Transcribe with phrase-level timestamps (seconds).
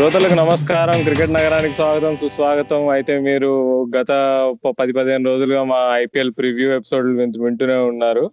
[0.00, 1.02] శ్రోతలకు నమస్కారం.
[1.02, 2.88] క్రికెట్ నగరానికి స్వాగతం సుస్వాగతం.
[2.88, 3.48] అయితే మీరు
[3.96, 4.12] గత
[4.80, 7.06] పది పదిహేను రోజులుగా మా ఐపీఎల్ ప్రివ్యూ ఎపిసోడ్
[7.42, 8.30] వింటూనే ఉన్నారు.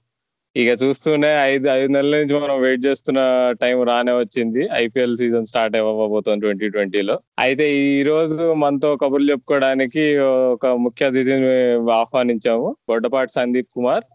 [0.62, 3.20] ఇక చూస్తూనే ఐదు ఐదు నెలల నుంచి మనం వెయిట్ చేస్తున్న
[3.64, 4.62] టైం రానే వచ్చింది.
[4.84, 10.04] ఐపీఎల్ సీజన్ స్టార్ట్ అవ్వబోతుంది ట్వంటీ ట్వంటీలో అయితే ఈ రోజు మనతో కబుర్లు చెప్పుకోవడానికి
[10.55, 11.52] ఒక ముఖ్య అతిథిని
[11.98, 12.70] ఆహ్వానించాము.
[12.91, 14.05] బొడ్డపాటి సందీప్ కుమార్.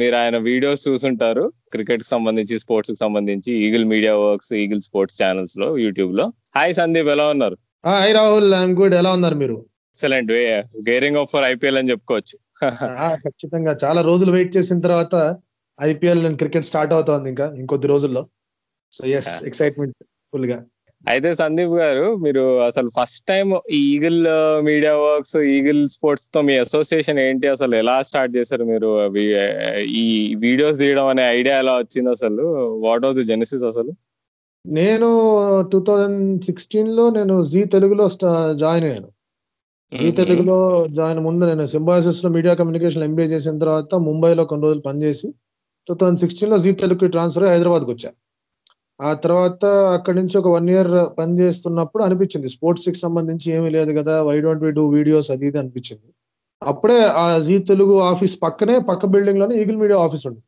[0.00, 1.44] మీరు ఆయన వీడియోస్ చూసుంటారు.
[1.74, 6.26] క్రికెట్కి సంబంధించి స్పోర్ట్స్కి సంబంధించి eagle media works eagle sports ఛానల్స్లో యూట్యూబ్లో.
[6.58, 7.58] హాయ్ సందీప్ ఎలా ఉన్నారు?
[7.90, 9.58] హాయ్ రాహుల్ ఐఎమ్ గుడ్ ఎలా ఉన్నారు మీరు?
[9.94, 10.34] Excellent
[10.90, 12.36] gearing up for IPL అని చెప్పుకోవచ్చు.
[13.24, 13.72] ఖచ్చితంగా.
[13.86, 15.16] చాలా రోజులు వెయిట్ చేసిన తర్వాత
[15.82, 18.22] ఐపీఎల్ క్రికెట్ స్టార్ట్ అవుతోంది ఇంకా ఇంకొద్ది రోజుల్లో.
[18.92, 19.32] So yes.
[19.46, 19.96] ఎక్సైట్మెంట్
[20.32, 20.58] ఫుల్గా
[21.04, 24.20] అయితే సందీప్ గారు మీరు అసలు ఫస్ట్ టైం ఈ ఈగిల్
[24.64, 27.46] మీడియా వర్క్స్ ఈగిల్ స్పోర్ట్స్తో మీ అసోసియేషన్ ఏంటి?
[27.48, 28.90] అసలు ఎలా స్టార్ట్ చేశారు మీరు?
[30.02, 32.44] ఈ వీడియోస్ తీయడం అనే ఐడియా ఎలా వచ్చింది అసలు?
[32.86, 33.92] వాట్ వాజ్ ది జెనసిస్ అసలు?
[34.66, 35.08] నేను
[35.72, 38.08] టూ థౌజండ్ సిక్స్టీన్లో నేను జీ తెలుగులో
[38.54, 39.10] జాయిన్ అయ్యాను.
[39.92, 45.28] జీ తెలుగులో జాయిన్ ముందు నేను సింబాసిస్లో మీడియా కమ్యూనికేషన్ ఎంబీఏ చేసిన తర్వాత ముంబైలో కొన్ని రోజులు పనిచేసి
[45.88, 48.10] టూ థౌజండ్ సిక్స్టీన్లో జీ తెలుగుకి ట్రాన్స్ఫర్ హైదరాబాద్కి వచ్చా.
[49.00, 49.64] ఆ తర్వాత
[49.96, 52.48] అక్కడి నుంచి ఒక వన్ ఇయర్ పని చేస్తున్నప్పుడు అనిపించింది.
[52.54, 56.08] స్పోర్ట్స్కి సంబంధించి ఏమీ లేదు కదా why don't we do videos అది ఇది అనిపించింది.
[56.62, 60.42] అప్పుడే ఆ జీ తెలుగు ఆఫీస్ పక్కనే పక్క బిల్డింగ్లోనే ఈగిల్ మీడియా ఆఫీస్ ఉంది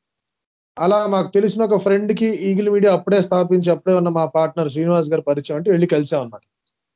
[0.77, 5.23] అలా మాకు తెలిసిన ఒక ఫ్రెండ్కి ఈగిల్ మీడియా అప్పుడే స్థాపించి అప్పుడే ఉన్న మా పార్ట్నర్ శ్రీనివాస్ గారు
[5.31, 6.45] పరిచయం అంటే వెళ్ళి కలిసాం అనమాట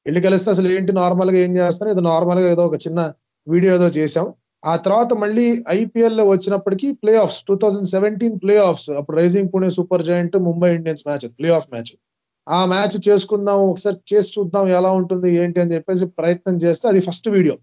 [0.07, 1.91] వెళ్ళి కలిస్తే అసలు ఏంటి నార్మల్గా ఏం చేస్తారు?
[1.95, 3.01] ఏదో నార్మల్గా ఏదో ఒక చిన్న
[3.47, 4.27] వీడియో ఏదో చేసాం.
[4.63, 10.37] ఆ తర్వాత మళ్ళీ ఐపీఎల్లో వచ్చినప్పటికీ playoffs two thousand seventeen playoffs అప్పుడు rising Pune super giant
[10.47, 11.93] Mumbai Indians match playoff match
[12.47, 17.29] ఆ మ్యాచ్ చేసుకుందాం ఒకసారి చేసి చూద్దాం ఎలా ఉంటుంది ఏంటి అని చెప్పేసి ప్రయత్నం చేస్తే అది ఫస్ట్
[17.29, 17.55] వీడియో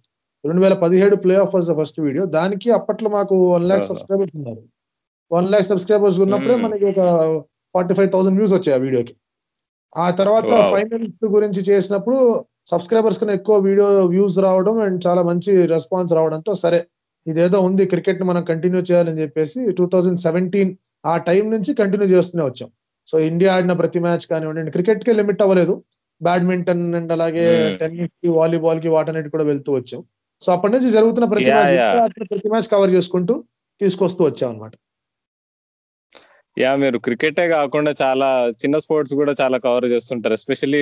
[0.44, 3.84] రెండు వేల పదిహేడు playoff was the first video దానికి అప్పట్లో మాకు వన్ ల్యాక్.
[3.84, 4.62] సబ్స్క్రైబర్స్ ఉన్నారు
[5.32, 6.56] వన్ ల్యాక్ సబ్స్క్రైబర్స్ ఉన్నప్పుడే.
[6.56, 7.00] మనకి ఒక
[7.76, 9.14] ఫార్టీ ఫైవ్ థౌసండ్ వ్యూస్ వచ్చాయి ఆ వీడియోకి
[9.96, 10.52] ఆ తర్వాత.
[10.74, 12.20] ఫైనల్స్ గురించి చేసినప్పుడు
[12.68, 16.80] సబ్స్క్రైబర్స్ కన్నా ఎక్కువ వీడియో వ్యూస్ రావడం అండ్ చాలా మంచి రెస్పాన్స్ రావడంతో సరే
[17.28, 20.72] ఇదేదో ఉంది క్రికెట్ని మనం కంటిన్యూ చేయాలని చెప్పేసి టూ థౌజండ్ సెవెంటీన్
[21.04, 22.70] ఆ టైం నుంచి కంటిన్యూ చేస్తూనే వచ్చాం
[23.08, 25.74] సో ఇండియా ఆడిన ప్రతి మ్యాచ్ కానివ్వండి క్రికెట్కి లిమిట్ అవ్వలేదు
[26.22, 27.74] బ్యాడ్మింటన్ అండ్ అలాగే Hmm.
[27.80, 30.02] టెన్నిస్కి వాలీబాల్కి వాటన్నిటి కూడా వెళ్తూ వచ్చాం
[30.42, 31.74] సో అప్పటి నుంచి జరుగుతున్న ప్రతి మ్యాచ్.
[32.30, 33.34] ప్రతి మ్యాచ్ కవర్ చేసుకుంటూ
[33.82, 34.74] తీసుకొస్తూ వచ్చాం అనమాట
[36.58, 38.28] యా మీరు క్రికెటే కాకుండా చాలా
[38.62, 40.82] చిన్న స్పోర్ట్స్ కూడా చాలా కవర్ చేస్తుంటారు ఎస్పెషల్లీ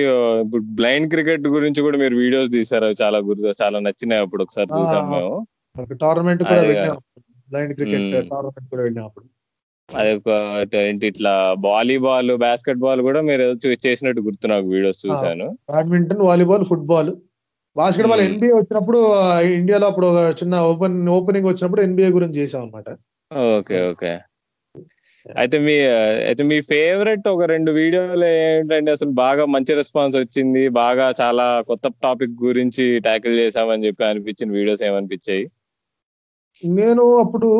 [0.78, 5.06] బ్లైండ్ క్రికెట్ గురించి కూడా మీరు వీడియోస్ తీసారు చాలా గుర్తు చాలా నచ్చినాయి అప్పుడు ఒకసారి చూసాం.
[5.12, 5.32] మేము
[6.02, 6.68] టోర్నమెంట్ కూడా అదే.
[6.72, 6.98] వెళ్ళాం
[7.48, 8.06] బ్లైండ్ క్రికెట్.
[8.30, 9.26] టోర్నమెంట్ కూడా వెళ్ళాం అప్పుడు
[9.88, 10.30] అది ఒక
[10.82, 11.32] ఏంటి ఇట్లా
[11.66, 13.56] వాలీబాల్ బాస్కెట్ బాల్ కూడా మీరు ఏదో
[13.86, 17.10] చేసినట్టు గుర్తు నాకు వీడియోస్ చూసాను badminton volleyball football
[18.10, 18.22] basketball.
[18.26, 19.00] NBA వచ్చినప్పుడు
[19.56, 22.88] ఇండియాలో అప్పుడు ఒక చిన్న ఓపెన్ ఓపెనింగ్ వచ్చినప్పుడు ఎన్బిఏ గురించి చేసాం అనమాట
[23.52, 24.12] ఓకే ఓకే
[25.26, 25.74] అయితే మీ
[26.28, 31.92] అయితే మీ ఫేవరెట్ ఒక రెండు వీడియోలు ఏంటంటే అసలు బాగా మంచి రెస్పాన్స్ వచ్చింది బాగా చాలా కొత్త
[32.02, 35.44] టాపిక్ గురించి ట్యాకిల్ చేసామని చెప్పి అనిపించిన వీడియోస్ ఏమనిపించాయి?
[36.62, 37.50] నేను అప్పుడు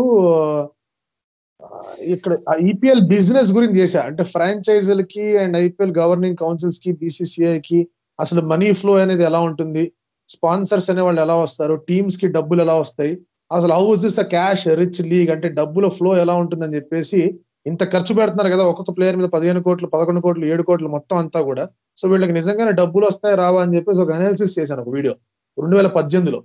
[2.15, 2.33] ఇక్కడ
[2.71, 4.01] ఈపీఎల్ బిజినెస్ గురించి చేశా.
[4.09, 7.81] అంటే ఫ్రాంచైజీలకి అండ్ ఐపీఎల్ గవర్నింగ్ కౌన్సిల్స్కి బీసీసీఐ కి
[8.19, 9.85] అసలు మనీ ఫ్లో అనేది ఎలా ఉంటుంది?
[10.29, 11.75] స్పాన్సర్స్ అనే వాళ్ళు ఎలా వస్తారు?
[11.89, 13.15] టీమ్స్కి డబ్బులు ఎలా వస్తాయి?
[13.53, 17.21] అసలు how's is the cash rich league అంటే డబ్బుల ఫ్లో ఎలా ఉంటుందని చెప్పేసి
[17.67, 21.41] ఇంత ఖర్చు పెడుతున్నారు కదా ఒక్కొక్క ప్లేయర్ మీద పదిహేను కోట్లు పదకొండు కోట్లు ఏడు కోట్లు మొత్తం అంతా
[21.41, 21.65] కూడా.
[22.01, 25.15] సో వీళ్ళకి నిజంగానే డబ్బులు వస్తాయి రావా అని చెప్పేసి ఒక అనాలిసిస్ చేశాను ఒక వీడియో
[25.59, 26.41] రెండు వేల పద్దెనిమిదిలో.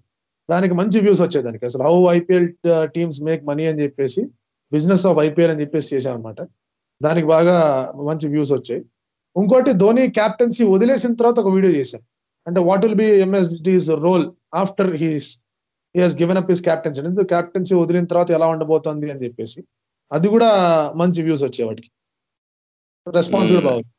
[0.49, 1.65] దానికి మంచి వ్యూస్ వచ్చాయి దానికి.
[1.65, 2.47] అసలు how IPL
[2.95, 4.21] teams make money అని చెప్పేసి
[4.71, 6.39] బిజినెస్ ఆఫ్ ఐపీఎల్ అని చెప్పేసి చేశాను అనమాట
[7.01, 7.57] దానికి బాగా
[8.09, 8.81] మంచి వ్యూస్ వచ్చాయి.
[9.35, 12.05] ఇంకోటి ధోని క్యాప్టెన్సీ వదిలేసిన తర్వాత ఒక వీడియో చేశాను.
[12.47, 15.29] అంటే what will be MSD's role after he's
[15.95, 19.59] he has given up his captaincy ఎందుకు క్యాప్టెన్సీ వదిలిన తర్వాత ఎలా ఉండబోతోంది అని చెప్పేసి.
[20.11, 20.49] అది కూడా
[20.95, 21.89] మంచి వ్యూస్ వచ్చాయి వాటికి.
[23.07, 23.69] రెస్పాన్స్ కూడా Hmm.
[23.69, 23.89] బాగుంది.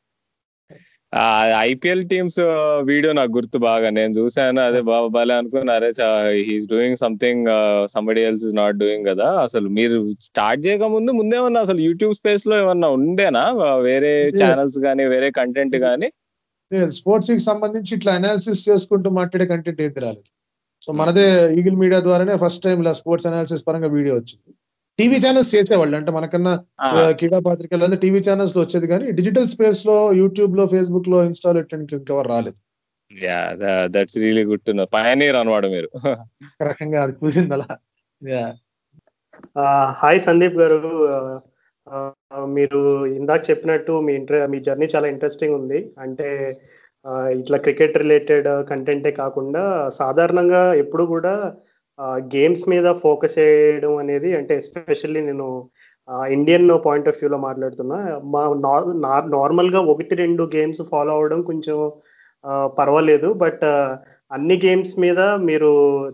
[1.69, 2.37] ఐపీఎల్ టీమ్స్
[2.89, 3.87] వీడియో నాకు గుర్తు బాగా.
[3.97, 5.89] నేను చూసాను అదే బాబా బాలే అనుకున్నా అరే
[6.49, 7.47] he's doing something
[7.93, 9.27] somebody else is not doing కదా.
[9.45, 9.97] అసలు మీరు
[10.27, 13.43] స్టార్ట్ చేయక ముందు ముందేమన్నా అసలు యూట్యూబ్ స్పేస్లో ఏమన్నా ఉండేనా?
[13.89, 14.13] వేరే.
[14.41, 16.09] ఛానల్స్ కానీ వేరే కంటెంట్ కానీ
[16.99, 20.29] స్పోర్ట్స్కి సంబంధించి ఇట్లా అనాలిసిస్ చేసుకుంటూ మాట్లాడే కంటెంట్ ఏది రాలేదు.
[20.81, 21.25] సో మనదే
[21.59, 24.51] ఈగిల్ మీడియా ద్వారానే ఫస్ట్ టైం ఇలా స్పోర్ట్స్ అనాలిసిస్ పరంగా వీడియో వచ్చింది.
[25.01, 25.97] టీవీ ఛానల్స్ చేసేవాళ్ళు.
[25.97, 26.63] అంటే మనకన్నా
[27.09, 32.55] క్రీడా పత్రికలు టీవీ ఛానల్స్లో వచ్చేది కానీ డిజిటల్ స్పేస్లో యూట్యూబ్లో ఫేస్బుక్లో ఇన్స్టాల్ ఇంకెవరు రాలేదు.
[33.23, 34.85] Ya that's really good to know.
[34.85, 35.89] Pioneer అనమాట మీరు.
[36.63, 37.65] రకంగా అది కుదిరింది అలా.
[38.23, 38.49] Yeah.
[39.59, 41.41] ఆ, హాయ్ సందీప్ గారు.
[42.45, 45.91] మీరు ఇందాక చెప్పినట్టు మీ ఇంట్రె మీ జర్నీ చాలా ఇంట్రెస్టింగ్ ఉంది.
[45.99, 46.61] అంటే
[47.09, 51.55] ఇట్లా క్రికెట్ రిలేటెడ్ కంటెంటే కాకుండా సాధారణంగా ఎప్పుడు కూడా
[52.35, 55.47] గేమ్స్ మీద ఫోకస్ చేయడం అనేది అంటే ఎస్పెషల్లీ నేను
[56.35, 57.97] ఇండియన్ పాయింట్ ఆఫ్ వ్యూలో మాట్లాడుతున్నా.
[58.35, 58.43] మా
[59.37, 61.77] నార్మల్గా ఒకటి రెండు గేమ్స్ ఫాలో అవడం కొంచెం
[62.79, 63.27] పర్వాలేదు.
[63.43, 63.65] బట్
[64.35, 65.19] అన్ని గేమ్స్ మీద
[65.49, 65.69] మీరు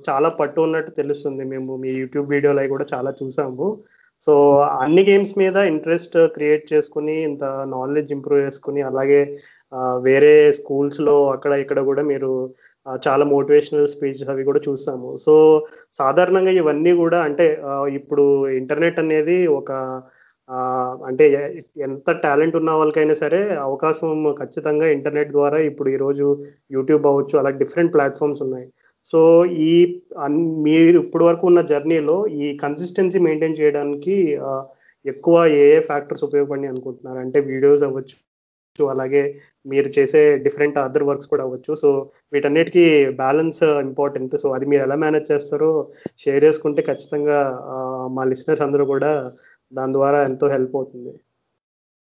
[0.07, 1.43] చాలా పట్టు ఉన్నట్టు తెలుస్తుంది.
[1.53, 3.67] మేము మీ యూట్యూబ్ వీడియోలు అవి కూడా చాలా చూసాము.
[4.25, 4.33] సో
[4.83, 7.43] అన్ని గేమ్స్ మీద ఇంట్రెస్ట్ క్రియేట్ చేసుకుని ఇంత
[7.75, 9.19] నాలెడ్జ్ ఇంప్రూవ్ చేసుకుని అలాగే
[10.07, 12.31] వేరే స్కూల్స్లో అక్కడ ఇక్కడ కూడా మీరు
[13.05, 15.33] చాలా మోటివేషనల్ స్పీచెస్ అవి కూడా చూసాము సో
[15.99, 17.47] సాధారణంగా ఇవన్నీ కూడా అంటే
[17.99, 18.25] ఇప్పుడు
[18.61, 19.71] ఇంటర్నెట్ అనేది ఒక
[21.09, 21.25] అంటే
[21.87, 24.09] ఎంత టాలెంట్ ఉన్న వాళ్ళకైనా సరే అవకాశం
[24.41, 26.27] ఖచ్చితంగా ఇంటర్నెట్ ద్వారా ఇప్పుడు ఈరోజు
[26.75, 28.67] యూట్యూబ్ అవ్వచ్చు అలా డిఫరెంట్ ప్లాట్ఫామ్స్ ఉన్నాయి.
[29.07, 29.19] సో
[29.71, 29.73] ఈ
[30.67, 34.15] మీరు ఇప్పటి వరకు ఉన్న జర్నీలో ఈ కన్సిస్టెన్సీ మెయింటైన్ చేయడానికి
[35.05, 37.19] ఎక్కువ ఏ ఏ ఫ్యాక్టర్స్ ఉపయోగపడి అనుకుంటున్నారు?
[37.25, 38.15] అంటే వీడియోస్ అవ్వచ్చు
[38.93, 39.21] అలాగే
[39.71, 41.71] మీరు చేసే డిఫరెంట్ అదర్ వర్క్స్ కూడా అవ్వచ్చు.
[41.81, 41.89] సో
[42.33, 42.85] వీటన్నిటికీ
[43.21, 45.71] బ్యాలెన్స్ ఇంపార్టెంట్ సో అది మీరు ఎలా మేనేజ్ చేస్తారో
[46.23, 47.39] షేర్ చేసుకుంటే ఖచ్చితంగా
[48.17, 49.11] మా లిసినర్స్ అందరూ కూడా
[49.71, 51.13] దాని ద్వారా ఎంతో హెల్ప్ అవుతుంది.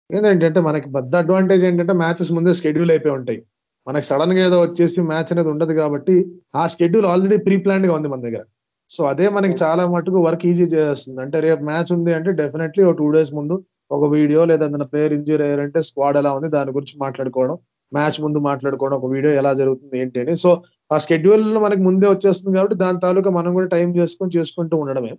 [0.09, 3.39] ఏంటంటే మనకి పెద్ద అడ్వాంటేజ్ ఏంటంటే మ్యాచెస్ ముందే షెడ్యూల్ అయిపోయి ఉంటాయి.
[3.87, 6.15] మనకి సడన్గా ఏదో వచ్చేసి మ్యాచ్ అనేది ఉండదు కాబట్టి
[6.61, 8.43] ఆ షెడ్యూల్ ఆల్రెడీ ప్రీ ప్లాన్డ్గా ఉంది మన దగ్గర.
[8.89, 11.19] సో అదే మనకి చాలా మటుకు వర్క్ ఈజీ చేస్తుంది.
[11.25, 13.55] అంటే రేపు మ్యాచ్ ఉంది అంటే డెఫినెట్లీ ఒక టూ డేస్ ముందు
[13.91, 17.57] ఒక వీడియో లేదా ప్లేయర్ ఇంజూరీ అయ్యారంటే స్క్వాడ్ ఎలా ఉంది దాని గురించి మాట్లాడుకోవడం
[17.91, 20.33] మ్యాచ్ ముందు మాట్లాడుకోవడం ఒక వీడియో ఎలా జరుగుతుంది ఏంటి అని.
[20.43, 20.49] సో
[20.93, 25.11] ఆ షెడ్యూల్ మనకి ముందే వచ్చేస్తుంది కాబట్టి దాని తాలూకా మనం కూడా టైం చేసుకొని చేసుకుంటూ ఉండడమే.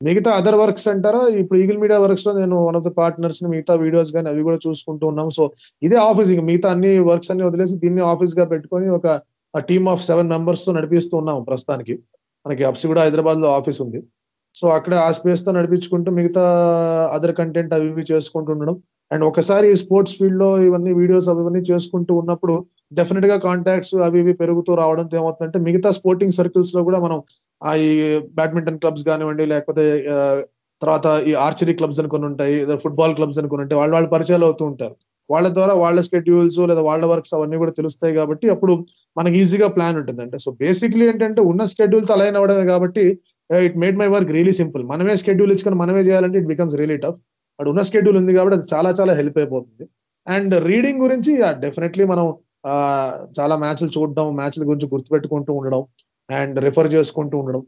[0.00, 1.20] మిగతా అదర్ వర్క్స్ అంటారా?
[1.42, 5.04] ఇప్పుడు ఈగిల్ మీడియా వర్క్స్లో నేను వన్ ఆఫ్ ద పార్ట్నర్స్ని మిగతా వీడియోస్ కానీ అవి కూడా చూసుకుంటూ
[5.12, 5.44] ఉన్నాం సో
[5.82, 9.06] ఇదే ఆఫీస్ ఇంకా మిగతా అన్ని వర్క్స్ అన్ని వదిలేసి దీన్ని ఆఫీస్గా పెట్టుకొని ఒక
[9.68, 11.96] టీమ్ ఆఫ్ సెవెన్ మెంబర్స్తో నడిపిస్తూ ఉన్నాం ప్రస్తుతానికి.
[12.46, 14.00] మనకి అప్సి కూడా హైదరాబాద్లో ఆఫీస్ ఉంది.
[14.54, 16.42] సో అక్కడ ఆ స్పేస్తో నడిపించుకుంటూ మిగతా
[17.16, 18.76] అదర్ కంటెంట్ అవి ఇవి చేసుకుంటూ ఉండడం.
[19.10, 22.54] అండ్ ఒకసారి స్పోర్ట్స్ ఫీల్డ్లో ఇవన్నీ వీడియోస్ అవన్నీ చేసుకుంటూ ఉన్నప్పుడు
[22.98, 27.18] డెఫినెట్గా కాంటాక్ట్స్ అవి ఇవి పెరుగుతూ రావడంతో ఏమవుతుందంటే మిగతా స్పోర్టింగ్ సర్కిల్స్లో కూడా మనం
[27.62, 27.90] ఆ ఈ
[28.38, 29.84] బ్యాడ్మింటన్ క్లబ్స్ కానివ్వండి లేకపోతే
[30.82, 32.54] తర్వాత ఈ ఆర్చరీ క్లబ్స్ అనుకుని ఉంటాయి
[32.84, 34.94] ఫుట్బాల్ క్లబ్స్ అనుకుని ఉంటాయి వాళ్ళు వాళ్ళ పరిచయాలు అవుతూ ఉంటారు.
[35.30, 38.72] వాళ్ళ ద్వారా వాళ్ళ స్కెడ్యూల్స్ లేదా వాళ్ళ వర్క్స్ అవన్నీ కూడా తెలుస్తాయి కాబట్టి అప్పుడు
[39.16, 40.20] మనకి ఈజీగా ప్లాన్ ఉంటుంది.
[40.24, 43.04] అంటే సో బేసిక్లీ ఏంటంటే ఉన్న స్కెడ్యూల్స్ అలైన్ అవ్వడమే కాబట్టి
[43.50, 47.18] it made my work really simple మనమే స్కెడ్యూల్ ఇచ్చుకొని మనమే చేయాలంటే ఇట్ బికమ్స్ రియలీ టఫ్
[47.58, 49.84] అక్కడ ఉన్న స్కెడ్యూల్ ఉంది కాబట్టి అది చాలా చాలా హెల్ప్ అయిపోతుంది.
[50.26, 51.32] అండ్ రీడింగ్ గురించి
[51.64, 52.26] డెఫినెట్లీ మనం
[53.38, 55.82] చాలా మ్యాచ్లు చూడడం మ్యాచ్ల గురించి గుర్తుపెట్టుకుంటూ ఉండడం
[56.28, 57.62] అండ్ రిఫర్ చేసుకుంటూ ఉండడం.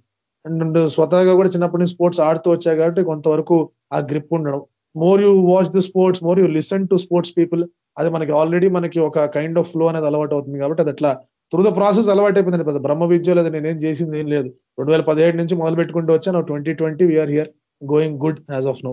[0.44, 3.56] అండ్ స్వతహాగా కూడా చిన్నప్పటి నుంచి స్పోర్ట్స్ ఆడుతూ వచ్చాయి కాబట్టి కొంతవరకు
[3.96, 4.60] ఆ గ్రిప్ ఉండడం.
[4.94, 7.62] More you watch the sports more you listen to sports people
[7.98, 11.10] అది మనకి ఆల్రెడీ మనకి ఒక కైండ్ ఆఫ్ ఫ్లో అనేది అలవాటు అవుతుంది కాబట్టి అది అట్లా
[11.52, 12.80] త్రూ ద ప్రాసెస్ అలవాటు అయిపోయింది పెద్ద.
[12.86, 14.48] బ్రహ్మ విద్య లేదా నేనేం చేసింది ఏం లేదు.
[14.78, 16.40] రెండు వేల పదిహేడు నుంచి మొదలు పెట్టుకుంటూ వచ్చాను.
[16.50, 17.50] Twenty twenty we're here
[17.82, 18.92] going good as of now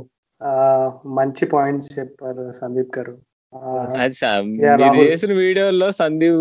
[1.20, 3.14] మంచి పాయింట్స్ చెప్పారు సందీప్ గారు.
[4.82, 6.40] మీరు చేసిన వీడియోలో సందీప్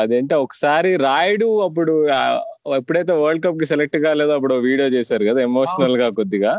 [0.00, 1.92] అదేంటే ఒకసారి రాయుడు అప్పుడు
[2.78, 6.52] ఎప్పుడైతే వరల్డ్ కప్కి సెలెక్ట్ కాలేదో అప్పుడు వీడియో చేశారు కదా ఎమోషనల్గా కొద్దిగా.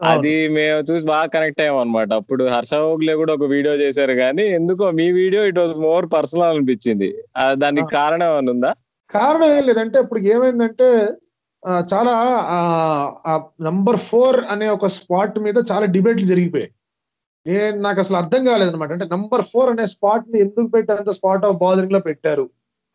[0.00, 4.44] అది మేము చూసి బాగా కనెక్ట్ అయ్యాం అనమాట అప్పుడు హర్ష ఓగ్లే కూడా ఒక వీడియో చేశారు కానీ
[4.58, 7.08] ఎందుకో మీ video it was more personal అనిపించింది.
[7.64, 8.70] దానికి కారణం ఏమైనా ఉందా?
[9.14, 10.88] కారణం ఏం లేదంటే ఇప్పుడు ఏమైందంటే
[11.92, 12.14] చాలా
[13.68, 16.70] నంబర్ ఫోర్ అనే ఒక స్పాట్ మీద చాలా డిబేట్లు జరిగిపోయాయి.
[17.46, 21.58] నేను నాకు అసలు అర్థం కాలేదనమాట అంటే నంబర్ ఫోర్ అనే స్పాట్ని ఎందుకు పెట్టారు అంత స్పాట్ ఆఫ్
[21.62, 22.44] బౌలరింగ్లో పెట్టారు?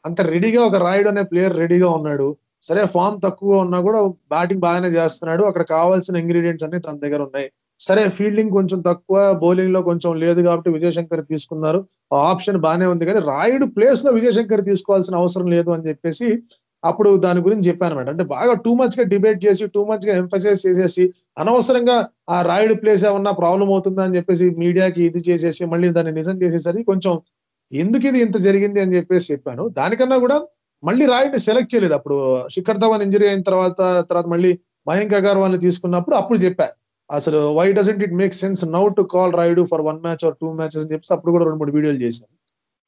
[0.05, 2.27] అంత రెడీగా ఒక రాయుడు అనే ప్లేయర్ రెడీగా ఉన్నాడు.
[2.63, 3.99] సరే ఫామ్ తక్కువ ఉన్నా కూడా
[4.33, 5.43] బ్యాటింగ్ బాగానే చేస్తున్నాడు.
[5.49, 7.47] అక్కడ కావాల్సిన ఇంగ్రీడియంట్స్ అన్ని తన దగ్గర ఉన్నాయి.
[7.79, 11.79] సరే ఫీల్డింగ్ కొంచెం తక్కువ బౌలింగ్లో కొంచెం లేదు కాబట్టి విజయశంకర్ తీసుకున్నారు.
[12.31, 16.29] ఆప్షన్ బాగానే ఉంది కానీ రాయుడు ప్లేస్లో విజయశంకర్ తీసుకోవాల్సిన అవసరం లేదు అని చెప్పేసి
[16.83, 21.03] అప్పుడు దాని గురించి చెప్పాను అనమాట అంటే బాగా టూ మచ్గా డిబేట్ చేసి టూ మచ్గా ఎంఫసైజ్ చేసేసి
[21.41, 21.95] అనవసరంగా
[22.29, 26.85] ఆ రాయుడు ప్లేస్ ఏమన్నా ప్రాబ్లం అవుతుందా అని చెప్పేసి మీడియాకి ఇది చేసేసి మళ్ళీ దాన్ని నిజం చేసేసరికి
[26.91, 27.13] కొంచెం
[27.71, 29.63] ఎందుకు ఇది ఇంత జరిగింది అని చెప్పేసి చెప్పాను.
[29.79, 30.37] దానికన్నా కూడా
[30.83, 31.93] మళ్ళీ రాయుడిని సెలెక్ట్ చేయలేదు.
[31.93, 32.17] అప్పుడు
[32.55, 34.51] శిఖర్ ధవన్ ఇంజరీ అయిన తర్వాత తర్వాత మళ్ళీ
[34.87, 36.67] మయాంక్ అగర్వాల్ని తీసుకున్నప్పుడు అప్పుడు చెప్పా.
[37.09, 40.47] అసలు why doesn't it make sense now to call Rayudu for one match or two
[40.53, 42.33] matches అని చెప్పి అప్పుడు కూడా రెండు మూడు వీడియోలు చేశాను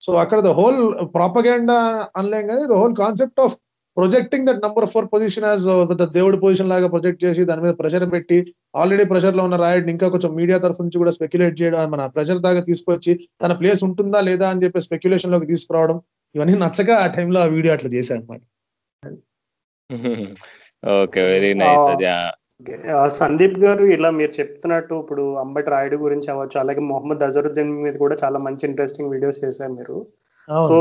[0.02, 0.80] సో అక్కడ ద హోల్
[1.16, 1.78] ప్రాపగాండా
[2.18, 3.56] అనలేం కానీ the whole concept of
[3.98, 5.66] projecting that number four position as
[6.14, 8.38] దేవుడి పొజిషన్ లాగా ప్రొజెక్ట్ చేసి దాని మీద ప్రెషర్ పెట్టి
[8.76, 12.62] ఆల్రెడీ ప్రెషర్లో ఉన్న రాయుడిని ఇంకా కొంచెం మీడియా తరఫు నుంచి కూడా స్పెక్యులేట్ చేయడం మన ప్రెషర్ దాకా
[12.62, 16.00] తీసుకొచ్చి తన ప్లేస్ ఉంటుందా లేదా అని చెప్పి స్పెక్యులేషన్లోకి తీసుకురావడం
[16.36, 18.42] ఇవన్నీ నచ్చక ఆ టైంలో ఆ వీడియో అట్లా చేశాను అనమాట
[21.04, 22.08] ఓకే వెరీ నైస్ అది
[23.22, 28.16] సందీప్ గారు ఇలా మీరు చెప్తున్నట్టు ఇప్పుడు అంబటి రాయుడు గురించి అవ్వచ్చు అలాగే మొహమ్మద్ అజరుద్దీన్ మీద కూడా
[28.24, 29.98] చాలా మంచి ఇంట్రెస్టింగ్ వీడియోస్ చేశారు మీరు.
[30.70, 30.78] సో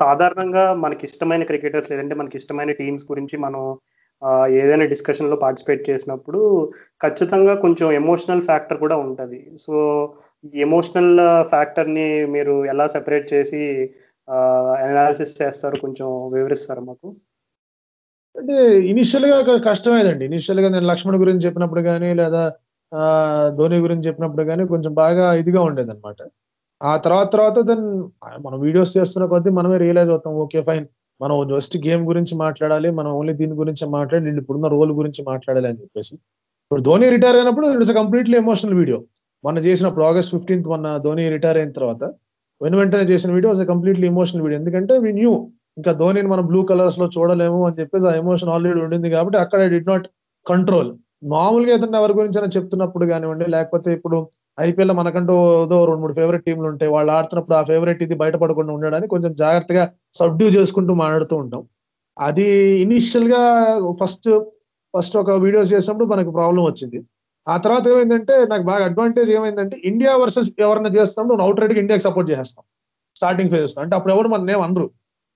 [0.00, 3.62] సాధారణంగా మనకి ఇష్టమైన క్రికెటర్స్ లేదంటే మనకి ఇష్టమైన టీమ్స్ గురించి మనం
[4.60, 6.40] ఏదైనా డిస్కషన్లో పార్టిసిపేట్ చేసినప్పుడు
[7.04, 9.40] ఖచ్చితంగా కొంచెం ఎమోషనల్ ఫ్యాక్టర్ కూడా ఉంటది.
[9.64, 9.74] సో
[10.66, 11.14] ఎమోషనల్
[11.52, 13.62] ఫ్యాక్టర్ని మీరు ఎలా సెపరేట్ చేసి
[14.84, 17.08] అనాలిసిస్ చేస్తారు కొంచెం వివరిస్తారు మాకు.
[18.36, 18.56] అంటే
[18.92, 20.24] ఇనిషియల్గా కష్టమేదండి.
[20.30, 22.42] ఇనిషియల్గా నేను లక్ష్మణ్ గురించి చెప్పినప్పుడు కానీ లేదా
[23.58, 26.20] ధోని గురించి చెప్పినప్పుడు కానీ కొంచెం బాగా ఇదిగా ఉండేది అనమాట
[26.80, 27.84] ఆ తర్వాత తర్వాత దెన్
[28.46, 30.86] మనం వీడియోస్ చేస్తున్న కొద్దీ మనమే రియలైజ్ అవుతాం ఓకే ఫైన్
[31.20, 32.88] మనం జస్ట్ గేమ్ గురించి మాట్లాడాలి.
[32.98, 36.14] మనం ఓన్లీ దీని గురించి మాట్లాడి నేను ఇప్పుడున్న రోల్ గురించి మాట్లాడాలి అని చెప్పేసి.
[36.64, 38.98] ఇప్పుడు ధోని రిటైర్ అయినప్పుడు ఇట్స్ కంప్లీట్లీ ఎమోషనల్ వీడియో
[39.44, 42.02] మన చేసినప్పుడు ఆగస్ట్ ఫిఫ్టీన్త్ మొన్న ధోని రిటైర్ అయిన తర్వాత
[42.60, 45.32] వెను వెంటనే చేసిన video was completely emotional video ఎందుకంటే వి న్యూ
[45.78, 49.88] ఇంకా ధోనిని మనం బ్లూ కలర్స్లో చూడలేము అని చెప్పేసి ఆ ఎమోషన్ ఆల్రెడీ ఉండింది కాబట్టి అక్కడ డిడ్
[49.92, 50.06] నాట్
[50.46, 50.90] కంట్రోల్
[51.32, 54.18] మామూలుగా ఏదైనా ఎవరి గురించి అయినా చెప్తున్నప్పుడు కానివ్వండి లేకపోతే ఇప్పుడు
[54.58, 59.10] ఐపీఎల్ మనకంటూ ఏదో రెండు మూడు ఫేవరెట్ టీంలు ఉంటాయి వాళ్ళు ఆడుతున్నప్పుడు ఆ ఫేవరెట్ ఇది బయటపడకుండా ఉండడానికి
[59.14, 59.84] కొంచెం జాగ్రత్తగా
[60.20, 61.62] సబ్డ్యూ చేసుకుంటూ మాట్లాడుతూ ఉంటాం.
[62.16, 62.46] అది
[62.84, 63.42] ఇనిషియల్గా
[64.02, 64.28] ఫస్ట్
[64.94, 66.98] ఫస్ట్ ఒక వీడియోస్ చేసినప్పుడు మనకు ప్రాబ్లం వచ్చింది.
[67.46, 72.28] ఆ తర్వాత ఏమైందంటే నాకు బాగా అడ్వాంటేజ్ ఏమైందంటే ఇండియా వర్సెస్ ఎవరైనా చేస్తున్నప్పుడు అవుట్ రైట్గా ఇండియాకి సపోర్ట్
[72.32, 72.64] చేస్తాం
[73.16, 74.86] స్టార్టింగ్ ఫేజెస్ అంటే అప్పుడు ఎవరు మన నేమ్ అనరు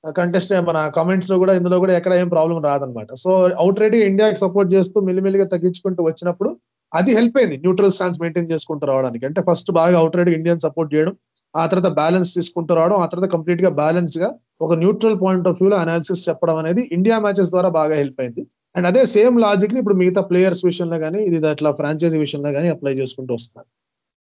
[0.04, 3.30] కంటెస్ట్ మన కామెంట్స్లో కూడా ఇందులో కూడా ఎక్కడ ఏం ప్రాబ్లం రాదనమాట సో
[3.62, 6.50] అవుట్ రైట్గా ఇండియాకి సపోర్ట్ చేస్తూ మెల్లిమెల్లిగా తగ్గించుకుంటూ వచ్చినప్పుడు
[6.92, 7.56] అది హెల్ప్ అయింది.
[7.62, 9.24] న్యూట్రల్ స్టాన్స్ మెయింటైన్ చేసుకుంటూ రావడానికి.
[9.28, 11.14] అంటే ఫస్ట్ బాగా అవుట్ రైట్ ఇండియన్ సపోర్ట్ చేయడం
[11.54, 14.28] ఆ తర్వాత బ్యాలెన్స్ తీసుకుంటూ రావడం ఆ తర్వాత కంప్లీట్గా బ్యాలెన్స్గా
[14.60, 18.42] ఒక న్యూట్రల్ పాయింట్ ఆఫ్ వ్యూ లో అనాలిసిస్ చెప్పడం అనేది ఇండియా మ్యాచెస్ ద్వారా బాగా హెల్ప్ అయింది.
[18.76, 22.92] అండ్ అదే సేమ్ లాజిక్ని ఇప్పుడు మిగతా ప్లేయర్స్ విషయంలో కానీ ఇది అట్లా ఫ్రాంచైజీ విషయంలో కానీ అప్లై
[23.00, 23.68] చేసుకుంటూ వస్తున్నారు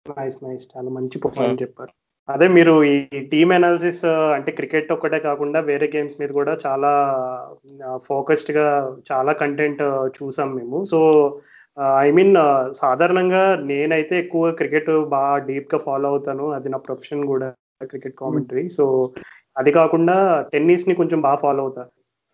[0.06, 1.92] నైస్ నైస్ చాలా మంచి పాయింట్ చెప్పారు.
[2.28, 2.94] అదే మీరు ఈ
[3.32, 4.02] టీమ్ అనాలిసిస్
[4.36, 6.90] అంటే క్రికెట్ ఒక్కటే కాకుండా వేరే గేమ్స్ మీద కూడా చాలా
[8.08, 8.66] ఫోకస్డ్గా
[9.12, 9.82] చాలా కంటెంట్
[10.18, 10.78] చూసాం మేము.
[10.84, 10.98] సో
[12.04, 12.34] ఐ మీన్
[12.72, 16.46] సాధారణంగా నేనైతే ఎక్కువ క్రికెట్ బాగా డీప్గా ఫాలో అవుతాను.
[16.56, 17.48] అది నా ప్రొఫెషన్ కూడా
[17.90, 18.86] క్రికెట్ కామెంటరీ సో
[19.56, 20.16] అది కాకుండా
[20.52, 21.84] టెన్నిస్ని కొంచెం బాగా ఫాలో అవుతా.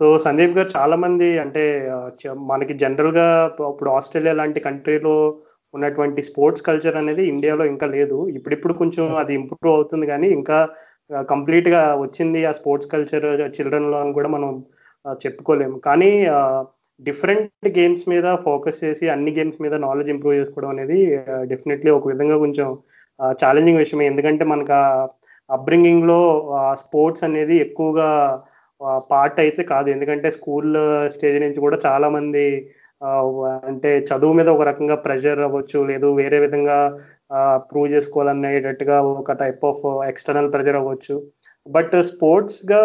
[0.00, 1.62] సో సందీప్ గారు చాలా మంది అంటే
[2.50, 3.26] మనకి జనరల్గా
[3.72, 5.14] ఇప్పుడు ఆస్ట్రేలియా లాంటి కంట్రీలో
[5.74, 8.18] ఉన్నటువంటి స్పోర్ట్స్ కల్చర్ అనేది ఇండియాలో ఇంకా లేదు.
[8.38, 10.58] ఇప్పుడిప్పుడు కొంచెం అది ఇంప్రూవ్ అవుతుంది కానీ ఇంకా
[11.32, 13.26] కంప్లీట్గా వచ్చింది ఆ స్పోర్ట్స్ కల్చర్
[13.56, 14.50] చిల్డ్రన్లో అని కూడా మనం
[15.22, 16.10] చెప్పుకోలేము కానీ
[17.00, 20.98] డిఫరెంట్ గేమ్స్ మీద ఫోకస్ చేసి అన్ని గేమ్స్ మీద నాలెడ్జ్ ఇంప్రూవ్ చేసుకోవడం అనేది
[21.52, 22.68] డెఫినెట్లీ ఒక విధంగా కొంచెం
[23.42, 24.06] ఛాలెంజింగ్ విషయమే.
[24.12, 24.78] ఎందుకంటే మనకు
[25.50, 26.20] అప్బ్రింగింగ్లో
[26.82, 28.08] స్పోర్ట్స్ అనేది ఎక్కువగా
[29.10, 29.88] పార్ట్ అయితే కాదు.
[29.94, 30.72] ఎందుకంటే స్కూల్
[31.14, 32.46] స్టేజ్ నుంచి కూడా చాలా మంది
[33.68, 36.78] అంటే చదువు మీద ఒక రకంగా ప్రెషర్ అవ్వచ్చు లేదు వేరే విధంగా
[37.70, 41.16] ప్రూవ్ చేసుకోవాలనేటట్టుగా ఒక టైప్ ఆఫ్ ఎక్స్టర్నల్ ప్రెషర్ అవ్వచ్చు.
[41.66, 42.82] బట్ స్పోర్ట్స్గా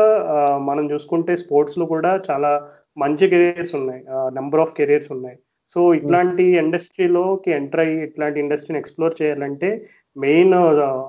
[0.70, 2.52] మనం చూసుకుంటే స్పోర్ట్స్లో కూడా చాలా
[2.98, 4.02] మంచి కెరీర్స్ ఉన్నాయి.
[4.40, 5.38] నెంబర్ ఆఫ్ కెరీర్స్ ఉన్నాయి.
[5.74, 9.70] సో ఇట్లాంటి ఇండస్ట్రీలోకి ఎంటర్ అయ్యి ఇట్లాంటి ఇండస్ట్రీని ఎక్స్ప్లోర్ చేయాలంటే
[10.16, 10.54] మెయిన్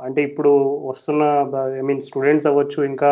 [0.06, 0.52] అంటే ఇప్పుడు
[0.90, 1.22] వస్తున్న
[1.78, 3.10] ఐ మీన్ స్టూడెంట్స్ అవ్వచ్చు ఇంకా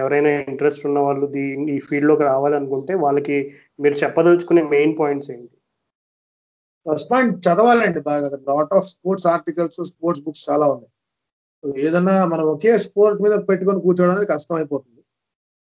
[0.00, 3.36] ఎవరైనా ఇంట్రెస్ట్ ఉన్న వాళ్ళు దీ ఈ ఫీల్డ్లోకి రావాలనుకుంటే వాళ్ళకి
[3.82, 5.54] మీరు చెప్పదలుచుకునే మెయిన్ పాయింట్స్ ఏంటి?
[6.86, 8.28] ఫస్ట్ పాయింట్ చదవాలండి బాగా.
[8.50, 10.92] Lot of sports articles sports books చాలా ఉన్నాయి.
[11.86, 15.00] ఏదన్నా మనం ఒకే స్పోర్ట్ మీద పెట్టుకొని కూర్చోవడం అనేది కష్టం అయిపోతుంది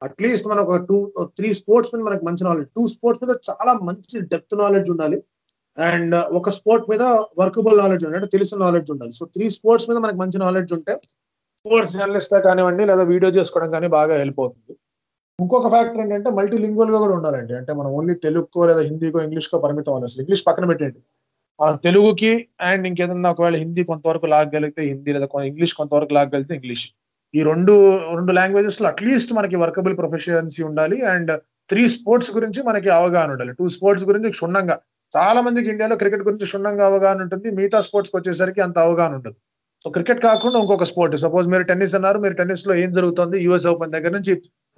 [0.03, 0.97] అట్లీస్ట్ మనం ఒక టూ
[1.39, 5.19] త్రీ స్పోర్ట్స్ మీద మనకు మంచి నాలెడ్జ్ టూ స్పోర్ట్స్ మీద చాలా మంచి డెప్త్ నాలెడ్జ్ ఉండాలి.
[5.79, 7.05] అండ్ uh, ఒక స్పోర్ట్ మీద
[7.41, 8.19] వర్కబుల్ నాలెడ్జ్ ఉండాలి.
[8.21, 9.13] అంటే తెలిసిన నాలెడ్జ్ ఉండాలి.
[9.13, 10.95] సో త్రీ స్పోర్ట్స్ మీద మనకు మంచి నాలెడ్జ్ ఉంటే
[11.67, 14.75] స్పోర్ట్స్ జర్నలిస్ట్ కానివ్వండి లేదా వీడియో చేసుకోవడం కానీ బాగా హెల్ప్ అవుతుంది.
[15.41, 17.55] ఇంకొక ఫ్యాక్టర్ ఏంటంటే మల్టీ లింగ్వల్గా కూడా ఉండాలండి.
[17.55, 20.23] అంటే మనం ఓన్లీ తెలుగుకో లేదా హిందీకో ఇంగ్లీష్కో పరిమితం అవ్వాలి అసలు.
[20.23, 21.01] ఇంగ్లీష్ పక్కన పెట్టండి
[21.85, 22.31] తెలుగుకి
[22.61, 26.87] అండ్ ఇంకేదన్నా ఒకవేళ హిందీ కొంతవరకు లాగగలిగితే హిందీ లేదా ఇంగ్లీష్ కొంతవరకు లాగగలిగితే ఇంగ్లీష్.
[27.35, 27.75] ఈ రెండు
[28.15, 30.99] రెండు లాంగ్వేజెస్లో అట్లీస్ట్ మనకి వర్కబుల్ ప్రొఫెషన్సీ ఉండాలి.
[31.13, 31.33] అండ్
[31.71, 33.53] త్రీ స్పోర్ట్స్ గురించి మనకి అవగాహన ఉండాలి.
[33.53, 34.77] టూ స్పోర్ట్స్ గురించి క్షుణ్ణంగా.
[35.17, 37.51] చాలా మందికి ఇండియాలో క్రికెట్ గురించి క్షుణ్ణంగా అవగాహన ఉంటుంది.
[37.51, 39.39] మిగతా స్పోర్ట్స్ వచ్చేసరికి అంత అవగాహన ఉంటుంది
[39.87, 43.37] సో క్రికెట్ కాకుండా ఇంకొక స్పోర్ట్ సపోజ్ మీరు టెన్నిస్ అన్నారు మీరు టెన్నిస్లో ఏం జరుగుతుంది?
[43.45, 44.33] యుఎస్ ఓపెన్ దగ్గర నుంచి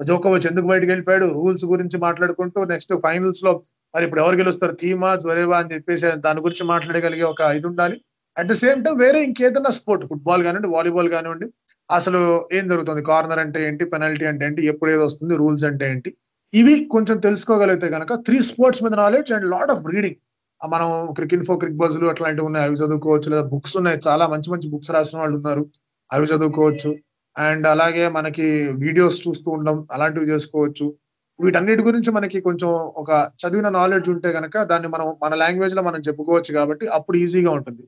[0.09, 1.27] జోకోవిచ్ ఎందుకు బయటకు వెళ్ళిపోయాడు?
[1.37, 3.53] రూల్స్ గురించి మాట్లాడుకుంటూ నెక్స్ట్ ఫైనల్స్లో
[3.95, 4.75] మరి ఇప్పుడు ఎవరు గెలుస్తారు?
[4.83, 7.97] థీమా జ్వరేవా అని చెప్పేసి దాని గురించి మాట్లాడగలిగే ఒక ఇది ఉండాలి.
[8.37, 11.49] అట్ ద సేమ్ టైం వేరే ఇంకేదన్నా స్పోర్ట్ ఫుట్బాల్ కానివ్వండి వాలీబాల్ కానివ్వండి
[11.91, 12.21] అసలు
[12.59, 13.05] ఏం జరుగుతుంది?
[13.11, 13.87] కార్నర్ అంటే ఏంటి?
[13.95, 14.69] పెనాల్టీ అంటే ఏంటి?
[14.73, 15.37] ఎప్పుడు ఏది వస్తుంది?
[15.43, 16.13] రూల్స్ అంటే ఏంటి?
[16.53, 20.19] ఇవి కొంచెం తెలుసుకోగలిగితే కనుక త్రీ స్పోర్ట్స్ మీద knowledge and lot of reading
[20.67, 22.67] మనం క్రికెట్ ఫో క్రిక్ బజ్లు అట్లాంటివి ఉన్నాయి.
[22.67, 23.31] అవి చదువుకోవచ్చు.
[23.31, 24.01] లేదా బుక్స్ ఉన్నాయి.
[24.09, 25.67] చాలా మంచి మంచి బుక్స్ రాసిన వాళ్ళు ఉన్నారు.
[26.13, 26.97] అవి చదువుకోవచ్చు.
[27.39, 30.95] అండ్ అలాగే మనకి వీడియోస్ చూస్తూ ఉండడం అలాంటివి చేసుకోవచ్చు.
[31.41, 36.55] వీటన్నిటి గురించి మనకి కొంచెం ఒక చదివిన నాలెడ్జ్ ఉంటే కనుక దాన్ని మనం మన లాంగ్వేజ్లో మనం చెప్పుకోవచ్చు
[36.55, 37.83] కాబట్టి అప్పుడు ఈజీగా ఉంటుంది.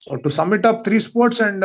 [0.00, 1.64] So to submit up three sports and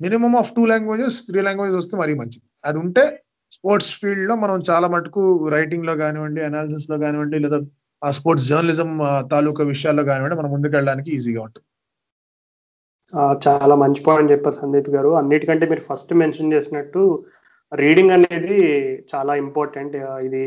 [0.00, 2.42] minimum of two languages three languages వస్తే మరీ మంచిది.
[2.64, 7.58] అది ఉంటే స్పోర్ట్స్ ఫీల్డ్లో మనం చాలా మటుకు రైటింగ్లో కానివ్వండి అనాలిసిస్లో కానివ్వండి లేదా
[8.02, 8.90] ఆ స్పోర్ట్స్ జర్నలిజం
[9.32, 11.66] తాలూకా విషయాల్లో కానివ్వండి మనం ముందుకు వెళ్ళడానికి ఈజీగా ఉంటుంది.
[13.46, 15.10] చాలా మంచి పాయింట్ చెప్పారు సందీప్ గారు.
[15.20, 17.02] అన్నిటికంటే మీరు ఫస్ట్ మెన్షన్ చేసినట్టు
[17.72, 18.56] రీడింగ్ అనేది
[19.12, 19.96] చాలా ఇంపార్టెంట్.
[20.26, 20.42] ఇది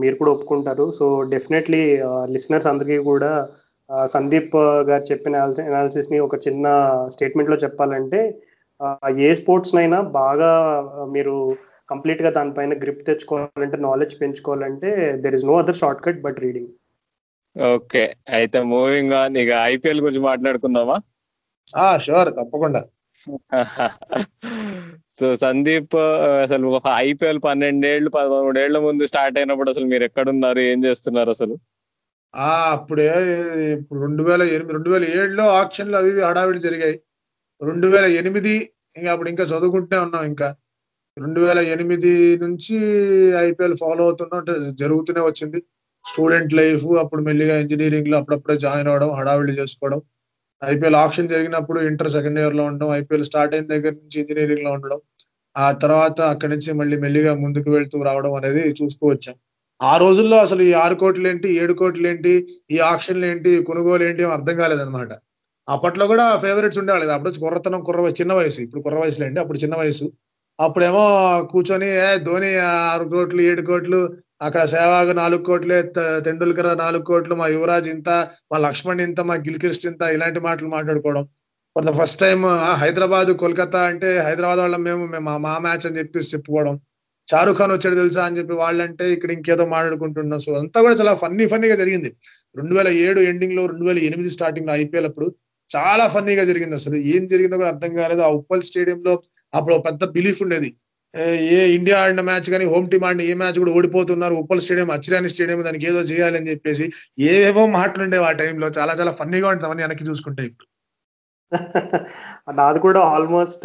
[0.00, 0.84] మీరు కూడా ఒప్పుకుంటారు.
[0.98, 1.82] సో డెఫినెట్లీ
[2.34, 3.30] లిసనర్స్ అందరికీ కూడా
[4.14, 4.56] సందీప్
[4.90, 6.66] గారు చెప్పిన అనాలిసిస్ని ఒక చిన్న
[7.14, 8.20] స్టేట్మెంట్లో చెప్పాలంటే
[9.28, 10.52] ఏ స్పోర్ట్స్ నైనా బాగా
[11.16, 11.34] మీరు
[11.88, 14.90] కంప్లీట్గా దానిపైన గ్రిప్ తెచ్చుకోవాలంటే knowledge పెంచుకోవాలంటే
[15.24, 16.72] there is no other shortcut but reading
[17.56, 18.02] okay.
[18.38, 20.96] అయితే మూవింగ్ ఆన్ ఇక ఐపీఎల్ గురించి మాట్లాడుకుందామా?
[22.00, 22.82] షూర్ తప్పకుండా.
[25.18, 25.94] సో సందీప్
[26.42, 26.66] అసలు
[27.04, 30.60] ఐపీఎల్ పన్నెండేళ్ళు పదమూడేళ్ళ ముందు స్టార్ట్ అయినప్పుడు అసలు మీరు ఎక్కడున్నారు?
[30.70, 31.54] ఏం చేస్తున్నారు అసలు?
[32.34, 33.06] ఆ అప్పుడే
[33.74, 36.96] ఇప్పుడు రెండు వేల ఎనిమిది రెండు వేల ఏడులో ఆక్షన్లు అవి హడావిడి జరిగాయి.
[37.60, 38.54] రెండు వేల ఎనిమిది
[38.96, 40.48] ఇంకా అప్పుడు ఇంకా చదువుకుంటూనే ఉన్నాం ఇంకా.
[41.16, 42.10] రెండు వేల ఎనిమిది
[42.42, 42.74] నుంచి
[43.44, 45.58] ఐపీఎల్ ఫాలో అవుతున్నాం అంటే జరుగుతూనే వచ్చింది.
[46.04, 50.00] స్టూడెంట్ లైఫ్ అప్పుడు మెల్లిగా ఇంజనీరింగ్లో అప్పుడప్పుడే జాయిన్ అవ్వడం హడావిడి చేసుకోవడం.
[50.62, 55.00] ఐపీఎల్ ఆప్షన్ జరిగినప్పుడు ఇంటర్ సెకండ్ ఇయర్లో ఉండడం ఐపీఎల్ స్టార్ట్ అయిన దగ్గర నుంచి ఇంజనీరింగ్లో ఉండడం.
[55.56, 59.36] ఆ తర్వాత అక్కడి నుంచి మళ్ళీ మెల్లిగా ముందుకు వెళ్తూ రావడం అనేది చూస్తూ వచ్చాం.
[59.80, 62.32] ఆ రోజుల్లో అసలు ఈ ఆరు కోట్లు ఏంటి ఏడు కోట్లు ఏంటి
[62.70, 65.10] ఈ ఆక్షన్లు ఏంటి కొనుగోలు ఏంటి అర్థం కాలేదన్నమాట.
[65.68, 68.58] అప్పట్లో కూడా ఫేవరెట్స్ ఉండేవాళ్ళు అప్పుడు కుర్రతనం కుర్ర చిన్న వయసు.
[68.62, 70.06] ఇప్పుడు కుర్ర వయసులేండి అప్పుడు చిన్న వయసు.
[70.60, 71.04] అప్పుడేమో
[71.50, 75.82] కూర్చొని ఏ ధోని ఆరు కోట్లు ఏడు కోట్లు అక్కడ సేవాగ్ నాలుగు కోట్లే
[76.20, 78.08] తెండూల్కర్ నాలుగు కోట్లు మా యువరాజ్ ఇంత
[78.52, 81.24] మా లక్ష్మణ్ ఇంత మా గిల్క్రిస్ట్ ఇంత ఇలాంటి మాటలు మాట్లాడుకోవడం.
[81.76, 85.98] For the first time Hyderabad Kolkata అంటే హైదరాబాద్ వాళ్ళం మేము మేము మా- మా మ్యాచ్ అని
[85.98, 86.80] చెప్పేసి చెప్పుకోవడం.
[87.30, 90.38] షారుఖ్ ఖాన్ వచ్చాడు తెలుసా అని చెప్పి వాళ్ళంటే ఇక్కడ ఇంకేదో మాట్లాడుకుంటున్నాం.
[90.38, 92.16] సో అంతా కూడా చాలా ఫన్నీ ఫన్నీగా జరిగింది.
[92.56, 95.34] రెండు వేల ఏడు ఎండింగ్లో రెండు వేల ఎనిమిది స్టార్టింగ్లో ఐపీఎల్ అప్పుడు
[95.76, 96.96] చాలా ఫన్నీగా జరిగింది అసలు.
[96.96, 98.20] ఏం జరిగిందో కూడా అర్థం కాలేదు.
[98.20, 99.20] ఆ ఉప్పల్ స్టేడియంలో
[99.54, 100.74] అప్పుడు పెద్ద బిలీఫ్ ఉండేది.
[101.24, 104.34] ఏ- ఇండియా ఆడిన మ్యాచ్ కానీ హోమ్ టీమ్ ఆడిన ఏ మ్యాచ్ కూడా ఓడిపోతున్నారు.
[104.34, 108.68] ఉప్పల్ స్టేడియం అచ్చిరాని స్టేడియం దానికి ఏదో చేయాలి అని చెప్పేసి ఏవేవో మాటలుండేవి ఆ టైంలో.
[108.78, 110.66] చాలా చాలా ఫన్నీగా ఉంటుంది అవన్నీ వెనక్కి చూసుకుంటే ఇప్పుడు.
[112.52, 113.62] నాది కూడా ఆల్మోస్ట్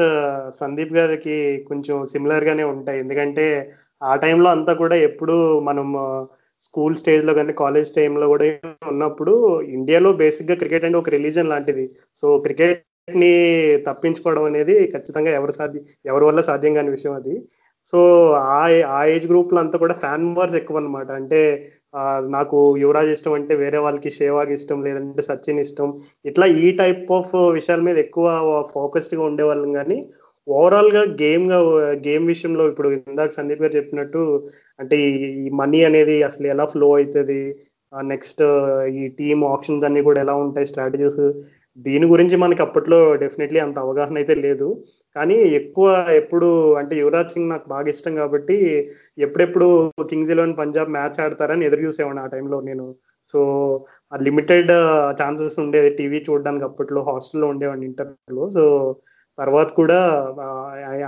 [0.59, 2.99] సందీప్ గారికి కొంచెం సిమిలర్ గానే ఉంటాయి.
[2.99, 5.93] ఎందుకంటే ఆ టైంలో అంతా కూడా ఎప్పుడు మనం
[6.67, 8.45] స్కూల్ స్టేజ్లో కానీ కాలేజ్ టైంలో కూడా
[8.91, 9.33] ఉన్నప్పుడు
[9.77, 11.85] ఇండియాలో బేసిక్గా క్రికెట్ అంటే ఒక రిలీజన్ లాంటిది.
[12.21, 13.33] సో క్రికెట్ని
[13.89, 17.35] తప్పించుకోవడం అనేది ఖచ్చితంగా ఎవరు సాధ్యం ఎవరి వల్ల సాధ్యం కాని విషయం అది.
[17.93, 17.99] సో
[18.55, 18.61] ఆ
[18.97, 21.39] ఆ ఏజ్ గ్రూప్లో అంతా కూడా ఫ్యాన్ వార్స్ ఎక్కువ అనమాట అంటే
[22.35, 25.87] నాకు యువరాజ్ ఇష్టం అంటే వేరే వాళ్ళకి షేవాగ్ ఇష్టం లేదంటే సచిన్ ఇష్టం.
[26.29, 28.27] ఇట్లా ఈ టైప్ ఆఫ్ విషయాల మీద ఎక్కువ
[28.75, 29.97] ఫోకస్డ్గా ఉండేవాళ్ళం కానీ
[30.47, 31.57] ఓవరాల్గా గేమ్గా
[32.07, 34.21] గేమ్ విషయంలో ఇప్పుడు ఇందాక సందీప్ గారు చెప్పినట్టు
[34.79, 34.97] అంటే
[35.43, 37.41] ఈ మనీ అనేది అసలు ఎలా ఫ్లో అవుతుంది
[37.93, 38.41] నెక్స్ట్
[38.99, 40.69] ఈ టీమ్ ఆప్షన్స్ అన్ని కూడా ఎలా ఉంటాయి?
[40.71, 41.19] స్ట్రాటజీస్
[41.77, 44.67] దీని గురించి మనకి అప్పట్లో డెఫినెట్లీ అంత అవగాహన అయితే లేదు.
[45.15, 45.87] కానీ ఎక్కువ
[46.21, 46.47] ఎప్పుడు
[46.79, 48.57] అంటే యువరాజ్ సింగ్ నాకు బాగా ఇష్టం కాబట్టి
[49.25, 49.67] ఎప్పుడెప్పుడు
[50.11, 52.87] కింగ్స్ ఎలెవన్ పంజాబ్ మ్యాచ్ ఆడతారని ఎదురు చూసేవాడిని ఆ టైంలో నేను.
[53.33, 53.39] సో
[54.11, 54.71] ఆ లిమిటెడ్
[55.21, 58.45] ఛాన్సెస్ ఉండేది టీవీ చూడడానికి అప్పట్లో హాస్టల్లో ఉండేవాడిని ఇంటర్లో.
[58.57, 58.63] సో
[59.41, 59.99] తర్వాత కూడా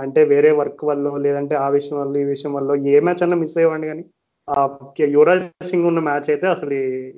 [0.04, 3.56] అంటే వేరే వర్క్ వల్ల లేదంటే ఆ విషయం వల్ల ఈ విషయం వల్ల ఏ మ్యాచ్ అన్నా మిస్
[3.58, 4.04] అయ్యేవాడిని కానీ
[5.16, 6.74] యువరాజ్ సింగ్ ఉన్న మ్యాచ్ అయితే అసలు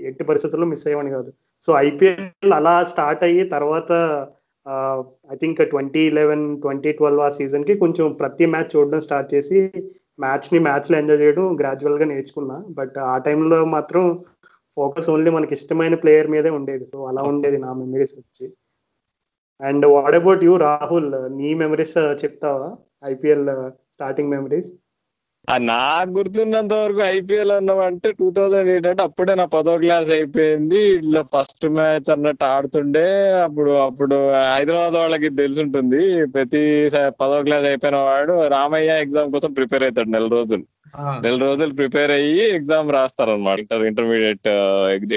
[0.08, 1.30] ఎట్టి పరిస్థితుల్లో మిస్ అయ్యేవాడిని కాదు.
[1.68, 3.90] సో ఐపీఎల్ అలా స్టార్ట్ అయ్యి తర్వాత
[5.32, 9.58] I think twenty eleven twenty twelve ఆ సీజన్కి కొంచెం ప్రతి మ్యాచ్ చూడడం స్టార్ట్ చేసి
[10.24, 12.56] మ్యాచ్ని మ్యాచ్లో ఎంజాయ్ చేయడం గ్రాడ్యువల్గా నేర్చుకున్నా.
[12.78, 14.04] బట్ ఆ టైంలో మాత్రం
[14.76, 16.84] ఫోకస్ ఓన్లీ మనకి ఇష్టమైన ప్లేయర్ మీదే ఉండేది.
[16.92, 18.46] సో అలా ఉండేది నా మెమరీస్ వచ్చి.
[19.60, 22.68] And what about you Rahul నీ మెమరీస్ uh, చెప్తావా?
[23.12, 23.46] ఐపీఎల్
[23.94, 24.72] స్టార్టింగ్ మెమరీస్
[25.68, 30.78] నాకు గుర్తున్నంత వరకు ఐపీఎల్ అన్నామంటే టూ థౌజండ్ ఎయిట్ అంటే అప్పుడే నా పదో క్లాస్ అయిపోయింది.
[30.96, 33.04] ఇట్లా ఫస్ట్ మ్యాచ్ అన్నట్టు ఆడుతుండే.
[33.40, 34.16] అప్పుడు అప్పుడు
[34.54, 36.02] హైదరాబాద్ వాళ్ళకి తెలుసుంటుంది.
[36.26, 36.62] ప్రతి
[37.20, 40.64] పదో క్లాస్ అయిపోయిన వాడు రామయ్య ఎగ్జామ్ కోసం ప్రిపేర్ అవుతాడు నెల రోజులు.
[41.24, 44.48] నెల రోజులు ప్రిపేర్ అయ్యి ఎగ్జామ్ రాస్తారు అనమాట ఇంటర్ ఇంటర్మీడియట్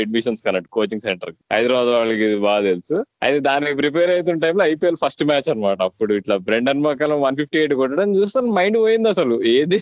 [0.04, 1.34] అడ్మిషన్స్ కన్నట్టు కోచింగ్ సెంటర్.
[1.54, 2.98] హైదరాబాద్ వాళ్ళకి ఇది బాగా తెలుసు.
[3.26, 7.60] అయితే దానికి ప్రిపేర్ అవుతున్న టైంలో ఐపీఎల్ ఫస్ట్ మ్యాచ్ అనమాట అప్పుడు ఇట్లా Brendon McCullum one fifty
[7.62, 9.38] eight కొట్టడం చూస్తాను మైండ్ పోయింది అసలు.
[9.58, 9.80] ఏది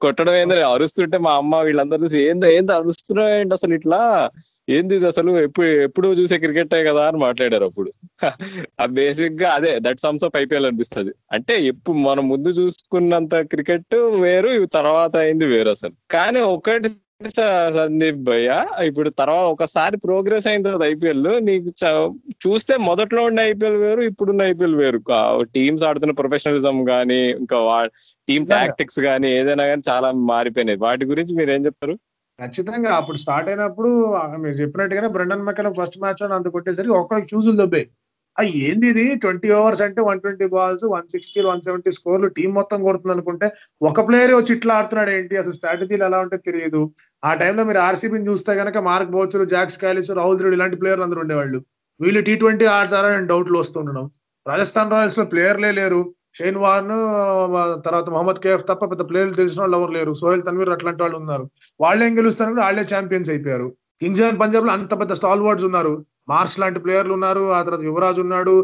[0.00, 4.30] కొట్టడం ఏందో అరుస్తుంటే మా అమ్మ వీళ్ళందరూ చూసి ఏంది ఏంది అరుస్తున్నావు ఏంటి అసలు ఇట్లా?
[4.68, 5.40] ఏంది ఇది అసలు?
[5.40, 7.08] ఎప్పుడు ఎప్పుడు చూసే క్రికెట్ కదా?
[7.08, 7.92] అని మాట్లాడారు అప్పుడు.
[8.86, 11.12] బేసిక్గా అదే దట్ సమ్స్ ఆఫ్ ఐపీఎల్ అనిపిస్తుంది.
[11.32, 15.92] అంటే ఎప్పుడు మనం ముందు చూసుకున్నంత క్రికెట్ వేరు తర్వాత అయింది వేరు అసలు.
[16.10, 16.88] కానీ ఒకటి
[17.74, 21.44] సందీప్ భయ్య ఇప్పుడు తర్వాత ఒకసారి ప్రోగ్రెస్ అయిన తర్వాత ఐపీఎల్.
[21.44, 21.68] నీకు
[22.46, 25.00] చూస్తే మొదట్లో ఉండే ఐపీఎల్ వేరు ఇప్పుడున్న ఐపీఎల్ వేరు.
[25.42, 27.88] టీమ్స్ ఆడుతున్న ప్రొఫెషనలిజం గానీ ఇంకా
[28.28, 30.78] టీమ్ టాక్టిక్స్ గానీ ఏదైనా కానీ చాలా మారిపోయినాయి.
[30.78, 31.94] వాటి గురించి మీరు ఏం చెప్తారు?
[32.40, 33.90] ఖచ్చితంగా అప్పుడు స్టార్ట్ అయినప్పుడు
[34.36, 37.86] మీరు చెప్పినట్టుగానే బ్రెండన్ మెక్కలం ఫస్ట్ మ్యాచ్ అంత కొట్టేసరికి ఒక్కడికి చూసులు దొబ్బాయి.
[38.38, 42.50] ఆ ఏంది ఇది ట్వంటీ ఓవర్స్ అంటే one twenty balls one sixty one seventy స్కోర్లు team
[42.54, 43.46] మొత్తం కొడుతుంది అనుకుంటే
[43.90, 45.34] ఒక ప్లేయర్ వచ్చి ఇట్లా ఆడుతున్నాడు ఏంటి?
[45.36, 46.80] అసలు స్ట్రాటజీలు ఎలా ఉంటే తెలియదు.
[47.24, 51.20] ఆ టైంలో మీరు ఆర్సీబీని చూస్తే కనుక Mark Boucher Jacques Kallis Rahul Dravid ఇలాంటి ప్లేయర్లు అందరూ
[51.20, 51.60] ఉండేవాళ్ళు.
[52.00, 54.06] వీళ్ళు టీ ట్వంటీ ఆడతారా అని డౌట్లు వస్తుండడం
[54.46, 56.00] రాజస్థాన్ రాయల్స్లో ప్లేయర్లే లేరు.
[56.38, 56.94] షేన్ వార్న్
[57.84, 60.12] తర్వాత మహమ్మద్ కేఫ్ తప్ప పెద్ద ప్లేయర్లు తెలిసిన వాళ్ళు ఎవరు లేరు.
[60.14, 61.44] సోహెల్ తన్వీర్ అట్లాంటి వాళ్ళు ఉన్నారు.
[61.80, 63.68] వాళ్ళేం గెలుస్తారు వాళ్ళే ఛాంపియన్స్ అయిపోయారు.
[64.00, 65.92] కింగ్స్ ఎలెవన్ పంజాబ్లో అంత పెద్ద స్టాల్ వర్డ్స్ ఉన్నారు.
[66.28, 68.54] మార్ష్ లాంటి ప్లేయర్లు ఉన్నారు ఆ తర్వాత యువరాజ్ ఉన్నాడు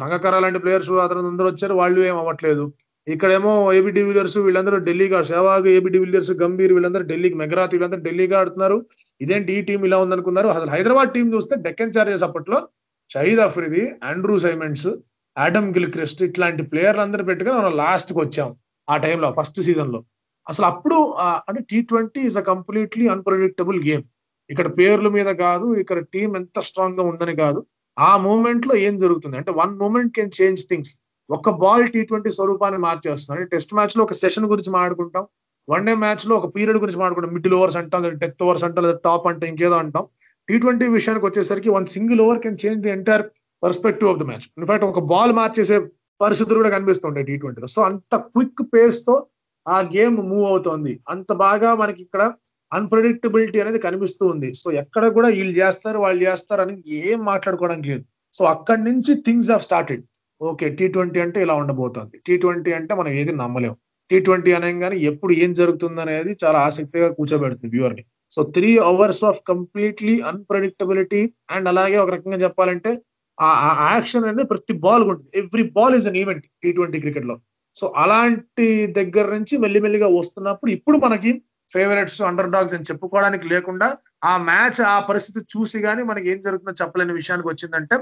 [0.00, 2.64] సంగకర లాంటి ప్లేయర్స్ ఆ తర్వాత అందరూ వచ్చారు వాళ్ళు ఏం అవ్వట్లేదు.
[3.06, 8.78] ఇక్కడేమో ఏబి డివిలియర్స్ వీళ్ళందరూ ఢిల్లీగా Sehwag AB de Villiers Gambhir వీళ్ళందరూ ఢిల్లీకి మెగరాత్ వీళ్ళందరూ ఢిల్లీగా ఆడుతున్నారు.
[9.20, 10.48] ఇదేంటి ఈ టీం ఇలా ఉందనుకున్నారు?
[10.54, 12.58] అసలు హైదరాబాద్ టీం చూస్తే డెక్కన్ చార్జెస్ అప్పట్లో
[13.10, 14.88] Shahid Afridi Andrew Symonds
[15.36, 18.48] Adam Gilchrist ఇట్లాంటి ప్లేయర్లు అందరూ పెట్టుకుని మనం లాస్ట్కి వచ్చాం
[18.88, 20.00] ఆ టైంలో ఫస్ట్ సీజన్లో
[20.46, 20.98] అసలు అప్పుడు
[21.48, 24.04] అంటే T twenty is a completely unpredictable game
[24.52, 27.60] ఇక్కడ పేర్ల మీద కాదు ఇక్కడ టీం ఎంత స్ట్రాంగ్గా ఉందని కాదు.
[27.96, 30.92] ఆ మూమెంట్లో ఏం జరుగుతుంది అంటే one moment can change things.
[31.30, 33.44] ఒక బాల్ టీ ట్వంటీ స్వరూపాన్ని మార్చేస్తుంది.
[33.54, 35.24] టెస్ట్ మ్యాచ్లో ఒక సెషన్ గురించి మాట్లాడుకుంటాం.
[35.68, 37.34] వన్ డే మ్యాచ్లో ఒక పీరియడ్ గురించి మాట్లాడుకుంటాం.
[37.38, 40.04] మిడిల్ ఓవర్స్ అంటాం డెత్ ఓవర్స్ అంటాం లేదా టాప్ అంటే ఇంకేదో అంటాం.
[40.48, 43.24] టీ ట్వంటీ విషయానికి వచ్చేసరికి one single over can change the entire
[43.64, 44.46] perspective of the match.
[44.58, 45.78] In fact ఒక బాల్ మార్చేసే
[46.20, 47.66] పరిస్థితులు కూడా కనిపిస్తుంటాయి టీ ట్వంటీలో.
[47.66, 49.14] సో అంత క్విక్ పేస్తో
[49.66, 50.92] ఆ గేమ్ మూవ్ అవుతోంది.
[51.08, 52.22] అంత బాగా మనకి ఇక్కడ
[52.72, 54.48] అన్ప్రెడిక్టబిలిటీ అనేది కనిపిస్తూ ఉంది.
[54.60, 56.74] సో ఎక్కడ కూడా వీళ్ళు చేస్తారు వాళ్ళు చేస్తారు అని
[57.10, 58.04] ఏం మాట్లాడుకోవడానికి లేదు.
[58.34, 60.02] సో అక్కడి నుంచి things have started
[60.40, 62.16] okay T twenty అంటే ఇలా ఉండబోతోంది.
[62.26, 63.74] టీ ట్వంటీ అంటే మనం ఏది నమ్మలేం.
[64.10, 68.04] టీ ట్వంటీ అనగానే ఎప్పుడు ఏం జరుగుతుంది అనేది చాలా ఆసక్తిగా కూర్చోబెడుతుంది వ్యూవర్ని
[68.34, 71.20] so three hours of completely unpredictability
[71.54, 72.90] and అలాగే ఒక రకంగా చెప్పాలంటే
[73.38, 73.50] ఆ
[73.94, 75.30] యాక్షన్ అనేది ప్రతి బాల్ ఉంటుంది.
[75.40, 77.36] Every ball is an event T twenty క్రికెట్లో.
[77.76, 81.32] సో అలాంటి దగ్గర నుంచి మెల్లిమెల్లిగా వస్తున్నప్పుడు ఇప్పుడు మనకి
[81.72, 83.88] ఫేవరెట్స్ అండర్ డాగ్స్ అని చెప్పుకోవడానికి లేకుండా
[84.24, 87.98] ఆ మ్యాచ్ ఆ పరిస్థితి చూసి గానీ మనకి ఏం జరుగుతుందో చెప్పలేని విషయానికి వచ్చిందంటే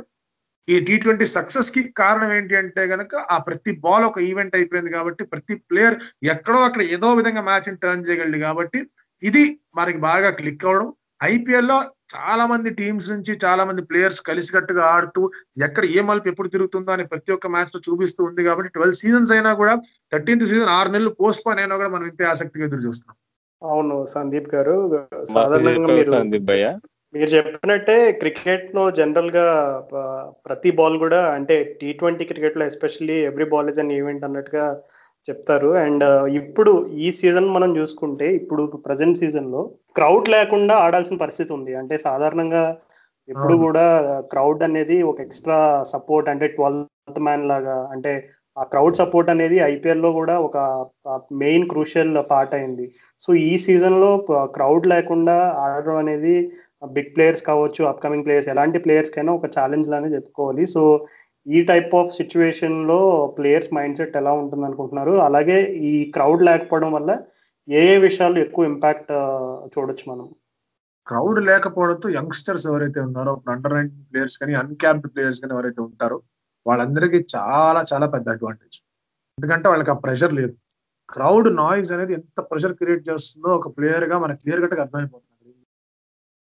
[0.69, 5.25] ఈ టీ ట్వంటీ సక్సెస్కి కారణం ఏంటి అంటే గనక ఆ ప్రతి బాల్ ఒక ఈవెంట్ అయిపోయింది కాబట్టి
[5.25, 8.81] ప్రతి ప్లేయర్ ఎక్కడో అక్కడ ఏదో విధంగా మ్యాచ్ టర్న్ చేయగలడు కాబట్టి
[9.23, 10.89] ఇది మనకి బాగా క్లిక్ అవడం.
[11.23, 11.77] ఐపీఎల్లో
[12.17, 17.05] చాలా మంది టీమ్స్ నుంచి చాలా మంది ప్లేయర్స్ కలిసికట్టుగా ఆడుతూ ఎక్కడ ఏ మలుపు ఎప్పుడు తిరుగుతుందో అని
[17.05, 19.75] ప్రతి ఒక్క మ్యాచ్లో చూపిస్తూ ఉంది కాబట్టి ట్వెల్వ్ సీజన్స్ అయినా కూడా
[20.13, 23.17] థర్టీన్త్ సీజన్ ఆరు నెలలు పోస్ట్ పోన్ అయినా కూడా మనం ఇంతే ఆసక్తిగా ఎదురు చూస్తున్నాం.
[23.73, 24.77] అవును సందీప్ గారు.
[25.35, 26.13] సాధారణంగా మీరు
[27.15, 29.45] మీరు చెప్పినట్టే క్రికెట్లో జనరల్గా
[30.47, 34.65] ప్రతి బాల్ కూడా అంటే టీ ట్వంటీ క్రికెట్లో especially every ball is an event అన్నట్టుగా
[35.29, 35.71] చెప్తారు.
[35.85, 36.05] అండ్
[36.41, 39.63] ఇప్పుడు ఈ సీజన్ మనం చూసుకుంటే ఇప్పుడు ప్రజెంట్ సీజన్లో
[39.97, 41.75] క్రౌడ్ లేకుండా ఆడాల్సిన పరిస్థితి ఉంది.
[41.75, 42.65] అంటే సాధారణంగా
[43.29, 43.55] ఎప్పుడు.
[43.57, 43.85] కూడా
[44.33, 45.59] క్రౌడ్ అనేది ఒక ఎక్స్ట్రా
[45.93, 48.13] సపోర్ట్ అంటే ట్వెల్త్ మ్యాన్ లాగా అంటే
[48.57, 50.57] ఆ క్రౌడ్ సపోర్ట్ అనేది ఐపీఎల్లో కూడా ఒక
[51.43, 52.87] మెయిన్ క్రూషియల్ పార్ట్ అయింది.
[53.25, 54.11] సో ఈ సీజన్లో
[54.57, 56.35] క్రౌడ్ లేకుండా ఆడడం అనేది
[56.97, 60.65] బిగ్ ప్లేయర్స్ కావచ్చు అప్కమింగ్ ప్లేయర్స్ ఎలాంటి ప్లేయర్స్కైనా ఒక ఛాలెంజ్ లానే చెప్పుకోవాలి.
[60.75, 60.83] సో
[61.47, 63.01] ఈ టైప్ ఆఫ్ సిచ్యువేషన్లో
[63.37, 65.13] ప్లేయర్స్ మైండ్ సెట్ ఎలా ఉంటుంది అనుకుంటున్నారు?
[65.27, 65.59] అలాగే
[65.91, 67.11] ఈ క్రౌడ్ లేకపోవడం వల్ల
[67.69, 69.13] ఏ ఏ విషయాలు ఎక్కువ ఇంపాక్ట్
[69.75, 70.27] చూడొచ్చు మనం?
[71.07, 76.19] క్రౌడ్ లేకపోవడంతో యంగ్స్టర్స్ ఎవరైతే ఉన్నారో అండర్ నైన్టీన్ ప్లేయర్స్ కానీ అన్క్యాప్డ్ ప్లేయర్స్ కానీ ఎవరైతే ఉంటారో
[76.67, 78.79] వాళ్ళందరికీ చాలా చాలా పెద్ద అడ్వాంటేజ్
[79.39, 80.55] ఎందుకంటే వాళ్ళకి ఆ ప్రెషర్ లేదు.
[81.09, 85.33] క్రౌడ్ నాయిస్ అనేది ఎంత ప్రెషర్ క్రియేట్ చేస్తుందో ఒక ప్లేయర్గా మనకి క్లియర్ కట్ అర్థమైపోతుంది.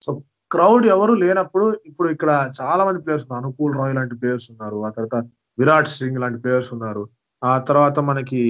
[0.02, 0.10] సో
[0.52, 3.42] క్రౌడ్ ఎవరు లేనప్పుడు ఇప్పుడు ఇక్కడ చాలా మంది ప్లేయర్స్ ఉన్నారు.
[3.42, 4.78] అనుకూల్ రాయ్ లాంటి ప్లేయర్స్ ఉన్నారు.
[4.86, 5.16] ఆ తర్వాత
[5.58, 7.02] విరాట్ సింగ్ లాంటి ప్లేయర్స్ ఉన్నారు.
[7.42, 8.40] ఆ తర్వాత మనకి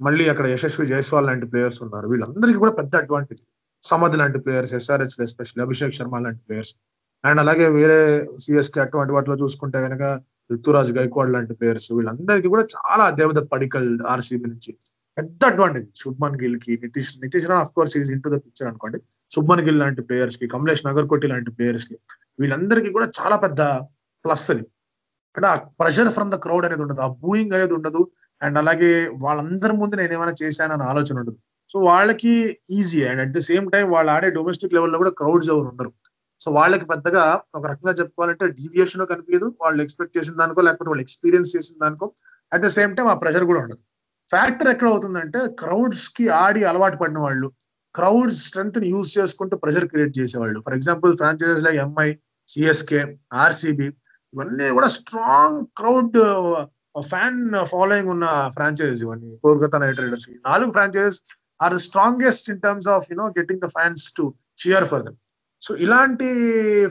[0.00, 2.06] మళ్ళీ అక్కడ యశస్వి జైస్వాల్ లాంటి ప్లేయర్స్ ఉన్నారు.
[2.08, 3.42] వీళ్ళందరికీ కూడా పెద్ద అడ్వాంటేజ్
[3.82, 6.72] సమద్ లాంటి players SRH especially Abhishek Sharma లాంటి ప్లేయర్స్
[7.24, 7.98] అండ్ అలాగే వేరే
[8.44, 10.04] సిఎస్కే అటువంటి వాటిలో చూసుకుంటే కనుక
[10.52, 14.72] ఋతురాజ్ గైక్వాడ్ లాంటి ప్లేయర్స్ వీళ్ళందరికీ కూడా చాలా దేవత పడికల్ ఆర్సీబీ నుంచి
[15.18, 18.98] పెద్ద advantage Shubman గిల్కి Nitish Nitish Rana of course is into the picture అనుకోండి.
[19.30, 21.96] శుభ్మన్ గిల్ లాంటి ప్లేయర్స్కి కమలేష్ నగర్కోటి లాంటి ప్లేయర్స్కి
[22.40, 23.60] వీళ్ళందరికీ కూడా చాలా పెద్ద
[24.24, 24.64] ప్లస్ అది.
[25.36, 28.00] అంటే ఆ ప్రెషర్ ఫ్రమ్ ద క్రౌడ్ అనేది ఉండదు ఆ బూయింగ్ అనేది ఉండదు
[28.40, 28.92] అండ్ అలాగే
[29.24, 31.38] వాళ్ళందరి ముందు నేను ఏమైనా చేశానని ఆలోచన ఉండదు.
[31.70, 32.32] సో వాళ్ళకి
[32.78, 35.90] easy and at the same time వాళ్ళు ఆడే డొమెస్టిక్ లెవెల్లో కూడా క్రౌడ్స్ ఎవరు ఉండరు.
[36.40, 37.24] సో వాళ్ళకి పెద్దగా
[37.56, 39.46] ఒక రకంగా చెప్పుకోవాలంటే డీవియేషన్ కనిపించదు.
[39.62, 42.06] వాళ్ళు ఎక్స్పెక్ట్ చేసిన దానికో లేకపోతే వాళ్ళు ఎక్స్పీరియన్స్ చేసిన దానికో.
[42.52, 43.82] అట్ ద సేమ్ టైం ఆ ప్రెషర్ కూడా ఉండదు.
[44.30, 47.48] ఫ్యాక్టర్ ఎక్కడ అవుతుందంటే క్రౌడ్స్కి ఆడి అలవాటు పడిన వాళ్ళు
[47.94, 50.58] క్రౌడ్ స్ట్రెంత్ని యూజ్ చేసుకుంటూ ప్రెషర్ క్రియేట్ చేసేవాళ్ళు.
[50.66, 52.08] For example franchises like MI
[52.48, 53.00] CSK
[53.44, 53.88] RCB
[54.34, 56.18] ఇవన్నీ కూడా స్ట్రాంగ్ క్రౌడ్
[57.08, 57.40] ఫ్యాన్
[57.72, 58.26] ఫాలోయింగ్ ఉన్న
[58.56, 59.30] ఫ్రాంచైజెస్ ఇవన్నీ.
[59.44, 61.20] కోల్కతా నైట్ రైడర్స్ నాలుగు franchises
[61.62, 64.26] are strongest in terms of you know getting the fans to
[64.62, 65.18] cheer for them
[65.62, 66.28] so ఇలాంటి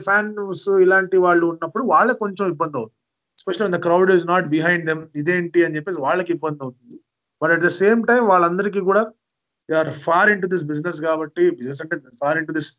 [0.06, 2.96] fans ఇలాంటి వాళ్ళు ఉన్నప్పుడు వాళ్ళకి కొంచెం ఇబ్బంది అవుతుంది.
[3.38, 6.96] Special the crowd is not behind them ఇదేంటి అని చెప్పేసి వాళ్ళకి ఇబ్బంది అవుతుంది.
[7.42, 9.02] But at the same time వాళ్ళందరికీ కూడా
[9.68, 12.70] they are far into this business కాబట్టి బిజినెస్ అంటే far into this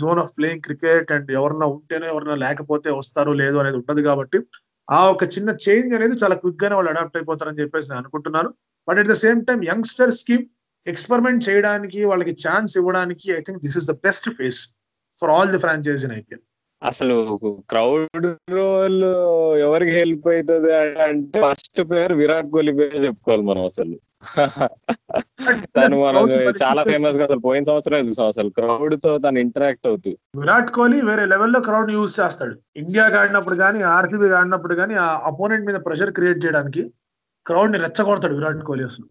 [0.00, 4.38] zone of playing cricket and ఎవరన్నా ఉంటేనే ఎవరన్నా లేకపోతే వస్తారు లేదు అనేది ఉండదు కాబట్టి
[4.88, 8.50] ఆ ఒక చిన్న చేంజ్ అనేది చాలా క్విక్ గానే వాళ్ళు అడాప్ట్ అయిపోతారని చెప్పేసి నేను అనుకుంటున్నాను.
[8.88, 10.36] But at the same time యంగ్స్టర్స్కి
[10.86, 14.60] experiment చేయడానికి వాళ్ళకి ఛాన్స్ ఇవ్వడానికి I think this is the best phase
[15.22, 16.44] for all the franchise in IPL
[16.82, 17.16] అసలు
[17.68, 19.04] క్రౌడ్ రోల్
[19.66, 20.70] ఎవరికి హెల్ప్ అవుతుంది
[21.08, 23.96] అంటే ఫస్ట్ ప్లేయర్ విరాట్ కోహ్లీ పేరు చెప్పుకోవాలి మనం అసలు.
[25.76, 26.24] తను మనం
[26.62, 28.48] చాలా ఫేమస్గా అసలు పోయిన సంవత్సరం చూసాం అసలు.
[28.48, 30.10] క్రౌడ్తో తను ఇంటరాక్ట్ అవుతూ.
[30.36, 32.54] విరాట్ కోహ్లీ వేరే లెవెల్లో క్రౌడ్ యూజ్ చేస్తాడు.
[32.76, 36.84] ఇండియా ఆడినప్పుడు కానీ ఆర్సీబీ ఆడినప్పుడు కానీ ఆ అపోనెంట్ మీద ప్రెషర్ క్రియేట్ చేయడానికి
[37.46, 39.06] క్రౌడ్ని రెచ్చగొడతాడు విరాట్ కోహ్లీ అసలు.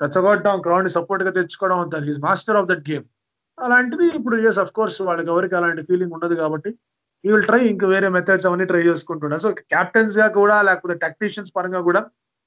[0.00, 3.06] రెచ్చగొట్టడం క్రౌడ్ని సపోర్ట్గా తెచ్చుకోవడం అంటారు is master of that game
[3.58, 6.70] అలాంటివి ఇప్పుడు ఎస్ అఫ్ కోర్స్ వాళ్ళకి ఎవరికి అలాంటి ఫీలింగ్ ఉండదు కాబట్టి
[7.24, 11.80] ఈ విల్ ట్రై ఇంకా వేరే మెథడ్స్ అవన్నీ ట్రై చేసుకుంటున్నా సో క్యాప్టెన్స్గా కూడా లేకపోతే టెక్నీషియన్స్ పరంగా
[11.88, 12.00] కూడా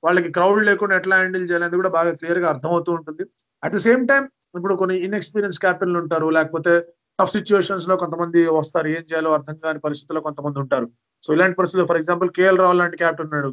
[0.04, 3.24] వాళ్ళకి క్రౌడ్ లేకుండా ఎట్లా హ్యాండిల్ చేయాలనేది కూడా బాగా క్లియర్గా అర్థమవుతూ ఉంటుంది.
[3.64, 4.24] అట్ ద సేమ్ టైం
[4.58, 6.74] ఇప్పుడు కొన్ని ఇన్ఎక్స్పీరియన్స్ క్యాప్టెన్లు ఉంటారు లేకపోతే
[7.20, 10.88] టఫ్ సిచ్యువేషన్స్లో కొంతమంది వస్తారు ఏం చేయాలో అర్థం కాని పరిస్థితుల్లో కొంతమంది ఉంటారు.
[11.24, 13.50] సో ఇలాంటి పరిస్థితుల్లో ఫర్ ఎగ్జాంపుల్ కేఎల్ రావు లాంటి క్యాప్టెన్ ఉన్నాడు.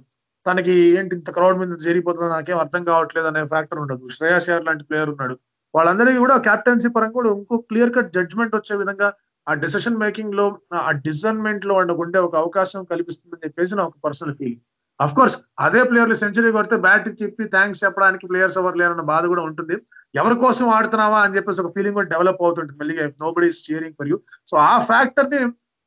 [0.46, 4.04] తనకి ఏంటి ఇంత క్రౌడ్ మీద జరిగిపోతుందో నాకేం అర్థం కావట్లేదు అనే ఫ్యాక్టర్ ఉండదు.
[4.16, 5.37] శ్రేయాస్ యార్ లాంటి ప్లేయర్ ఉన్నాడు.
[5.74, 9.09] వాళ్ళందరికీ కూడా క్యాప్టెన్సీ పరంగా కూడా ఇంకో క్లియర్ కట్ జడ్జ్మెంట్ వచ్చే విధంగా
[9.46, 10.44] ఆ డెసిషన్ మేకింగ్లో
[10.88, 14.62] ఆ డిజైన్మెంట్లో వాళ్ళకు ఉండే ఒక అవకాశం కల్పిస్తుందని చెప్పేసి నా ఒక పర్సనల్ ఫీలింగ్
[15.00, 19.42] అఫ్ కోర్స్ అదే ప్లేయర్లు సెంచరీ కొడితే బ్యాట్ చెప్పి థ్యాంక్స్ చెప్పడానికి ప్లేయర్స్ ఎవరు లేరన్న బాధ కూడా
[19.48, 19.76] ఉంటుంది.
[20.20, 22.96] ఎవరి కోసం ఆడుతున్నావా అని చెప్పేసి ఒక ఫీలింగ్ కూడా డెవలప్ అవుతుంటుంది మళ్ళీ
[23.38, 24.18] nobody cheering for you
[24.50, 25.40] so ఆ ఫ్యాక్టర్ని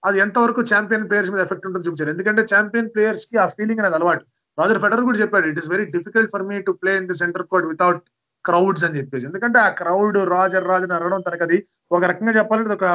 [0.04, 2.12] అది ఎంతవరకు ఛాంపియన్ ప్లేయర్స్ మీద ఎఫెక్ట్ ఉంటుంది చూపించారు.
[2.16, 4.26] ఎందుకంటే ఛాంపియన్ ప్లేయర్స్కి ఆ ఫీలింగ్ అనేది అలవాటు.
[4.60, 7.46] రాజర్ ఫెడర్ కూడా చెప్పాడు it is very difficult for me to play in the centre
[7.52, 8.02] court without
[8.46, 9.26] crowds అని చెప్పేసి.
[9.30, 11.58] ఎందుకంటే ఆ క్రౌడ్ రాజర్ రాజర్ అనడం తనకు అది
[11.96, 12.88] ఒక రకంగా చెప్పాలంటే ఒక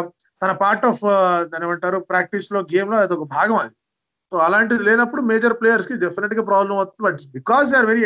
[0.42, 1.02] తన పార్ట్ ఆఫ్
[1.52, 3.74] దాని ఏమంటారు ప్రాక్టీస్లో గేమ్లో అది ఒక భాగం అది.
[4.32, 7.02] సో అలాంటిది లేనప్పుడు మేజర్ ప్లేయర్స్కి డెఫినెట్గా ప్రాబ్లం అవుతుంది.
[7.06, 8.04] But because they are very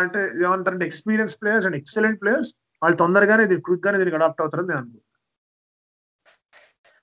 [0.00, 4.68] అంటే ఏమంటారంటే experience players and excellent players వాళ్ళు తొందరగానే ఇది క్విక్ గానే దీనికి అడాప్ట్ అవుతారని
[4.70, 5.09] నేను అనుకుంటున్నాను.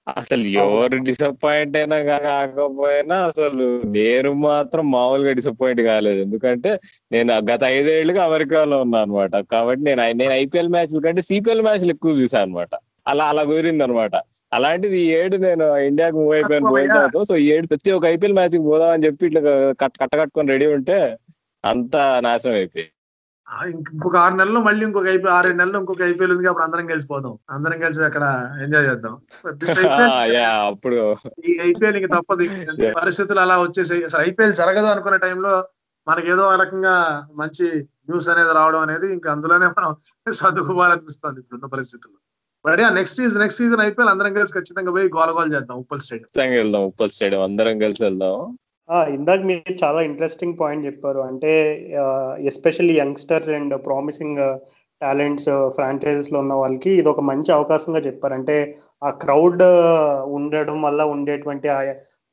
[0.08, 3.66] అసలు ఎవరు డిసప్పాయింట్ అయినా కాకపోయినా అసలు
[3.98, 6.20] నేను మాత్రం మామూలుగా డిసప్పాయింట్ కాలేదు.
[6.26, 6.72] ఎందుకంటే
[7.12, 12.14] నేను గత ఐదేళ్ళుగా అమెరికాలో ఉన్నా అనమాట కాబట్టి నేను నేను ఐపీఎల్ మ్యాచ్ల కంటే సిపిఎల్ మ్యాచ్లు ఎక్కువ
[12.22, 12.74] చూసాను అనమాట
[13.12, 14.16] అలా అలా కుదిరింది అనమాట
[14.54, 18.38] అలాంటిది ఈ ఏడు నేను ఇండియాకి మూవ్ అయిపోయాను పోయిన తర్వాత సో ఈ ఏడు ప్రతి ఒక్క ఐపీఎల్
[18.40, 19.42] మ్యాచ్కి పోదామని చెప్పి ఇట్లా
[19.82, 20.98] కట్ కట్ట కట్టుకొని రెడీ ఉంటే
[21.64, 22.92] అంతా నాశనం అయిపోయింది.
[23.50, 27.80] ఇంకొక ఆరు నెలలు మళ్ళీ ఇంకొక ఐపీ ఆరేడు నెలలు ఇంకొక ఐపీఎల్ ఉంది అప్పుడు అందరం కలిసిపోదాం అందరం
[27.80, 28.26] కలిసి అక్కడ
[28.64, 29.14] ఎంజాయ్ చేద్దాం.
[30.68, 30.98] అప్పుడు.
[31.50, 32.46] ఈ ఐపీఎల్ ఇంక తప్పదు.
[33.02, 34.04] పరిస్థితులు అలా వచ్చేసాయి.
[34.04, 35.54] అసలు ఐపీఎల్ జరగదు అనుకునే టైంలో
[36.08, 36.96] మనకి ఏదో రకంగా
[37.36, 37.66] మంచి
[38.10, 39.90] న్యూస్ అనేది రావడం అనేది ఇంకా అందులోనే మనం
[40.42, 42.20] సర్దుకోవాలనిపిస్తుంది ఇప్పుడున్న పరిస్థితుల్లో.
[42.96, 46.54] Next season next season IPL అందరం కలిసి ఖచ్చితంగా పోయి గోల గోల్ చేద్దాం ఉప్పల్ స్టేడియం.
[46.54, 46.82] వెళ్దాం.
[46.82, 48.36] ఉప్పల్ స్టేడియం అందరం కలిసి వెళ్దాం.
[48.90, 51.20] ఇందాక మీరు చాలా ఇంట్రెస్టింగ్ పాయింట్ చెప్పారు.
[51.20, 51.54] అంటే
[52.52, 54.42] especially youngsters and promising
[55.02, 58.34] talents ఫ్రాంచైజెస్లో ఉన్న వాళ్ళకి ఇది ఒక మంచి అవకాశంగా చెప్పారు.
[58.34, 58.56] అంటే
[59.04, 59.64] ఆ క్రౌడ్
[60.38, 61.82] ఉండడం వల్ల ఉండేటువంటి ఆ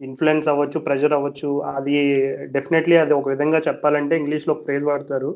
[0.00, 1.96] ఇన్ఫ్లుయెన్స్ అవ్వచ్చు ప్రెషర్ అవ్వచ్చు అది
[2.56, 5.30] డెఫినెట్లీ అది ఒక విధంగా చెప్పాలంటే ఇంగ్లీష్లో ఫ్రేజ్ వాడతారు.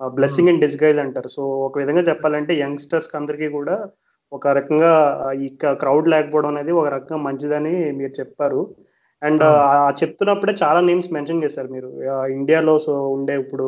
[0.00, 1.28] బ్లెస్సింగ్ ఇన్ డిస్గైజ్ అంటారు.
[1.28, 3.76] సో ఒక విధంగా చెప్పాలంటే యంగ్స్టర్స్ అందరికీ కూడా
[4.32, 4.92] ఒక రకంగా
[5.44, 5.48] ఈ
[5.82, 8.60] క్రౌడ్ లేకపోవడం అనేది ఒక రకంగా మంచిదని మీరు చెప్పారు.
[9.26, 9.44] అండ్
[10.00, 11.88] చెప్తున్నప్పుడే చాలా నేమ్స్ మెన్షన్ చేశారు మీరు.
[12.36, 13.66] ఇండియాలో సో ఉండే ఇప్పుడు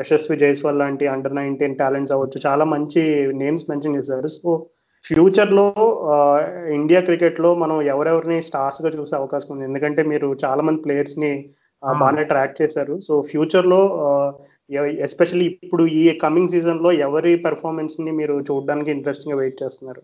[0.00, 2.40] యశస్వి జైస్వాల్ లాంటి అండర్ నైన్టీన్ టాలెంట్స్ అవ్వచ్చు.
[2.48, 3.02] చాలా మంచి
[3.42, 4.30] నేమ్స్ మెన్షన్ చేశారు.
[4.36, 4.50] సో
[5.04, 5.66] ఫ్యూచర్లో
[6.78, 9.68] ఇండియా క్రికెట్లో మనం ఎవరెవరిని స్టార్స్గా చూసే అవకాశం ఉంది.
[9.70, 11.32] ఎందుకంటే మీరు చాలా మంది ప్లేయర్స్ని
[11.82, 12.94] బాగానే ట్రాక్ చేశారు.
[13.06, 13.80] సో ఫ్యూచర్లో
[15.06, 20.02] ఎస్పెషల్లీ ఇప్పుడు ఈ కమింగ్ సీజన్లో ఎవరి పెర్ఫార్మెన్స్ని మీరు చూడడానికి ఇంట్రెస్టింగ్గా వెయిట్ చేస్తున్నారు?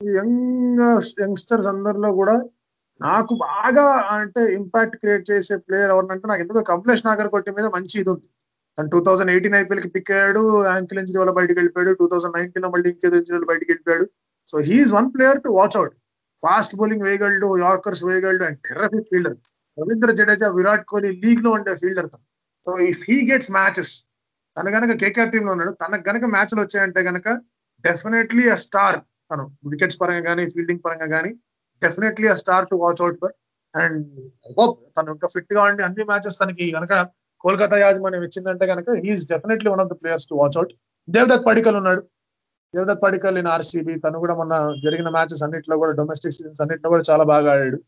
[0.00, 0.80] యంగ్
[1.24, 2.36] యంగ్స్టర్స్ అందరిలో కూడా
[3.00, 3.84] నాకు బాగా
[4.16, 8.28] అంటే ఇంపాక్ట్ క్రియేట్ చేసే ప్లేయర్ ఎవరినంటే నాకు ఎందుకో కమలేష్ నాగర్ కొట్టి మీద మంచి ఇది ఉంది.
[8.78, 12.70] తను టూ థౌసండ్ ఎయిటీన్ ఐపీఎల్కి పిక్ అయ్యాడు యాంకిల్ ఇంజరీ వల్ల బయటకు వెళ్ళిపోయాడు టూ థౌసండ్ నైన్టీన్లో
[12.74, 14.04] మళ్ళీ ఇంకేదో ఇంజరీ బయటకు వెళ్ళిపోయాడు.
[14.50, 15.94] So he's one player to watch out
[16.42, 19.36] fast bowling వేయగలడు yorkers వేయగలడు and terrific fielder
[19.78, 22.24] Ravindra Jadeja Virat Kohli లీగ్లో ఉండే ఫీల్డర్ తను.
[22.66, 23.92] So if he gets matches
[24.56, 27.28] తన కనుక కేకేఆర్ టీమ్లో ఉన్నాడు తనకు కనుక మ్యాచ్లు వచ్చాయంటే కనుక
[27.84, 28.98] డెఫినెట్లీ అ స్టార్
[29.30, 29.44] తను.
[29.72, 31.30] వికెట్స్ పరంగా కానీ ఫీల్డింగ్ పరంగా కానీ
[31.82, 33.34] definitely a star to watch out for
[33.74, 34.04] and
[34.58, 36.94] hope తను ఇంకా ఫిట్గా ఉండి అన్ని మ్యాచెస్ తనకి కనుక
[37.44, 40.72] కోల్కతా యాజమాన్యం ఇచ్చిందంటే కనుక he's definitely one of the players to watch out
[41.08, 42.02] Devdutt Padikkal ఉన్నాడు.
[42.74, 47.04] దేవదత్ పడికల్ ఇన్ ఆర్సీబీ తను కూడా మొన్న జరిగిన మ్యాచెస్ అన్నింటిలో కూడా డొమెస్టిక్ సీజన్స్ అన్నింటిలో కూడా
[47.10, 47.78] చాలా బాగా ఆడాడు.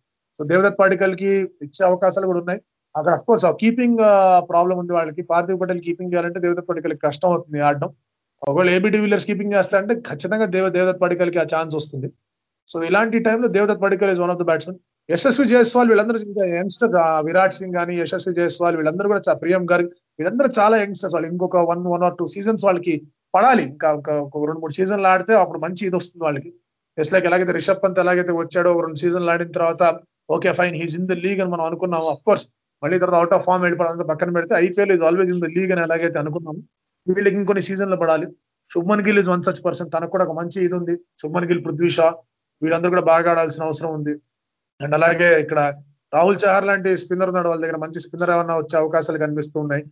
[0.41, 1.31] సో దేవదత్ పడికల్కి
[1.67, 2.61] ఇచ్చే అవకాశాలు కూడా ఉన్నాయి.
[2.95, 4.01] అక్కడ అఫ్ కోర్స్ కీపింగ్
[4.51, 5.23] ప్రాబ్లం ఉంది వాళ్ళకి.
[5.33, 7.91] పార్థివ్ పటేల్ కీపింగ్ చేయాలంటే దేవదత్ పడికల్ కష్టం అవుతుంది ఆడడం.
[8.43, 12.09] ఒకవేళ ఏబీ డివిలియర్స్ కీపింగ్ చేస్తా అంటే ఖచ్చితంగా దేవ దేవదత్ పడికల్కి ఆ ఛాన్స్ వస్తుంది.
[12.71, 14.79] సో ఇలాంటి టైంలో Devdutt Padikkal is one of the batsmen
[15.09, 16.19] Yashasvi Jaiswal వీళ్ళందరూ
[16.59, 16.93] యంగ్స్టర్
[17.29, 19.85] విరాట్ సింగ్ కానీ యశస్వి జైస్వాల్ వీళ్ళందరూ కూడా ప్రియం గారు
[20.19, 21.29] వీళ్ళందరూ చాలా యంగ్స్టర్స్ వాళ్ళు.
[21.33, 22.95] ఇంకొక one one or two seasons వాళ్ళకి
[23.37, 23.65] పడాలి.
[23.71, 23.89] ఇంకా
[24.27, 26.51] ఒక రెండు మూడు సీజన్లు ఆడితే అప్పుడు మంచి ఇది వస్తుంది వాళ్ళకి.
[26.99, 29.83] జస్ట్ లైక్ ఎలాగైతే రిషబ్ పంత్ ఎలాగైతే వచ్చాడో రెండు సీజన్లు ఆడిన తర్వాత
[30.37, 32.09] okay fine he's in the league అని మనం అనుకున్నాము.
[32.15, 32.45] అఫ్ కోర్స్
[32.83, 35.83] మళ్ళీ తర్వాత అవుట్ ఆఫ్ ఫామ్ వెళ్ళిపోవడం పక్కన పెడితే IPL is always in the league అని
[35.87, 36.61] ఎలాగైతే అనుకున్నాము
[37.07, 38.27] వీళ్ళకి ఇంకొన్ని సీజన్లు పడాలి.
[38.71, 40.95] Shubman Gill is one such person తనకు కూడా ఒక మంచి ఇది ఉంది.
[41.23, 42.07] శుభ్మన్ గిల్ పృథ్వీ షా
[42.63, 44.11] వీళ్ళందరూ కూడా బాగా ఆడాల్సిన అవసరం ఉంది.
[44.83, 45.75] అండ్ అలాగే ఇక్కడ
[46.15, 47.77] రాహుల్ చహార్ లాంటి స్పిన్నర్ ఉన్నాడు వాళ్ళ దగ్గర.
[47.77, 49.85] మంచి స్పిన్నర్ ఏమన్నా వచ్చే అవకాశాలు కనిపిస్తూ ఉన్నాయి.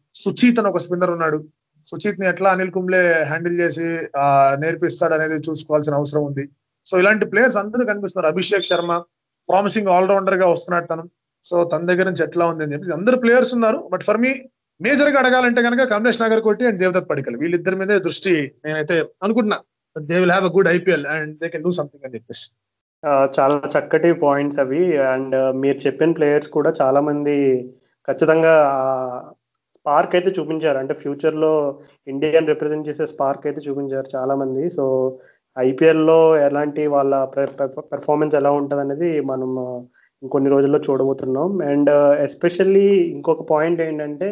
[0.59, 1.44] అని ఒక స్పిన్నర్ ఉన్నాడు.
[1.87, 6.48] సుచిత్ని ఎట్లా అనిల్ కుంబ్లే హ్యాండిల్ చేసి ఆ నేర్పిస్తాడు అనేది చూసుకోవాల్సిన అవసరం ఉంది.
[6.87, 8.35] సో ఇలాంటి ప్లేయర్స్ అందరూ కనిపిస్తున్నారు.
[8.35, 9.02] అభిషేక్ శర్మ
[9.48, 11.11] ప్రామిసింగ్ ఆల్రౌండర్గా వస్తున్నాడు తను.
[11.44, 13.88] సో తన దగ్గర నుంచి ఎట్లా ఉంది అని చెప్పి అందరు ప్లేయర్స్ ఉన్నారు.
[13.92, 14.42] బట్ ఫర్ మీ
[14.81, 17.37] మేజర్గా అడగాలంటే కనుక కమలేష్ నగర్ కోటి అండ్ దేవదత్ పడికల్.
[17.37, 19.59] వీళ్ళిద్దరి మీదే దృష్టి నేనైతే అనుకుంటున్నా.
[20.08, 22.46] They will have a good IPL and they can do something అని చెప్పేసి.
[23.37, 24.82] చాలా చక్కటి పాయింట్స్ అవి.
[25.12, 27.37] అండ్ uh, మీరు చెప్పిన ప్లేయర్స్ కూడా చాలా మంది
[28.08, 28.54] ఖచ్చితంగా
[29.78, 30.78] స్పార్క్ అయితే చూపించారు.
[30.78, 31.52] అంటే ఫ్యూచర్లో
[32.06, 34.64] ఇండియన్ రిప్రజెంట్ చేసే స్పార్క్ అయితే చూపించారు చాలా మంది.
[34.76, 34.84] సో
[35.56, 37.14] ఐపీఎల్లో ఎలాంటి వాళ్ళ
[37.92, 39.50] పెర్ఫార్మెన్స్ ఎలా ఉంటుంది అనేది మనం
[40.22, 41.50] ఇంకొన్ని రోజుల్లో చూడబోతున్నాం.
[41.72, 41.90] అండ్
[42.26, 44.30] ఎస్పెషల్లీ uh, ఇంకొక పాయింట్ ఏంటంటే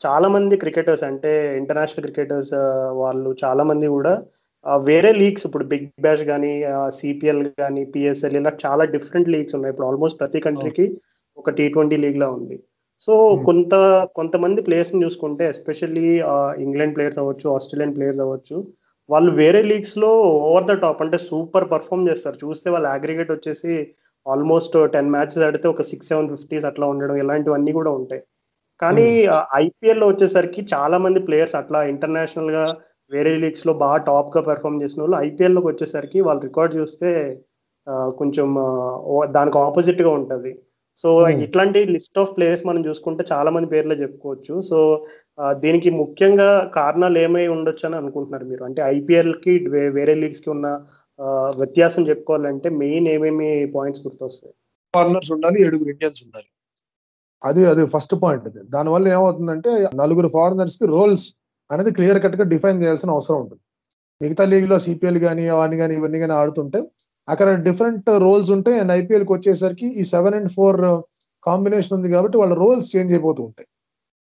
[0.00, 2.54] చాలా మంది క్రికెటర్స్ అంటే ఇంటర్నేషనల్ క్రికెటర్స్
[3.02, 4.14] వాళ్ళు చాలా మంది కూడా
[4.88, 6.52] వేరే లీగ్స్ ఇప్పుడు బిగ్ బ్యాష్ కానీ
[6.98, 9.72] సిపిఎల్ కానీ పిఎస్ఎల్ ఇలా చాలా డిఫరెంట్ లీగ్స్ ఉన్నాయి.
[9.74, 10.86] ఇప్పుడు ఆల్మోస్ట్ ప్రతి కంట్రీకి
[11.40, 12.56] ఒక టీ ట్వంటీ లీగ్ లా ఉంది.
[13.06, 13.12] సో
[13.48, 13.74] కొంత
[14.18, 16.08] కొంతమంది ప్లేయర్స్ని చూసుకుంటే ఎస్పెషల్లీ
[16.64, 18.56] ఇంగ్లాండ్ ప్లేయర్స్ అవ్వచ్చు ఆస్ట్రేలియన్ ప్లేయర్స్ అవ్వచ్చు
[19.08, 20.10] వాళ్ళు వేరే లీగ్స్లో
[20.48, 22.36] ఓవర్ ద టాప్ అంటే సూపర్ పర్ఫామ్ చేస్తారు.
[22.44, 23.72] చూస్తే వాళ్ళ అగ్రిగేట్ వచ్చేసి
[24.26, 28.22] ఆల్మోస్ట్ టెన్ మ్యాచెస్ ఆడితే ఒక సిక్స్ సెవెన్ ఫిఫ్టీస్ అట్లా ఉండడం ఇలాంటివన్నీ కూడా ఉంటాయి.
[28.82, 29.08] కానీ
[29.64, 32.64] ఐపీఎల్లో వచ్చేసరికి చాలా మంది ప్లేయర్స్ అట్లా ఇంటర్నేషనల్గా
[33.14, 37.40] వేరే లీగ్స్లో బాగా టాప్గా పెర్ఫామ్ చేసిన వాళ్ళు ఐపీఎల్లోకి వచ్చేసరికి వాళ్ళ రికార్డ్ చూస్తే
[37.90, 38.56] కొంచెం
[39.32, 40.58] దానికి ఆపోజిట్గా ఉంటది.
[40.96, 41.38] So Hmm.
[41.38, 44.60] ఇట్లాంటి లిస్ట్ ఆఫ్ ప్లేయర్స్ మనం చూసుకుంటే చాలా మంది పేర్లు చెప్పుకోవచ్చు.
[44.60, 45.04] సో
[45.50, 48.64] దీనికి ముఖ్యంగా కారణాలు ఏమై ఉండొచ్చు అని అనుకుంటున్నారు మీరు?
[48.64, 50.80] అంటే ఐపీఎల్కి వే- వేరే లీగ్స్కి ఉన్న
[51.56, 54.54] వ్యత్యాసం చెప్పుకోవాలంటే మెయిన్ ఏమేమి పాయింట్స్ గుర్తొస్తాయి?
[54.94, 56.46] ఫారినర్స్ ఉండాలి ఏడుగురు ఇండియన్స్ ఉండాలి.
[57.44, 58.46] అది అది ఫస్ట్ పాయింట్.
[58.46, 61.34] అది దానివల్ల ఏమవుతుందంటే నలుగురు ఫారినర్స్కి రోల్స్
[61.70, 63.62] అనేది క్లియర్ కట్గా డిఫైన్ చేయాల్సిన అవసరం ఉంటుంది.
[64.20, 66.80] మిగతా లీగ్లో సిపిఎల్ కానీ అవన్నీ కానీ ఇవన్నీ కానీ ఆడుతుంటే
[67.28, 68.76] అక్కడ డిఫరెంట్ రోల్స్ ఉంటాయి.
[68.82, 70.78] అండ్ ఐపీఎల్కి వచ్చేసరికి ఈ సెవెన్ అండ్ ఫోర్
[71.44, 73.68] కాంబినేషన్ ఉంది కాబట్టి వాళ్ళ రోల్స్ చేంజ్ అయిపోతూ ఉంటాయి.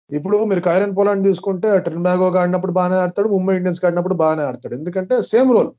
[0.09, 4.73] ఇప్పుడు మీరు కైరన్ పోలాండ్ తీసుకుంటే ట్రిన్ బ్యాగో ఆడినప్పుడు బాగానే ఆడతాడు ముంబై ఇండియన్స్ ఆడినప్పుడు బాగానే ఆడతాడు.
[4.79, 5.71] ఎందుకంటే same role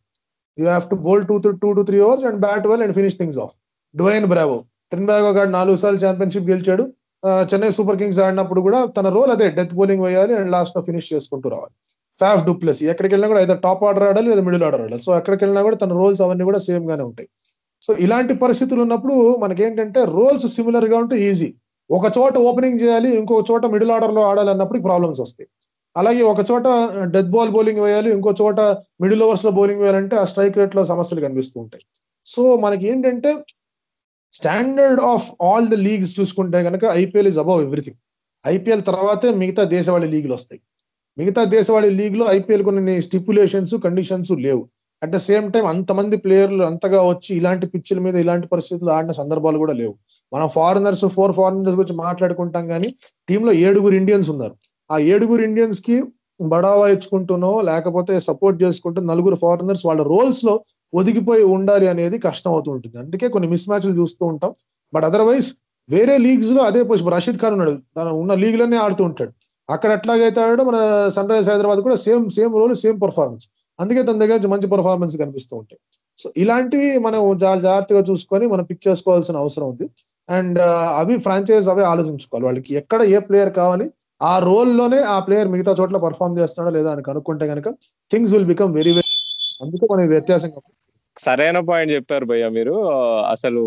[0.59, 3.41] you have to bowl two two to three hours and bat well and finish things
[3.45, 3.55] of
[3.95, 4.59] Dwayne Bravo
[5.11, 6.85] Trinbago గాడు నాలుగు సార్లు ఛాంపియన్షిప్ గెలిచాడు.
[7.51, 11.49] చెన్నై సూపర్ కింగ్స్ ఆడినప్పుడు కూడా తన రోల్ అదే డెత్ బౌలింగ్ వేయాలి అండ్ లాస్ట్లో ఫినిష్ చేసుకుంటూ
[11.55, 11.75] రావాలి.
[12.19, 15.03] ఫాఫ్ డూప్లెస్ ఎక్కడికి వెళ్ళినా కూడా ఏదో టాప్ ఆర్డర్ ఆడాలి లేదా మిడిల్ ఆర్డర్ ఆడాలి.
[15.07, 17.29] సో ఎక్కడికి వెళ్ళినా కూడా తన రోల్స్ అవన్నీ కూడా సేమ్ గానే ఉంటాయి.
[17.83, 21.49] సో ఇలాంటి పరిస్థితులు ఉన్నప్పుడు మనకేంటంటే రోల్స్ సిమిలర్గా ఉంటే ఈజీ
[21.91, 25.49] ఒక చోట ఓపెనింగ్ చేయాలి ఇంకో చోట మిడిల్ ఆర్డర్లో ఆడాలి అన్నప్పుడు ప్రాబ్లమ్స్ వస్తాయి.
[25.97, 26.67] అలాగే ఒక చోట
[27.15, 28.61] డెత్ బాల్ బౌలింగ్ వేయాలి ఇంకో చోట
[29.03, 31.85] మిడిల్ ఓవర్స్లో బౌలింగ్ వేయాలంటే ఆ స్ట్రైక్ రేట్లో సమస్యలు కనిపిస్తూ ఉంటాయి.
[32.27, 33.31] సో మనకి ఏంటంటే
[34.33, 37.99] standard of all the leagues చూసుకుంటే కనుక IPL is above everything
[38.45, 40.61] IPL తర్వాతే మిగతా దేశవాళీ లీగ్లు వస్తాయి.
[41.19, 44.63] మిగతా దేశవాళీ లీగ్లో ఐపీఎల్ కొన్ని స్టిపులేషన్స్ కండిషన్స్ లేవు.
[45.03, 49.59] అట్ ద సేమ్ టైం అంతమంది ప్లేయర్లు అంతగా వచ్చి ఇలాంటి పిచ్చుల మీద ఇలాంటి పరిస్థితులు ఆడిన సందర్భాలు
[49.59, 49.95] కూడా లేవు.
[50.33, 52.89] మనం ఫారినర్స్ ఫోర్ ఫారినర్స్ గురించి మాట్లాడుకుంటాం కానీ
[53.29, 54.55] టీంలో ఏడుగురు ఇండియన్స్ ఉన్నారు.
[54.91, 55.97] ఆ ఏడుగురు ఇండియన్స్కి
[56.41, 60.61] బడావా ఇచ్చుకుంటూనో లేకపోతే సపోర్ట్ చేసుకుంటూ నలుగురు ఫారినర్స్ వాళ్ళ రోల్స్లో
[60.95, 62.99] ఒదిగిపోయి ఉండాలి అనేది కష్టం అవుతూ ఉంటుంది.
[62.99, 64.53] అందుకే కొన్ని మిస్ మ్యాచ్లు చూస్తూ ఉంటాం.
[64.95, 65.55] బట్ అదర్వైజ్
[65.91, 67.79] వేరే లీగ్స్లో అదే పొజిషన్ రషీద్ ఖాన్ ఉన్నాడు.
[67.97, 69.33] తన ఉన్న లీగ్ ఆడుతూ ఉంటాడు.
[69.71, 73.49] అక్కడ ఎట్లాగైతే ఆడాడో మన సన్ రైజర్స్ హైదరాబాద్ కూడా same same role same performance
[73.81, 75.81] అందుకే తన దగ్గర నుంచి మంచి పర్ఫార్మెన్స్ కనిపిస్తూ ఉంటాయి.
[76.19, 79.91] సో ఇలాంటివి మనం చాలా జాగ్రత్తగా చూసుకొని మనం పిక్ చేసుకోవాల్సిన అవసరం ఉంది.
[80.31, 82.47] అండ్ uh, అవి ఫ్రాంచైజ్ అవే ఆలోచించుకోవాలి.
[82.47, 83.91] వాళ్ళకి ఎక్కడ ఏ ప్లేయర్ కావాలి
[84.23, 87.69] ఆ రోల్లోనే ఆ ప్లేయర్ మిగతా చోట్ల పర్ఫామ్ చేస్తాడో లేదా అని కనుక్కుంటే కనుక
[88.11, 89.13] things will become very very
[89.61, 90.53] అందుకే మనం వ్యత్యాసం
[91.17, 92.75] సరైన పాయింట్ చెప్పారు భయ్య మీరు.
[93.31, 93.63] అసలు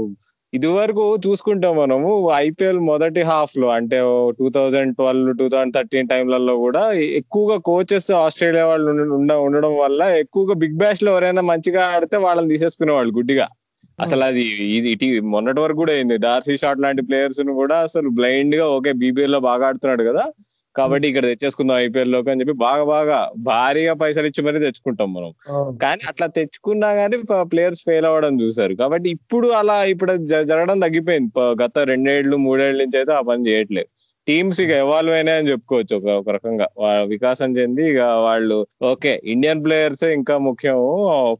[0.54, 3.98] ఇది వరకు చూసుకుంటాం మనము ఐపీఎల్ మొదటి హాఫ్లో అంటే
[4.40, 6.84] two thousand twelve two thousand thirteen టైంలలో కూడా
[7.20, 12.50] ఎక్కువగా కోచెస్ ఆస్ట్రేలియా వాళ్ళు ఉండ- ఉండ- ఉండడం వల్ల ఎక్కువగా బిగ్ బ్యాష్లో ఎవరైనా మంచిగా ఆడితే వాళ్ళని
[12.50, 13.48] తీసేసుకునేవాళ్ళు గుడ్డిగా.
[14.00, 14.44] అసలు అది
[14.78, 16.16] ఇది ఇటీ మొన్నటి వరకు కూడా అయింది.
[16.26, 20.24] డార్సీ షాట్ లాంటి ప్లేయర్స్ను కూడా అసలు బ్లైండ్గా ఓకే బీబీఎల్లో బాగా ఆడుతున్నాడు కదా.
[20.76, 23.18] కాబట్టి ఇక్కడ తెచ్చేసుకుందాం ఐపీఎల్లోకి అని చెప్పి బాగా బాగా
[23.50, 25.30] భారీగా పైసలు ఇచ్చి మరీ తెచ్చుకుంటాం మనం.
[25.84, 27.18] కానీ అట్లా తెచ్చుకున్నా గానీ
[27.54, 30.14] ప్లేయర్స్ ఫెయిల్ అవ్వడం చూసారు కాబట్టి ఇప్పుడు అలా ఇప్పుడు
[30.52, 31.32] జరగడం తగ్గిపోయింది.
[31.64, 33.90] గత రెండేళ్ళు మూడేళ్ళ నుంచి అయితే ఆ పని చేయట్లేదు.
[34.28, 36.68] టీమ్స్ ఇక ఎవాల్వ్ అయినాయి అని చెప్పుకోవచ్చు ఒక ఒక రకంగా.
[37.14, 38.58] వికాసం చెంది ఇక వాళ్ళు
[38.92, 40.78] ఓకే ఇండియన్ ప్లేయర్స్ ఇంకా ముఖ్యం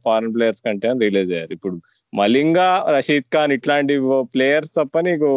[0.04, 1.76] ఫారెన్ ప్లేయర్స్ కంటే అని రిలీజ్ అయ్యారు ఇప్పుడు.
[2.12, 3.94] మలింగా రషీద్ ఖాన్ ఇట్లాంటి
[4.34, 5.28] ప్లేయర్స్ తప్ప నీకు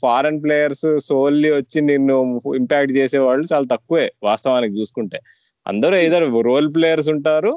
[0.00, 2.16] ఫారెన్ ప్లేయర్స్ సోల్లీ వచ్చి నిన్ను
[2.56, 5.18] ఇంపాక్ట్ చేసే వాళ్ళు చాలా తక్కువే వాస్తవానికి చూసుకుంటే.
[5.66, 7.52] అందరూ ఏదర్ రోల్ ప్లేయర్స్ ఉంటారు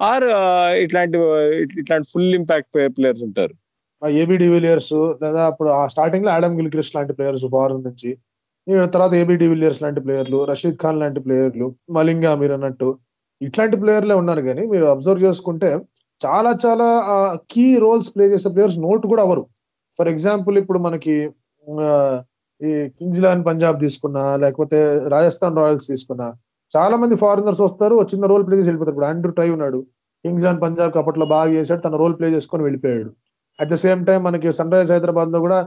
[0.00, 0.26] ఆర్
[0.84, 1.18] ఇట్లాంటి
[1.78, 3.54] ఇట్లాంటి ఫుల్ ఇంపాక్ట్ ప్లేయర్స్ ఉంటారు.
[4.02, 8.10] ఏబి డివిలియర్స్ లేదా అప్పుడు ఆ స్టార్టింగ్లో ఆడమ్ గిల్క్రిస్ట్ లాంటి ప్లేయర్స్ ఫారెన్ నుంచి
[8.92, 12.88] తర్వాత ఏబి డివిలియర్స్ లాంటి ప్లేయర్లు రషీద్ ఖాన్ లాంటి ప్లేయర్లు మలింగా మీరు అన్నట్టు
[13.40, 15.70] ఇట్లాంటి ప్లేయర్లే ఉన్నారు కానీ మీరు అబ్జర్వ్ చేసుకుంటే
[16.24, 16.88] చాలా చాలా
[17.52, 19.44] కీ రోల్స్ ప్లే చేసే ప్లేయర్స్ నోట్ కూడా అవరు
[19.98, 21.16] ఫర్ ఎగ్జాంపుల్ ఇప్పుడు మనకి
[22.60, 24.78] ఈ కింగ్స్ లెవెన్ పంజాబ్ తీసుకున్నా లేకపోతే
[25.14, 26.28] రాజస్థాన్ రాయల్స్ తీసుకున్నా
[26.70, 28.94] చాలా మంది ఫారినర్స్ వస్తారు చిన్న రోల్ ప్లే చేసి వెళ్ళిపోతారు.
[28.94, 29.80] ఇప్పుడు ఆండ్రూ ట్రై ఉన్నాడు
[30.24, 33.10] కింగ్స్ లెవెన్ పంజాబ్ అప్పట్లో బాగా చేశాడు తన రోల్ ప్లే చేసుకొని వెళ్ళిపోయాడు.
[33.58, 35.58] అట్ ద సేమ్ టైం మనకి సన్ రైజ్ హైదరాబాద్లో కూడా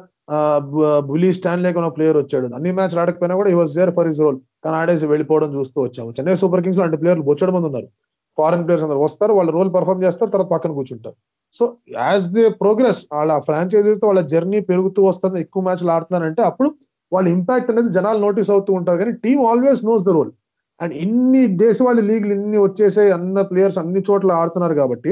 [1.09, 2.47] బులీ స్టాన్లే ఒక ప్లేయర్ వచ్చాడు.
[2.57, 6.09] అన్ని మ్యాచ్ ఆడకపోయినా కూడా he was there for his role కానీ ఆడేసి వెళ్ళిపోవడం చూస్తూ వచ్చాము.
[6.17, 7.89] చెన్నై సూపర్ కింగ్స్లో అంటే ప్లేయర్లు బొచ్చడం మంది ఉన్నారు.
[8.37, 11.15] ఫారెన్ ప్లేయర్స్ అందరు వస్తారు వాళ్ళు రోల్ పర్ఫామ్ చేస్తారు తర్వాత పక్కన కూర్చుంటారు.
[11.53, 11.63] సో
[11.99, 16.69] యాజ్ దే ప్రోగ్రెస్ వాళ్ళ ఫ్రాంచైజీస్తో వాళ్ళ జర్నీ పెరుగుతూ వస్తుంది ఎక్కువ మ్యాచ్లు ఆడుతున్నారంటే అప్పుడు
[17.11, 18.97] వాళ్ళ ఇంపాక్ట్ అనేది జనాలు నోటీస్ అవుతూ ఉంటారు.
[19.01, 20.31] కానీ team always knows the role
[20.79, 25.11] and ఇన్ని దేశవాళి లీగ్లు ఇన్ని వచ్చేసే అన్న ప్లేయర్స్ అన్ని చోట్ల ఆడుతున్నారు కాబట్టి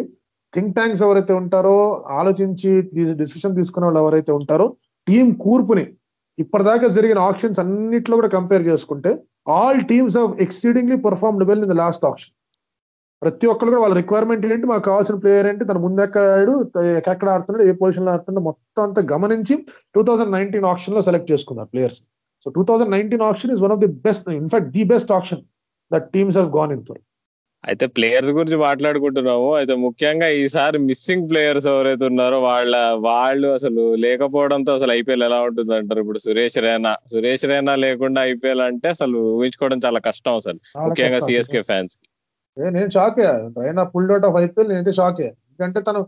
[0.54, 1.78] థింక్ ట్యాంక్స్ ఎవరైతే ఉంటారో
[2.20, 2.72] ఆలోచించి
[3.22, 4.66] డిసిషన్ తీసుకునే వాళ్ళు ఎవరైతే ఉంటారో
[5.08, 5.86] టీం కూర్పుని
[6.38, 9.12] ఇప్పటిదాకా జరిగిన ఆప్షన్స్ అన్నిట్లో కూడా కంపేర్ చేసుకుంటే
[9.58, 12.34] all teams of exceedingly performed well in the last auction
[13.24, 14.68] ప్రతి ఒక్కరు కూడా వాళ్ళ రిక్వైర్మెంట్ ఏంటి?
[14.72, 15.68] మాకు కావాల్సిన ప్లేయర్ ఏంటి?
[15.70, 16.54] తన ముందు ఎక్కడాడు
[17.12, 19.56] ఎక్కడ ఆడుతున్నాడు ఏ పొజిషన్లో ఆడుతున్నాడు మొత్తం అంతా గమనించి
[19.96, 22.00] టూ థౌసండ్ నైన్టీన్ ఆప్షన్లో సెలెక్ట్ చేసుకున్నారు players
[22.46, 25.42] so two thousand nineteen auction is one of the best in fact the best auction
[25.92, 27.02] that teams have gone in for
[27.64, 29.50] అయితే ప్లేయర్స్ గురించి మాట్లాడుకుంటున్నాము.
[29.60, 32.74] అయితే ముఖ్యంగా ఈసారి మిస్సింగ్ ప్లేయర్స్ ఎవరైతే ఉన్నారో వాళ్ళ
[33.08, 38.64] వాళ్ళు అసలు లేకపోవడంతో అసలు ఐపీఎల్ ఎలా ఉంటుంది అంటారు ఇప్పుడు సురేష్ రైనా సురేష్ రైనా లేకుండా ఐపీఎల్
[38.70, 42.06] అంటే అసలు ఊహించుకోవడం చాలా కష్టం అసలు ముఖ్యంగా సిఎస్కే ఫ్యాన్స్కి.
[42.58, 43.20] నేను shock
[43.60, 46.02] Raina pulled out of IPL నేనైతే షాక్ ఎందుకంటే తను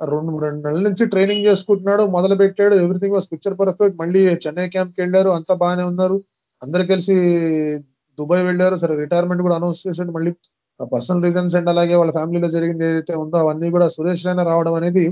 [0.00, 5.00] రెండు రెండు నెలల నుంచి ట్రైనింగ్ చేసుకుంటున్నాడు మొదలు పెట్టాడు ఎవ్రీథింగ్ వాస్ పిక్చర్ పర్ఫెక్ట్ మళ్ళీ చెన్నై క్యాంప్కి
[5.02, 6.16] వెళ్ళారు అంతా బాగానే ఉన్నారు.
[6.62, 7.14] అందరు కలిసి
[8.18, 8.76] దుబాయ్ వెళ్ళారు.
[8.82, 10.12] సరే రిటైర్మెంట్ కూడా అనౌన్స్ చేసాడు.
[10.16, 10.32] మళ్ళీ
[10.80, 15.04] పర్సనల్ రీజన్స్ అండ్ అలాగే వాళ్ళ ఫ్యామిలీలో జరిగింది ఏదైతే ఉందో అవన్నీ కూడా సురేష్ రైనా రావడం అనేది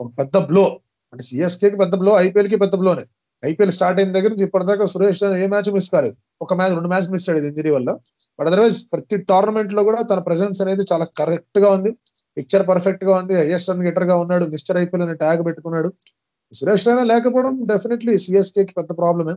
[0.00, 0.64] ఒక పెద్ద బ్లో
[1.12, 3.10] అంటే సిఎస్కే కి పెద్ద బ్లో ఐపీఎల్కి పెద్ద బ్లో అనేది.
[3.42, 6.16] ఐపీఎల్ స్టార్ట్ అయిన దగ్గర నుంచి ఇప్పటిదాకా సురేష్ రైనా ఏ మ్యాచ్ మిస్ కాలేదు.
[6.44, 7.90] ఒక మ్యాచ్ రెండు మ్యాచ్ మిస్ అయ్యేది ఇంజరీ వల్ల.
[8.38, 11.90] బట్ అదర్వైజ్ ప్రతి టోర్నమెంట్లో కూడా తన ప్రెసెన్స్ అనేది చాలా కరెక్ట్గా ఉంది.
[12.36, 13.34] పిక్చర్ పర్ఫెక్ట్గా ఉంది.
[13.40, 14.44] హైయెస్ట్ రన్ గెటర్గా ఉన్నాడు.
[14.54, 15.90] మిస్టర్ ఐపీఎల్ అనే ట్యాగ్ పెట్టుకున్నాడు.
[16.52, 19.34] సురేష్ రైనా లేకపోవడం డెఫినెట్లీ సిఎస్కే కి పెద్ద ప్రాబ్లమే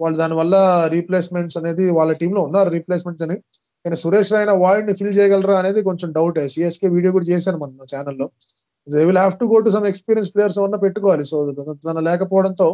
[0.00, 0.54] వాళ్ళు దాని వల్ల
[0.94, 3.36] రీప్లేస్మెంట్స్ అనేది వాళ్ళ టీంలో ఉన్నారు రీప్లేస్మెంట్స్ అని.
[3.84, 8.26] కానీ సురేష్ రైనా వాయిడ్ని ఫిల్ చేయగలరా అనేది కొంచెం డౌట్ సిఎస్కే వీడియో కూడా చేశాను మన ఛానల్లో
[8.86, 11.24] they will have to go to some experience players ఉన్న పెట్టుకోవాలి.
[11.30, 11.36] సో
[11.86, 12.68] తన లేకపోవడంతో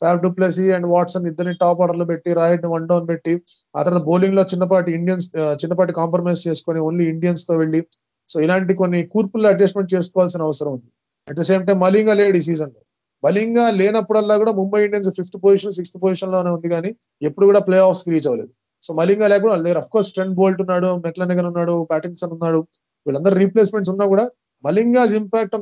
[0.00, 3.32] Faf du Plessis and Watson ఇద్దరిని టాప్ ఆర్డర్లో పెట్టి రాయడ్ వన్ డౌన్ పెట్టి
[3.78, 5.26] ఆ తర్వాత బౌలింగ్లో చిన్నపాటి ఇండియన్స్
[5.62, 7.80] చిన్నపాటి కాంప్రమైజ్ చేసుకొని ఓన్లీ ఇండియన్స్తో వెళ్ళి
[8.28, 10.88] సో ఇలాంటి కొన్ని కూర్పుల్లో అడ్జస్ట్మెంట్ చేసుకోవాల్సిన అవసరం ఉంది.
[11.28, 12.80] At the same time Malinga లేడు ఈ సీజన్లో.
[13.22, 16.90] బలింగా లేనప్పుడల్లా కూడా Mumbai Indians fifth position sixth పొజిషన్లోనే ఉంది కానీ
[17.28, 18.52] ఎప్పుడు కూడా ప్లే ఆఫ్స్ రీచ్ అవ్వలేదు.
[18.82, 22.60] సో మలింగా లేకుండా వాళ్ళ దగ్గర అఫ్ కోర్స్ ట్రెండ్ బోల్ట్ ఉన్నాడు మెక్లనగర్ ఉన్నాడు ప్యాటిన్సన్ ఉన్నాడు.
[23.06, 24.24] వీళ్ళందరూ రీప్లేస్మెంట్స్ ఉన్నా కూడా
[24.64, 25.54] Malinga's impact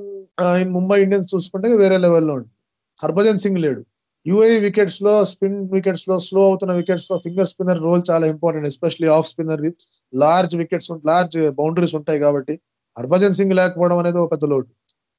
[0.62, 2.48] in Mumbai Indians చూసుకుంటే వేరే లెవెల్లో ఉంది.
[3.02, 3.80] హర్భజన్ సింగ్ లేడు.
[4.28, 9.62] యూఏ వికెట్స్లో స్పిన్ వికెట్స్లో స్లో అవుతున్న వికెట్స్లో ఫింగర్ స్పిన్నర్ రోల్ చాలా important especially off spinner
[9.62, 9.70] the.
[10.14, 12.54] Large wickets large boundaries ఉంటాయి కాబట్టి
[12.98, 14.70] హర్భజన్ సింగ్ లేకపోవడం అనేది ఒక పెద్ద లోటు.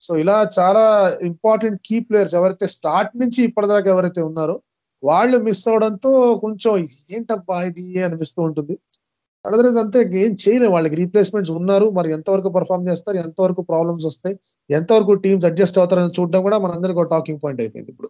[0.01, 0.84] సో ఇలా చాలా
[1.22, 4.55] ఇంపార్టెంట్ కీ ప్లేయర్స్ ఎవరైతే స్టార్ట్ నుంచి ఇప్పటిదాకా ఎవరైతే ఉన్నారో
[5.03, 6.72] వాళ్ళు మిస్ అవడంతో కొంచెం
[7.16, 8.76] ఏంటబ్బా ఇది అనిపిస్తూ ఉంటుంది.
[9.45, 11.89] అదర్వైజ్ అంతే ఏం చేయలేము వాళ్ళకి రీప్లేస్మెంట్స్ ఉన్నారు.
[11.89, 13.18] మరి ఎంతవరకు పర్ఫామ్ చేస్తారు?
[13.18, 14.36] ఎంతవరకు ప్రాబ్లమ్స్ వస్తాయి?
[14.70, 18.10] ఎంతవరకు టీమ్స్ అడ్జస్ట్ అవుతారని చూడడం కూడా మనందరికీ ఒక టాకింగ్ పాయింట్ అయిపోయింది ఇప్పుడు.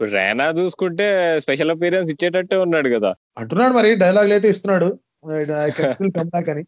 [0.00, 1.06] ఇప్పుడు రైనా చూసుకుంటే
[1.40, 3.14] స్పెషల్ అపీరియన్స్ ఇచ్చేటట్టే ఉన్నాడు కదా.
[3.38, 4.98] అంటున్నాడు మరి డైలాగులు అయితే ఇస్తున్నాడు.
[6.50, 6.64] అని.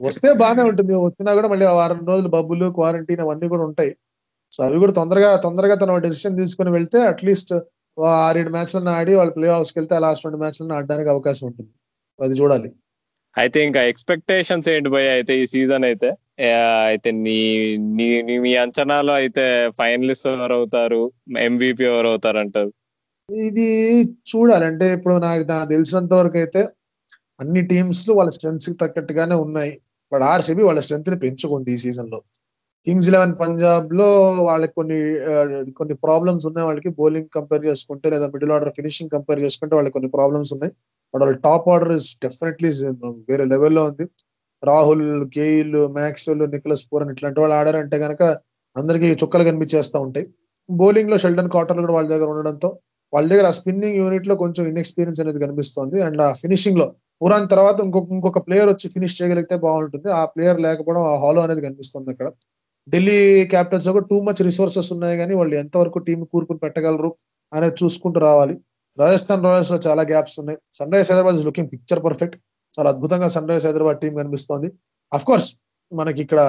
[0.00, 0.94] వస్తే బాగానే ఉంటుంది.
[0.94, 3.96] వచ్చినా కూడా మళ్ళీ వారం రోజులు బబ్బులు క్వారంటైన్ అవన్నీ కూడా ఉంటాయి.
[4.52, 7.54] సో అవి కూడా తొందరగా తొందరగా తన డెసిషన్ తీసుకుని వెళ్తే అట్లీస్ట్
[8.04, 11.70] ఆరేడు మ్యాచ్లను ఆడి వాళ్ళు ప్లే ఆఫ్స్కి వెళ్తే లాస్ట్ రెండు మ్యాచ్లను ఆడడానికి అవకాశం ఉంటుంది.
[12.20, 12.72] అది చూడాలి.
[13.38, 16.10] అయితే ఇంకా ఎక్స్పెక్టేషన్స్ ఏంటి భయ అయితే ఈ సీజన్ అయితే?
[16.38, 17.36] అయితే నీ
[17.96, 18.06] నీ
[18.44, 19.44] మీ అంచనాలో అయితే
[19.78, 21.02] ఫైనలిస్ట్ ఎవరు అవుతారు?
[21.48, 22.70] ఎంవిపి ఎవరు అవుతారు అంటారు
[23.28, 23.68] ఇది
[24.30, 26.60] చూడాలంటే ఇప్పుడు నాకు నాకు తెలిసినంత వరకు అయితే
[27.40, 29.72] అన్ని టీమ్స్లో వాళ్ళ స్ట్రెంగ్స్కి తగ్గట్టుగానే ఉన్నాయి.
[30.12, 32.18] బట్ ఆర్సీబీ వాళ్ళ స్ట్రెంత్ని పెంచుకుంది ఈ సీజన్లో.
[32.86, 34.06] కింగ్స్ ఎలెవెన్ పంజాబ్లో
[34.48, 34.98] వాళ్ళకి కొన్ని
[35.78, 36.66] కొన్ని ప్రాబ్లమ్స్ ఉన్నాయి.
[36.66, 40.72] వాళ్ళకి బౌలింగ్ కంపేర్ చేసుకుంటే లేదా మిడిల్ ఆర్డర్ ఫినిషింగ్ కంపేర్ చేసుకుంటే వాళ్ళకి కొన్ని ప్రాబ్లమ్స్ ఉన్నాయి.
[41.14, 42.70] బట్ వాళ్ళ టాప్ ఆర్డర్ ఇస్ డెఫినెట్లీ
[43.30, 44.06] వేరే లెవెల్లో ఉంది.
[44.62, 45.04] Rahul
[45.38, 48.22] Gayle Maxwell Nicholas Pooran ఇట్లాంటి వాళ్ళు ఆడారంటే కనుక
[48.76, 50.26] అందరికి చుక్కలు కనిపించేస్తూ ఉంటాయి.
[50.68, 52.68] బౌలింగ్లో షెల్డన్ కాటర్ కూడా వాళ్ళ దగ్గర ఉండడంతో
[53.12, 55.96] వాళ్ళ దగ్గర ఆ స్పిన్నింగ్ యూనిట్లో కొంచెం ఇన్ఎక్స్పీరియన్స్ అనేది కనిపిస్తుంది.
[56.02, 56.86] అండ్ ఆ ఫినిషింగ్లో
[57.22, 60.08] పురాన్ తర్వాత ఇంకొక ఇంకొక ప్లేయర్ వచ్చి ఫినిష్ చేయగలిగితే బాగుంటుంది.
[60.10, 62.28] ఆ ప్లేయర్ లేకపోవడం ఆ హాలో అనేది కనిపిస్తుంది అక్కడ.
[62.88, 63.18] ఢిల్లీ
[63.52, 67.10] క్యాపిటల్స్లో టూ మచ్ రిసోర్సెస్ ఉన్నాయి కానీ వాళ్ళు ఎంతవరకు టీం కూరుకుని పెట్టగలరు
[67.52, 68.54] అనేది చూసుకుంటూ రావాలి.
[68.98, 70.58] రాజస్థాన్ రాయల్స్లో చాలా గ్యాప్స్ ఉన్నాయి.
[70.78, 72.36] Sun Rise Hyderabad looking picture perfect
[72.76, 74.68] చాలా అద్భుతంగా సన్ రైజర్స్ హైదరాబాద్ టీం కనిపిస్తోంది.
[75.16, 75.48] అఫ్ కోర్స్
[75.92, 76.40] మనకి ఇక్కడ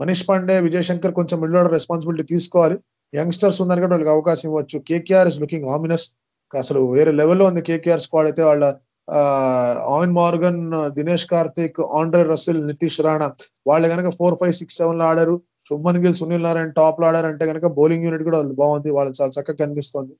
[0.00, 2.76] మనీష్ పాండే విజయ్ శంకర్ కొంచెం మిడిల్ ఆర్డర్ రెస్పాన్సిబిలిటీ తీసుకోవాలి.
[3.12, 4.76] యంగ్స్టర్స్ ఉన్నారు కూడా వాళ్ళకి అవకాశం ఇవ్వచ్చు.
[4.88, 6.06] కేకేఆర్ ఇస్ లుకింగ్ ఆమినస్
[6.62, 8.64] అసలు వేరే లెవెల్లో ఉంది కేకేఆర్ స్క్వాడ్ అయితే వాళ్ళ
[9.94, 10.60] Eoin Morgan
[10.98, 13.28] Dinesh Karthik Andre Russell Nitish Rana
[13.68, 15.34] వాళ్ళు కనుక ఫోర్ ఫైవ్ సిక్స్ సెవెన్లో ఆడారు.
[15.68, 18.90] శుభ్మన్ గిల్ సునీల్ నారాయణ టాప్లో ఆడారంటే కనుక బౌలింగ్ యూనిట్ కూడా వాళ్ళు బాగుంది.
[18.96, 20.12] వాళ్ళు చాలా చక్కగా కనిపిస్తుంది.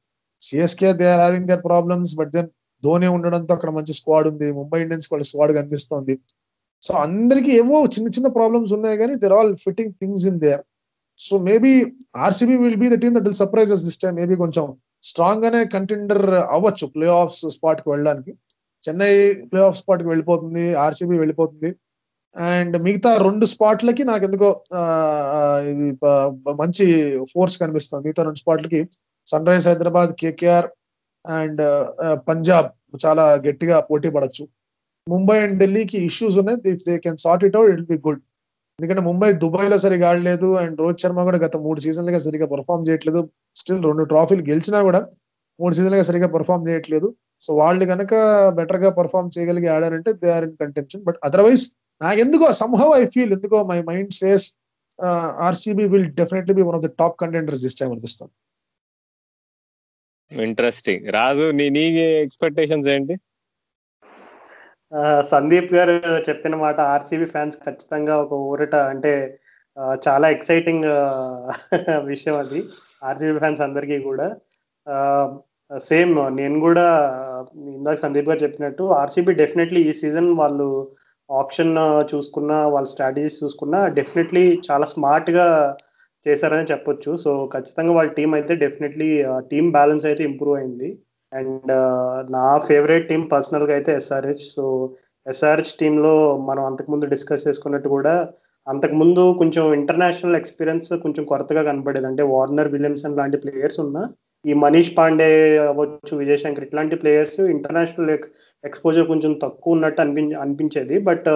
[0.43, 2.49] CSK they are having their problems but then
[2.83, 4.49] Dhoni ఉండడంతో అక్కడ మంచి స్క్వాడ్ ఉంది.
[4.59, 6.15] ముంబై ఇండియన్స్ వాళ్ళ స్క్వాడ్ కనిపిస్తుంది.
[6.83, 10.63] సో అందరికి ఏవో చిన్న చిన్న ప్రాబ్లమ్స్ ఉన్నాయి కానీ there all fitting things in there
[11.19, 11.73] so maybe
[12.27, 14.65] RCB will be the team that will surprises this time maybe కొంచెం
[15.09, 16.25] స్ట్రాంగ్ గానే కంటెండర్
[16.57, 18.33] అవ్వచ్చు ప్లే ఆఫ్స్ స్పాట్కి వెళ్ళడానికి.
[18.85, 19.13] చెన్నై
[19.51, 21.71] ప్లే ఆఫ్ స్పాట్కి వెళ్ళిపోతుంది ఆర్సీబీ వెళ్ళిపోతుంది.
[22.37, 24.49] అండ్ మిగతా రెండు స్పాట్లకి నాకు ఎందుకో
[25.73, 25.87] ఇది
[26.63, 26.87] మంచి
[27.33, 28.03] ఫోర్స్ కనిపిస్తుంది.
[28.07, 28.81] మిగతా రెండు స్పాట్లకి
[29.27, 30.69] Sun Rise Hyderabad KKR
[31.25, 31.61] and
[32.29, 32.69] Punjab
[33.05, 34.45] చాలా గట్టిగా పోటీ పడచ్చు.
[35.07, 36.59] ముంబై అండ్ ఢిల్లీకి ఇష్యూస్ ఉన్నాయి.
[36.73, 38.21] If they can sort it out it be good
[38.79, 43.21] ఎందుకంటే ముంబై దుబాయ్లో సరిగా ఆడలేదు అండ్ రోహిత్ శర్మ కూడా గత మూడు సీజన్లుగా సరిగా పర్ఫామ్ చేయట్లేదు.
[43.61, 45.01] స్టిల్ రెండు ట్రాఫీలు గెలిచినా కూడా
[45.59, 47.09] మూడు సీజన్లుగా సరిగా పర్ఫామ్ చేయట్లేదు.
[47.45, 48.13] సో వాళ్ళు కనుక
[48.59, 51.65] బెటర్గా పర్ఫామ్ చేయగలిగి ఆడారంటే they are in contention but otherwise
[52.01, 54.47] నాకెందుకో సంహవ్ ఐ ఫీల్ ఎందుకో my mind says
[55.49, 58.33] RCB will definitely be one of the top contenders this time అనిపిస్తాను
[60.31, 61.85] interesting Raju నీ నీ
[62.25, 63.15] ఎక్స్పెక్టేషన్స్ ఏంటి?
[65.33, 65.93] సందీప్ గారు
[66.29, 69.13] చెప్పిన మాట ఆర్సీబీ ఫ్యాన్స్ ఖచ్చితంగా ఒక ఊరట అంటే
[70.07, 70.87] చాలా ఎక్సైటింగ్
[72.05, 72.61] విషయం అది.
[73.05, 74.27] ఆర్సీబీ ఫ్యాన్స్ అందరికీ కూడా.
[75.71, 76.87] సేమ్ నేను కూడా
[77.77, 80.69] ఇందాక సందీప్ గారు చెప్పినట్టు ఆర్సీబీ డెఫినెట్లీ ఈ సీజన్ వాళ్ళు
[81.31, 81.75] ఆప్షన్
[82.15, 85.47] చూసుకున్న వాళ్ళ స్ట్రాటజీస్ చూసుకున్నా డెఫినెట్లీ చాలా స్మార్ట్గా
[86.27, 87.11] చేశారని చెప్పొచ్చు.
[87.25, 89.09] సో ఖచ్చితంగా వాళ్ళ టీం అయితే డెఫినెట్లీ
[89.53, 90.91] టీం బ్యాలెన్స్ అయితే ఇంప్రూవ్ అయింది.
[91.33, 91.73] అండ్
[92.37, 94.65] నా ఫేవరెట్ టీం పర్సనల్గా అయితే ఎస్ఆర్హెచ్ సో
[95.27, 96.15] ఎస్ఆర్హెచ్ టీంలో
[96.49, 98.15] మనం అంతకుముందు డిస్కస్ చేసుకున్నట్టు కూడా
[98.67, 104.03] అంతకుముందు కొంచెం ఇంటర్నేషనల్ ఎక్స్పీరియన్స్ కొంచెం కొరతగా కనపడేది అంటే వార్నర్ విలియమ్సన్ లాంటి ప్లేయర్స్ ఉన్నా
[104.45, 105.29] ఈ మనీష్ పాండే
[105.71, 108.13] అవ్వచ్చు విజయ్ శంకర్ ఇట్లాంటి ప్లేయర్స్ ఇంటర్నేషనల్
[108.65, 110.97] ఎక్స్పోజర్ కొంచెం తక్కువ ఉన్నట్టు అనిపి అనిపించేది.
[111.09, 111.29] బట్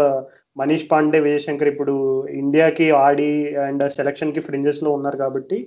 [0.61, 1.94] మనీష్ పాండే విజయ్ శంకర్ ఇప్పుడు
[2.42, 3.30] ఇండియాకి ఆడి
[3.66, 5.59] అండ్ సెలక్షన్కి ఫ్రింజెస్లో ఉన్నారు కాబట్టి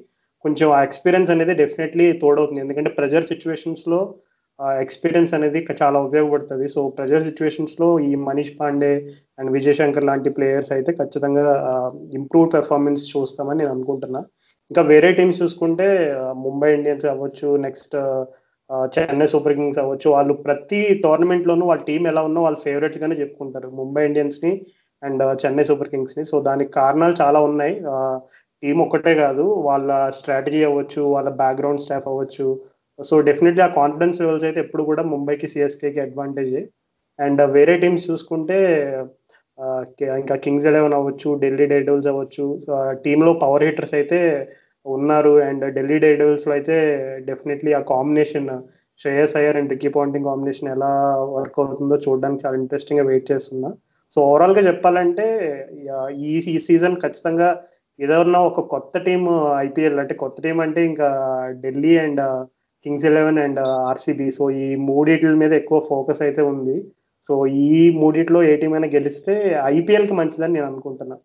[0.46, 2.64] కొంచెం ఆ ఎక్స్పీరియన్స్ అనేది డెఫినెట్లీ తోడవుతుంది.
[2.66, 4.00] ఎందుకంటే ప్రెజర్ సిచ్యువేషన్స్లో
[4.84, 6.66] ఎక్స్పీరియన్స్ అనేది చాలా ఉపయోగపడుతుంది.
[6.76, 8.94] సో ప్రెజర్ సిచ్యువేషన్స్లో ఈ మనీష్ పాండే
[9.40, 11.46] అండ్ విజయశంకర్ లాంటి ప్లేయర్స్ అయితే ఖచ్చితంగా
[12.20, 14.22] ఇంప్రూవ్ పెర్ఫార్మెన్స్ చూస్తామని నేను అనుకుంటున్నా.
[14.72, 15.88] ఇంకా వేరే టీమ్స్ చూసుకుంటే
[16.46, 17.96] ముంబై ఇండియన్స్ అవ్వచ్చు నెక్స్ట్
[18.96, 20.08] చెన్నై సూపర్ కింగ్స్ అవ్వచ్చు.
[20.16, 23.70] వాళ్ళు ప్రతి టోర్నమెంట్ లోనూ వాళ్ళ టీం ఎలా ఉన్నా వాళ్ళ ఫేవరెట్స్ గానే చెప్పుకుంటారు.
[23.80, 24.52] ముంబై ఇండియన్స్ని
[25.04, 26.24] అండ్ చెన్నై సూపర్ కింగ్స్ని.
[26.32, 27.76] సో దానికి కారణాలు చాలా ఉన్నాయి.
[28.64, 29.44] టీం ఒక్కటే కాదు.
[29.68, 29.90] వాళ్ళ
[30.20, 32.48] స్ట్రాటజీ అవ్వచ్చు వాళ్ళ బ్యాక్గ్రౌండ్ స్టాఫ్ అవ్వచ్చు.
[33.00, 36.56] సో డెఫినెట్లీ ఆ కాన్ఫిడెన్స్ లెవెల్స్ అయితే ఎప్పుడు కూడా ముంబైకి సిఎస్కేకి అడ్వాంటేజ్
[37.20, 38.58] అండ్ వేరే టీమ్స్ చూసుకుంటే
[40.22, 42.46] ఇంకా కింగ్స్ ఎలెవెన్ అవ్వచ్చు ఢిల్లీ డేడోల్స్ అవ్వచ్చు.
[42.66, 42.72] సో
[43.06, 44.20] టీంలో పవర్ హిట్టర్స్ అయితే
[44.96, 45.34] ఉన్నారు.
[45.48, 46.76] అండ్ ఢిల్లీ డైడల్స్లో అయితే
[47.30, 48.50] డెఫినెట్లీ ఆ combination
[49.02, 50.92] Shreyas Iyer and Ricky Ponting combination ఎలా
[51.36, 53.70] వర్క్ అవుతుందో చూడడానికి చాలా ఇంట్రెస్టింగ్గా వెయిట్ చేస్తున్నా.
[54.14, 55.26] సో ఓవరాల్గా చెప్పాలంటే
[56.28, 57.50] ఈ ఈ సీజన్ ఖచ్చితంగా
[58.00, 59.22] ఏదైనా ఒక కొత్త టీం
[59.66, 61.08] ఐపీఎల్ అంటే కొత్త టీం అంటే ఇంకా
[61.64, 62.22] Delhi and
[62.86, 63.60] Kings Eleven and
[63.92, 64.28] RCB.
[64.38, 66.78] So ఈ మూడిట్ల మీద ఎక్కువ ఫోకస్ అయితే ఉంది.
[67.28, 67.34] సో
[67.70, 69.34] ఈ మూడిట్లో ఏ టీం అయినా గెలిస్తే
[69.76, 71.22] ఐపీఎల్కి మంచిదని నేను అనుకుంటున్నాను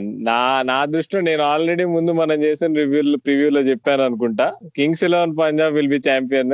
[0.00, 4.54] నా నా దృష్టిలో నేను ఆల్రెడీ ముందు మనం చేసిన రివ్యూ ప్రివ్యూలో చెప్పాను అనుకుంటా.
[4.76, 6.52] Kings Eleven Punjab will be champion.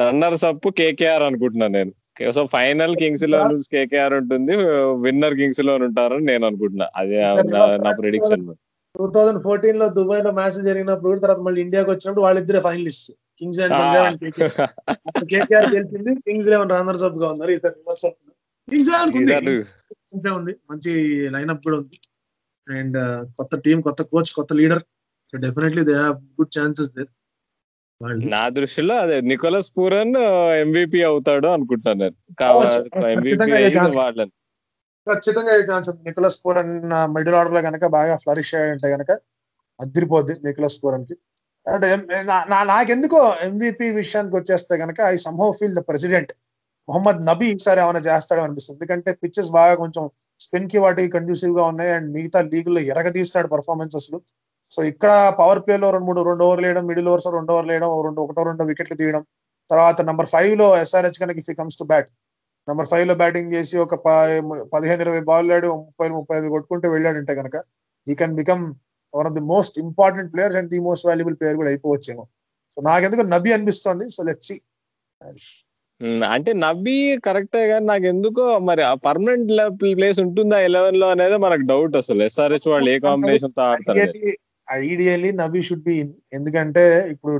[0.00, 2.32] Runners up KKR అనుకుంటున్నాను నేను.
[2.32, 4.56] So final Kings Eleven KKR ఉంటుంది.
[5.00, 6.86] విన్నర్ కింగ్స్ ఎలెవన్ ఉంటారని నేను అనుకుంటున్నా.
[6.96, 8.54] అదే నా- ప్రిడిక్షన్
[8.98, 13.12] టూ థౌసండ్ ఫోర్టీన్లో దుబాయ్లో మ్యాచ్ జరిగినప్పుడు తర్వాత మళ్ళీ ఇండియాకి వచ్చినప్పుడు వాళ్ళిద్దరే finalist.
[13.38, 14.32] Kings and Punjab and
[15.26, 17.52] KKR గెలిచింది కింగ్స్ లెవెన్ రన్నర్స్ అప్గా ఉన్నారు.
[17.52, 19.68] ఈసారి కింగ్స్
[20.12, 20.56] మంచిగా ఉంది.
[20.70, 20.92] మంచి
[21.28, 21.98] లైన్అప్ కూడా ఉంది.
[22.66, 22.98] అండ్
[23.36, 24.82] కొత్త టీం కొత్త కోచ్ కొత్త leader
[25.32, 25.92] so definitely they
[26.38, 27.10] good chances there
[28.00, 30.14] వాళ్ళు నా దృష్టిలో అదే నికోలస్ పూరన్
[30.60, 32.16] ఎంవిపి అవుతాడు అనుకుంటున్నాను నేను.
[32.66, 33.96] ఖచ్చితంగా.
[33.96, 34.32] వాళ్ళని.
[35.70, 36.72] ఛాన్స్ నికోలస్ పూరన్
[37.14, 39.10] మిడిల్ ఆర్డర్లో కనుక బాగా ఫ్లరిష్ అయ్యంటే కనుక
[39.80, 41.14] అదిరిపోద్ది నికోలస్ పూరన్కి
[41.66, 41.88] అంటే
[42.66, 46.32] నాకెందుకో ఎంవిపి విషయానికి వచ్చేస్తే కనుక I somehow feel the president
[46.88, 48.76] Mohammad Nabi ఈసారి ఏమైనా చేస్తాడో అనిపిస్తుంది.
[48.78, 50.04] ఎందుకంటే పిచ్చెస్ బాగా కొంచెం
[50.44, 53.48] స్పిన్కి వాటికి కండ్యూసివ్గా ఉన్నాయి అండ్ మిగతా లీగ్లో ఎరగదీస్తాడు
[54.02, 54.20] అసలు.
[54.74, 57.90] సో ఇక్కడ పవర్ ప్లే లో రెండు మూడు రెండు ఓవర్లు వేయడం మిడిల్ ఓవర్స్ రెండు ఓవర్లు వేయడం
[58.06, 59.22] రెండు ఒకటో రెండో వికెట్లు తీయడం.
[59.70, 62.10] తర్వాత నెంబర్ ఫైవ్లో ఎస్ఆర్హెచ్ కనుక if comes to bat
[62.68, 63.94] number ఫైవ్లో బ్యాటింగ్ చేసి ఒక
[64.74, 67.56] పదిహేను ఇరవై బాల్ ఆడి ముప్పై ముప్పై ఐదు కొట్టుకుంటే వెళ్ళాడంటే కనుక
[68.06, 68.62] ఈ can become
[69.14, 72.24] one of the most important players and the most valuable player కూడా అయిపోవచ్చేమో.
[72.74, 74.06] సో నాకెందుకు నబి అనిపిస్తుంది.
[74.16, 74.56] సో లెట్ సి
[76.34, 76.96] అంటే నవ్వి
[77.26, 82.20] కరెక్టే కానీ నాకు ఎందుకో మరి ఆ పర్మనెంట్ ప్లేస్ ఉంటుందా ఎలెవెన్లో అనేది మనకు డౌట్ అసలు.
[82.28, 84.00] ఎస్ఆర్హెచ్ వాళ్ళు ఏ కాంబినేషన్తో ఆడతారు
[84.68, 85.96] ఐడియల్లీ నబీ షుడ్ బి
[86.36, 86.82] ఎందుకంటే
[87.12, 87.32] ఇప్పుడు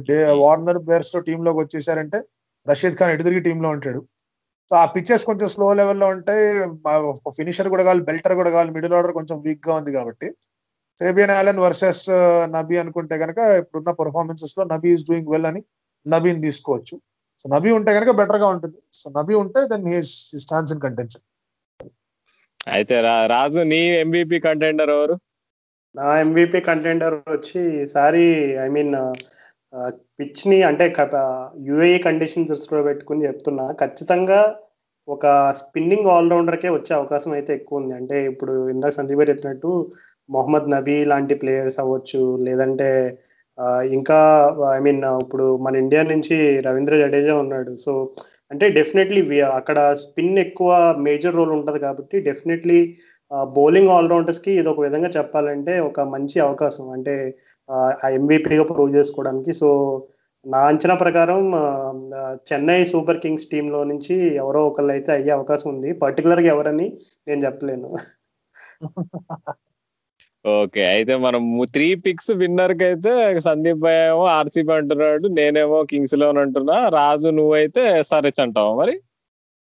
[0.45, 2.19] వార్నర్ ప్లేయర్స్తో టీమ్లోకి వచ్చేసారంటే
[2.67, 4.01] రషీద్ ఖాన్ ఎదురుగి టీమ్లో ఉంటాడు.
[4.71, 6.47] సో ఆ పిచ్చెస్ కొంచెం స్లో లెవెల్లో ఉంటాయి.
[7.39, 10.29] ఫినిషర్ కూడా కావాలి బెల్టర్ కూడా కావాలి మిడిల్ ఆర్డర్ కొంచెం వీక్గా ఉంది కాబట్టి.
[10.99, 12.05] ఫేబియన్ ఆలన్ వర్సెస్
[12.57, 15.63] నబీ అనుకుంటే కనుక ఇప్పుడున్న పర్ఫార్మెన్సెస్లో నబీ ఈస్ డూయింగ్ వెల్ అని
[16.07, 16.97] నబీని తీసుకోవచ్చు.
[17.41, 18.77] సో నబీ ఉంటే కనుక బెటర్గా ఉంటుంది.
[18.93, 21.23] సో నబీ ఉంటే then he's stance in contention
[22.69, 25.19] అయితే రా- రాజు నీ ఎంబీపీ కంటెండర్ ఎవరు?
[25.97, 28.25] నా ఎంవిపి కంటెండర్ వచ్చి ఈసారి
[28.65, 28.95] ఐ మీన్
[30.21, 30.95] పిచ్ని అంటే
[31.61, 33.73] యుఏఈ కండిషన్ దృష్టిలో పెట్టుకుని చెప్తున్నా.
[33.73, 34.59] ఖచ్చితంగా
[35.09, 37.95] ఒక స్పిన్నింగ్ ఆల్రౌండర్కే వచ్చే అవకాశం అయితే ఎక్కువ ఉంది.
[37.95, 39.93] అంటే ఇప్పుడు ఇందాక సందీప్ గారు చెప్పినట్టు
[40.31, 43.19] మొహమ్మద్ నబీ లాంటి ప్లేయర్స్ అవ్వచ్చు లేదంటే
[43.99, 44.19] ఇంకా
[44.75, 46.37] ఐ మీన్ ఇప్పుడు మన ఇండియా నుంచి
[46.67, 47.73] రవీంద్ర జడేజా ఉన్నాడు.
[47.85, 47.93] సో
[48.51, 49.21] అంటే డెఫినెట్లీ
[49.59, 50.71] అక్కడ స్పిన్ ఎక్కువ
[51.07, 52.79] మేజర్ రోల్ ఉంటుంది కాబట్టి డెఫినెట్లీ
[53.57, 56.87] బౌలింగ్ ఆల్రౌండర్స్కి ఇది ఒక విధంగా చెప్పాలంటే ఒక మంచి అవకాశం.
[56.97, 57.15] అంటే
[57.69, 59.53] ఆ ఎంవీపీగా ప్రూవ్ చేసుకోవడానికి.
[59.61, 59.69] సో
[60.45, 61.41] నా అంచనా ప్రకారం
[62.51, 65.91] చెన్నై సూపర్ కింగ్స్ టీంలో నుంచి ఎవరో ఒకళ్ళు అయితే అయ్యే అవకాశం ఉంది.
[66.05, 66.87] పర్టికులర్గా ఎవరని
[67.29, 67.91] నేను చెప్పలేను.
[70.45, 71.43] ఓకే అయితే మనం
[71.75, 73.13] త్రీ పిక్స్ విన్నర్కి అయితే
[73.47, 78.95] సందీప్ భాయ్ ఏమో ఆర్సీబీ అంటున్నాడు నేనేమో కింగ్స్లో అంటున్నా రాజు నువ్వైతే ఎస్ఆర్హెచ్ అంటావా మరి?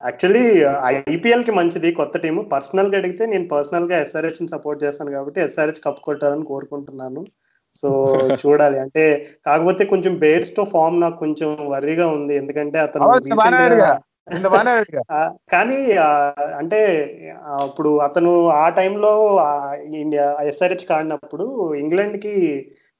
[0.02, 0.44] యాక్చువల్లీ
[1.14, 6.46] ఐపీఎల్కి మంచిది కొత్త టీం పర్సనల్గా అడిగితే నేను పర్సనల్గా ఎస్ఆర్హెచ్ని సపోర్ట్ చేస్తాను కాబట్టి ఎస్ఆర్హెచ్ కప్ కొట్టాలని
[6.46, 7.22] కోరుకుంటున్నాను.
[7.78, 7.90] సో
[8.44, 8.78] చూడాలి.
[8.84, 9.04] అంటే
[9.46, 12.34] కాకపోతే కొంచెం బేర్స్తో ఫామ్ నాకు కొంచెం వరీగా ఉంది.
[12.36, 13.04] ఎందుకంటే అతను
[15.54, 15.80] కానీ
[16.60, 16.80] అంటే
[17.68, 18.32] ఇప్పుడు అతను
[18.64, 19.12] ఆ టైంలో
[20.04, 21.48] ఇండియా ఎస్ఆర్హెచ్ కాడినప్పుడు
[21.84, 22.36] ఇంగ్లాండ్కి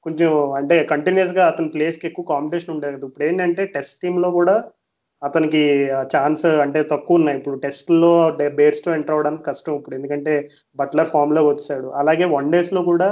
[0.06, 3.06] కొంచెం అంటే కంటిన్యూస్గా అతని ప్లేస్కి ఎక్కువ కాంపిటీషన్ ఉండేది కదా.
[3.08, 4.54] ఇప్పుడు ఏంటంటే టెస్ట్ టీమ్లో కూడా
[5.22, 5.62] అతనికి
[6.14, 7.38] ఛాన్స్ అంటే తక్కువ ఉన్నాయి.
[7.38, 8.12] ఇప్పుడు టెస్ట్లో
[8.58, 9.96] బేర్స్తో ఎంటర్ అవడానికి కష్టం ఇప్పుడు.
[9.98, 10.34] ఎందుకంటే
[10.76, 11.88] బట్లర్ ఫామ్లో వచ్చాడు.
[12.02, 13.10] అలాగే వన్ డేస్లో కూడా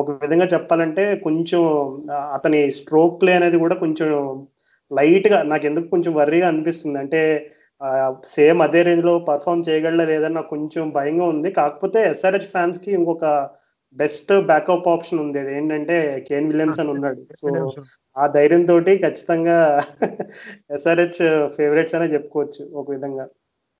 [0.00, 1.62] ఒక విధంగా చెప్పాలంటే కొంచెం
[2.36, 4.08] అతని స్ట్రోక్ ప్లే అనేది కూడా కొంచెం
[4.92, 6.98] లైట్గా నాకు ఎందుకు కొంచెం వర్రీగా అనిపిస్తుంది.
[6.98, 7.50] అంటే
[8.24, 11.50] సేమ్ అదే రేంజ్లో పర్ఫామ్ చేయగలరా లేదని నాకు కొంచెం భయంగా ఉంది.
[11.50, 13.50] కాకపోతే ఎస్ఆర్హెచ్ ఫ్యాన్స్కి ఇంకొక
[13.96, 15.38] బెస్ట్ బ్యాకప్ ఆప్షన్ ఉంది.
[15.38, 17.22] అది ఏంటంటే కేన్ విలియమ్సన్ ఉన్నాడు.
[17.36, 17.70] సో
[18.18, 19.80] ఆ ధైర్యం తోటి ఖచ్చితంగా
[20.70, 23.26] ఎస్ఆర్హెచ్ ఫేవరెట్స్ అనే చెప్పుకోవచ్చు ఒక విధంగా.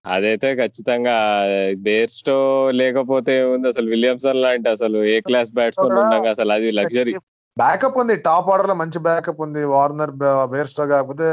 [0.06, 1.44] అదైతే ఖచ్చితంగా
[1.78, 7.14] బేర్స్టో లేకపోతే ఉంది అసలు విలియమ్సన్ లాంటి అసలు ఏ క్లాస్ బ్యాట్స్మెన్ ఉండగా అసలు అది లగ్జరీ.
[7.56, 9.62] బ్యాకప్ ఉంది టాప్ ఆర్డర్లో మంచి బ్యాకప్ ఉంది.
[9.74, 10.12] వార్నర్
[10.52, 11.26] బేర్స్టో కాకపోతే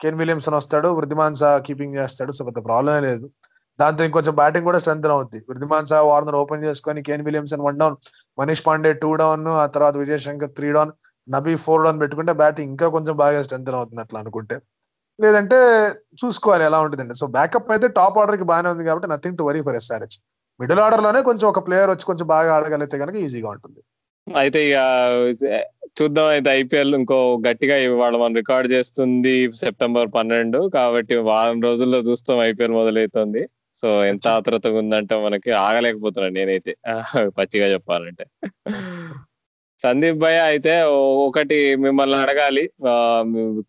[0.00, 3.26] కెన్ విలియమ్సన్ వస్తాడు వృద్ధిమాన్ సా కీపింగ్ చేస్తాడు సో పెద్ద ప్రాబ్లమే లేదు.
[3.78, 7.96] దాంతో ఇంకొంచెం బ్యాటింగ్ కూడా స్ట్రెంత్ అవుద్ది వృద్ధిమాన్ సా వార్నర్ ఓపెన్ చేసుకొని Kane Williamson one down
[8.38, 10.92] Manish Pandey two down ఆ తర్వాత Vijay Shankar three down
[11.28, 14.56] Nabi four down పెట్టుకుంటే బ్యాటింగ్ ఇంకా కొంచెం బాగా స్ట్రెంత్ అవుతుంది అట్లా అనుకుంటే.
[15.18, 15.58] లేదంటే
[16.20, 17.14] చూసుకోవాలి ఎలా ఉంటుందండి.
[17.20, 20.16] సో బ్యాకప్ అయితే టాప్ ఆర్డర్కి బాగానే ఉంది కాబట్టి nothing to worry for SRH
[20.60, 23.80] middle ఆర్డర్లోనే కొంచెం ఒక ప్లేయర్ వచ్చి కొంచెం బాగా ఆడగలిగితే కనుక ఈజీగా ఉంటుంది.
[24.26, 24.78] అయితే ఇక
[25.98, 27.16] చూద్దాం అయితే ఐపీఎల్ ఇంకో
[27.46, 33.42] గట్టిగా వాళ్ళ మనం రికార్డ్ చేస్తుంది సెప్టెంబర్ పన్నెండు కాబట్టి వారం రోజుల్లో చూస్తాం ఐపీఎల్ మొదలవుతుంది
[33.78, 36.72] సో ఎంత ఆత్రతగా ఉందంటే మనకి ఆగలేకపోతున్నాను నేనైతే.
[37.38, 38.24] పచ్చిగా చెప్పాలంటే.
[39.80, 40.72] సందీప్ భయ్య అయితే
[41.26, 42.64] ఒకటి మిమ్మల్ని అడగాలి.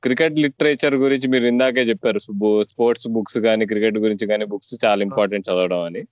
[0.04, 2.20] క్రికెట్ లిటరేచర్ గురించి మీరు ఇందాకే చెప్పారు.
[2.70, 6.04] స్పోర్ట్స్ బుక్స్ కానీ క్రికెట్ గురించి కానీ బుక్స్ చాలా ఇంపార్టెంట్ చదవడం అని.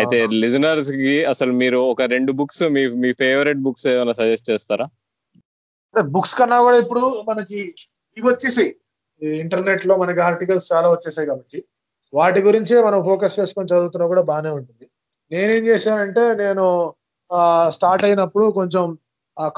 [0.00, 4.86] అయితే లిజనర్స్కి అసలు మీరు ఒక రెండు బుక్స్ మీ మీ ఫేవరెట్ బుక్స్ ఏమైనా సజెస్ట్ చేస్తారా?
[6.14, 7.60] బుక్స్ కన్నా కూడా ఇప్పుడు మనకి
[8.16, 8.70] ఇవి వచ్చేసాయి.
[9.42, 11.58] ఇంటర్నెట్లో మనకి ఆర్టికల్స్ చాలా వచ్చేసాయి కాబట్టి
[12.12, 14.84] వాటి గురించే మనం ఫోకస్ చేసుకొని చదువుతున్నా కూడా బాగానే ఉంటుంది.
[15.30, 16.64] నేనేం చేశానంటే నేను
[17.76, 18.84] స్టార్ట్ అయినప్పుడు కొంచెం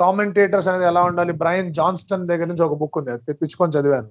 [0.02, 1.32] కామెంటేటర్స్ అనేది ఎలా ఉండాలి?
[1.42, 3.10] బ్రైన్ జాన్స్టన్ దగ్గర నుంచి ఒక బుక్ ఉంది.
[3.14, 4.08] అది తెప్పించుకొని చదివాను.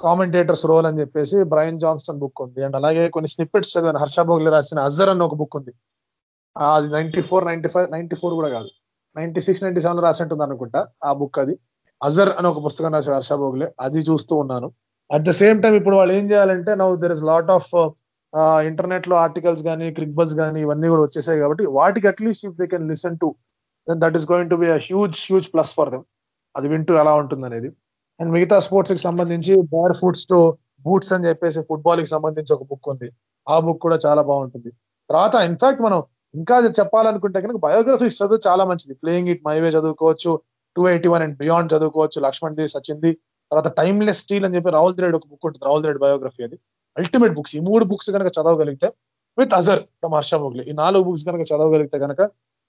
[0.00, 2.60] కామెంటేటర్స్ రోల్ అని చెప్పేసి బ్రైన్ జాన్స్టన్ బుక్ ఉంది.
[2.66, 4.00] అండ్ అలాగే కొన్ని స్నిప్పెట్స్ చదివాను.
[4.04, 5.72] హర్ష భోగ్లే రాసిన అజర్ అని ఒక బుక్ ఉంది.
[6.56, 8.70] అది ninety four ninety five ninety four కూడా కాదు.
[9.16, 11.54] నైన్టీ సిక్స్ నైన్టీ సెవెన్ రాసినట్టుంది అనుకుంటా ఆ బుక్ అది.
[12.00, 14.68] అజర్ అని ఒక పుస్తకం రాశాడు హర్ష భోగ్లే అది చూస్తూ ఉన్నాను.
[15.10, 17.70] అట్ ద సేమ్ టైం ఇప్పుడు వాళ్ళు ఏం చేయాలంటే now there is lot of
[18.68, 22.86] ఇంటర్నెట్లో ఆర్టికల్స్ కానీ క్రిక్ బస్ కానీ ఇవన్నీ కూడా వచ్చేసాయి కాబట్టి వాటికి at least if they can
[22.92, 23.28] listen to
[23.86, 26.04] then that is going to be huge huge plus for them
[26.54, 27.70] అది వింటూ ఎలా ఉంటుంది అనేది
[28.20, 30.38] అండ్ మిగతా స్పోర్ట్స్కి సంబంధించి బేర్ ఫుడ్స్ టు
[30.86, 33.08] బూట్స్ అని చెప్పేసి ఫుట్బాల్కి సంబంధించి ఒక బుక్ ఉంది.
[33.46, 34.70] ఆ బుక్ కూడా చాలా బాగుంటుంది.
[35.10, 36.00] తర్వాత ఇన్ఫాక్ట్ మనం
[36.34, 38.94] ఇంకా చెప్పాలనుకుంటే కనుక బయోగ్రఫీస్ చదువు చాలా మంచిది.
[39.02, 40.32] ప్లేయింగ్ ఇట్ మై వే చదువుకోవచ్చు.
[40.76, 42.18] Two eighty one and beyond చదువుకోవచ్చు.
[42.26, 43.12] Laxman the Sachin the.
[43.50, 45.64] తర్వాత టైమ్లెస్ స్టీల్ అని చెప్పి రాహుల్ ద్రేడ్ ఒక బుక్ ఉంటుంది.
[45.68, 46.56] రాహుల్ ద్రేడ్ బయోగ్రఫీ అది.
[46.96, 48.88] అల్టిమేట్ బుక్స్ ఈ మూడు బుక్స్ కనుక చదవగలిగితే
[49.38, 50.34] విత్ అజర్ ఫ్రమ్ హర్ష
[50.70, 52.20] ఈ నాలుగు బుక్స్ కనుక చదవగలిగితే కనుక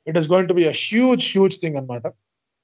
[0.07, 2.05] it is going to be a huge huge thing అనమాట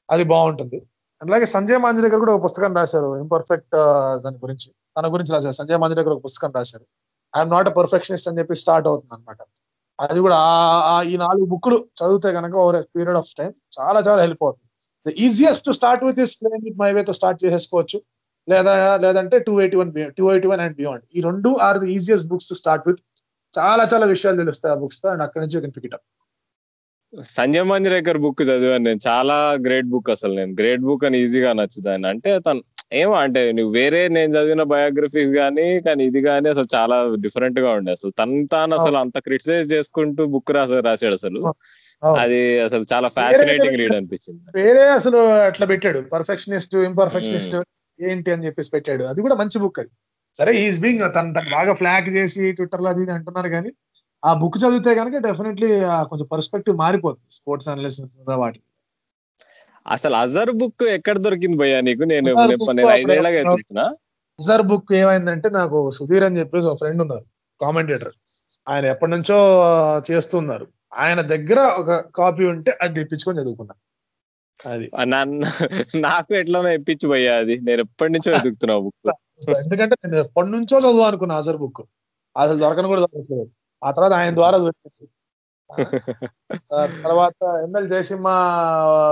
[0.09, 0.79] అది బాగుంటుంది.
[1.22, 3.76] అలాగే సంజయ్ మాంజరేకర్ కూడా ఒక పుస్తకం రాశారు ఇంపర్ఫెక్ట్
[4.24, 4.67] దాని గురించి.
[4.97, 5.55] తన గురించి రాశారు.
[5.59, 6.86] సంజయ్ మాంజరేకర్ ఒక పుస్తకం రాశారు.
[7.34, 9.41] ఐఎమ్ నాట్ అ పర్ఫెక్షనిస్ట్ అని చెప్పి స్టార్ట్ అవుతుంది అనమాట
[9.99, 10.38] అది కూడా
[11.11, 14.67] ఈ నాలుగు బుక్లు చదివితే కనుక ఓవర్ పీరియడ్ ఆఫ్ టైం చాలా చాలా హెల్ప్ అవుతుంది.
[15.05, 17.97] The easiest to start with is playing with my way తో స్టార్ట్ చేసేసుకోవచ్చు.
[18.47, 22.28] లేదా లేదంటే two eighty one two eighty one and beyond ఈ రెండు are the easiest
[22.32, 23.01] books to start with
[23.53, 25.07] చాలా చాలా విషయాలు తెలుస్తాయి ఆ బుక్స్తో.
[25.13, 26.05] అండ్ అక్కడి నుంచి can pick it up
[27.36, 28.99] Sanjay Manjrekar book చదివాను నేను.
[29.07, 30.53] చాలా గ్రేట్ బుక్ అసలు నేను.
[30.53, 32.62] గ్రేట్ బుక్ అని ఈజీగా నచ్చుతాను అంటే తను
[32.93, 37.91] ఏమో అంటే నువ్వు వేరే నేను చదివిన బయోగ్రఫీస్ కానీ కానీ ఇది కానీ అసలు చాలా డిఫరెంట్గా ఉండే
[37.91, 38.12] అసలు.
[38.12, 41.41] తను తాను అసలు అంత క్రిటిసైజ్ చేసుకుంటూ బుక్ రాస రాశాడు అసలు.
[42.20, 44.41] అది అసలు చాలా ఫ్యాసినేటింగ్ రీడ్ అనిపించింది.
[44.55, 46.01] వేరే అసలు అట్లా పెట్టాడు.
[46.01, 47.55] పర్ఫెక్షనిస్ట్ ఇంపర్ఫెక్షనిస్ట్
[47.99, 49.03] ఏంటి అని చెప్పేసి పెట్టాడు.
[49.03, 49.89] అది కూడా మంచి బుక్ అది.
[50.38, 53.72] సరే ఈజ్ బీయింగ్ తను తను బాగా ఫ్లాగ్ చేసి ట్విట్టర్లో అది అంటున్నారు కానీ
[54.24, 55.69] ఆ బుక్ చదివితే కనుక డెఫినెట్లీ
[56.09, 58.03] కొంచెం పర్స్పెక్టివ్ మారిపోతుంది స్పోర్ట్స్ అనలిస్ట్
[58.38, 58.59] వాటి
[59.86, 62.03] అసలు అజర్ బుక్ ఎక్కడ దొరికింది భయ్యా నీకు?
[62.05, 67.26] నేను అజర్ ఐదేళ్ళగా బుక్ ఏమైందంటే నాకు సుధీర్ అని చెప్పేసి ఒక ఫ్రెండ్ ఉన్నారు
[67.59, 68.13] కామెంటేటర్
[68.67, 69.38] ఆయన ఎప్పటి నుంచో
[70.09, 70.65] చేస్తున్నారు.
[70.93, 73.74] ఆయన దగ్గర ఒక కాపీ ఉంటే అది తెప్పించుకొని చదువుకున్నా.
[74.59, 74.86] అది.
[75.05, 75.47] నన్ను
[76.01, 77.55] నాకు ఎట్లా ఇప్పించు భయ్యా అది?
[77.59, 78.97] నేను ఎప్పటి నుంచో ఎదుగుతున్నా బుక్.
[79.63, 81.82] ఎందుకంటే నేను ఎప్పటి నుంచో చదువు అనుకున్నా అజర్ బుక్.
[82.36, 83.51] అసలు దొరకను కూడా దొరకలేదు.
[83.84, 85.07] ఆ తర్వాత ఆయన ద్వారా దొరికింది.
[87.03, 88.27] తర్వాత ఎంఎల్ జయసింహ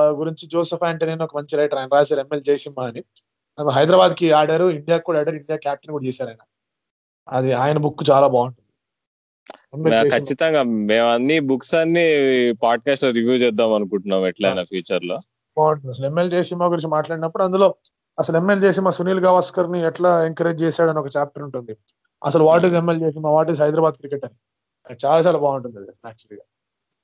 [0.10, 3.02] గురించి జోసెఫ్ ఆంటనీ అని ఒక మంచి రైటర్ ఆయన రాశారు ఎంఎల్ జయసింహ అని.
[3.58, 6.44] హైదరాబాద్కి ఆడారు ఇండియాకి కూడా ఆడారు ఇండియా క్యాప్టెన్ కూడా చేశారు ఆయన.
[7.28, 8.66] అది ఆయన బుక్ చాలా బాగుంటుంది.
[10.12, 12.06] ఖచ్చితంగా మేము అన్ని బుక్స్ అన్ని
[12.64, 15.18] పాడ్కాస్ట్లో రివ్యూ చేద్దాం అనుకుంటున్నాం ఎట్లయినా ఫ్యూచర్లో.
[15.58, 15.92] బాగుంటుంది.
[15.92, 17.76] అసలు ఎంఎల్ జయసింహ గురించి మాట్లాడినప్పుడు అందులో
[18.20, 21.74] అసలు ఎంఎల్ జయసింహ సునీల్ గవాస్కర్ని ఎట్లా ఎంకరేజ్ చేశాడని ఒక చాప్టర్ ఉంటుంది.
[22.22, 24.38] అసలు what is ML Jaisimha what is Hyderabad cricket అని.
[25.04, 26.46] చాలా చాలా బాగుంటుంది అది యాక్చువల్గా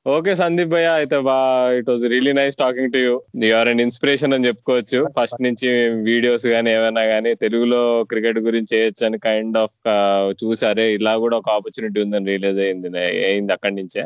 [0.06, 1.36] ఓకే సందీప్ భయ్య అయితే బా
[1.78, 3.14] it was really nice talking to you.
[3.50, 5.00] You're and inspiration అని చెప్పుకోవచ్చు.
[5.18, 5.70] ఫస్ట్ నుంచి
[6.10, 7.80] వీడియోస్ కానీ ఏమైనా కానీ తెలుగులో
[8.12, 9.78] క్రికెట్ గురించి చేయొచ్చు అని కైండ్ ఆఫ్
[10.42, 10.86] చూసారే.
[10.98, 12.92] ఇలా కూడా ఒక ఆపర్చునిటీ ఉందని రియలైజ్ అయింది
[13.30, 14.04] అయింది అక్కడి నుంచే.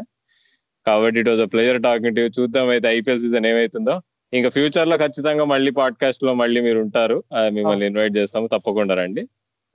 [0.86, 3.96] కాబట్టి it was a pleasure talking to చూద్దాం అయితే ఐపీఎల్ సీజన్ ఏమైతుందో.
[4.34, 7.18] ఇంకా ఫ్యూచర్లో ఖచ్చితంగా మళ్ళీ పాడ్కాస్ట్లో మళ్ళీ మీరు ఉంటారు.
[7.58, 8.48] మిమ్మల్ని ఇన్వైట్ చేస్తాము.
[8.48, 9.24] తప్పకుండా రండి.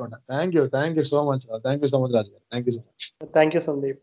[0.02, 2.42] Thank you thank you so much thank you so much Raju garu.
[2.50, 4.00] Thank you so much thank you Sandeep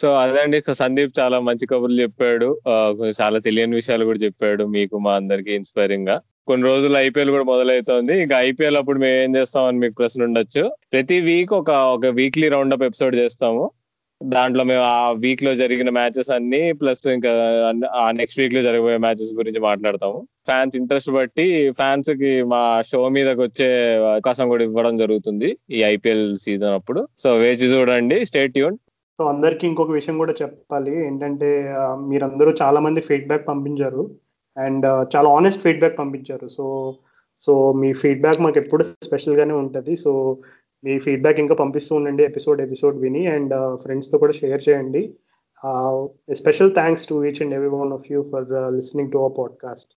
[0.00, 2.48] so అదే అండి సందీప్ చాలా మంచి కబుర్లు చెప్పాడు.
[3.20, 6.16] చాలా తెలియని విషయాలు కూడా చెప్పాడు మీకు మా అందరికి ఇన్స్పైరింగ్గా.
[6.48, 8.14] కొన్ని రోజులు ఐపీఎల్ కూడా మొదలవుతోంది.
[8.22, 10.62] ఇంకా ఐపీఎల్ అప్పుడు మేము ఏం చేస్తామని మీకు ప్రశ్న ఉండొచ్చు.
[10.92, 13.64] ప్రతి వీక్ ఒక ఒక వీక్లీ రౌండ్ అప్ ఎపిసోడ్ చేస్తాము.
[14.20, 17.30] దాంట్లో మేము ఆ వీక్లో జరిగిన మ్యాచెస్ అన్ని ప్లస్ ఇంకా
[18.02, 20.18] ఆ నెక్స్ట్ వీక్లో జరగబోయే మ్యాచెస్ గురించి మాట్లాడతాము.
[20.48, 23.68] ఫ్యాన్స్ ఇంట్రెస్ట్ బట్టి ఫ్యాన్స్కి మా షో మీదకి వచ్చే
[24.12, 27.02] అవకాశం కూడా ఇవ్వడం జరుగుతుంది ఈ ఐపీఎల్ సీజన్ అప్పుడు.
[27.18, 28.78] సో వేచి చూడండి స్టేట్ ట్యూన్
[29.18, 31.06] సో అందరికి ఇంకొక విషయం కూడా చెప్పాలి.
[31.06, 31.74] ఏంటంటే
[32.10, 34.10] మీరందరూ చాలా మంది ఫీడ్బ్యాక్ పంపించారు
[34.56, 36.46] అండ్ చాలా ఆనెస్ట్ ఫీడ్బ్యాక్ పంపించారు.
[36.48, 36.96] సో
[37.42, 39.96] సో మీ ఫీడ్బ్యాక్ మాకు ఎప్పుడు స్పెషల్ గానే ఉంటుంది.
[39.96, 40.10] సో
[40.84, 45.14] మీ ఫీడ్బ్యాక్ ఇంకా పంపిస్తూ ఉండండి ఎపిసోడ్ ఎపిసోడ్ విని అండ్ ఫ్రెండ్స్తో కూడా షేర్ చేయండి.
[46.34, 49.90] Special thanks to each and every one of you for listening to our podcast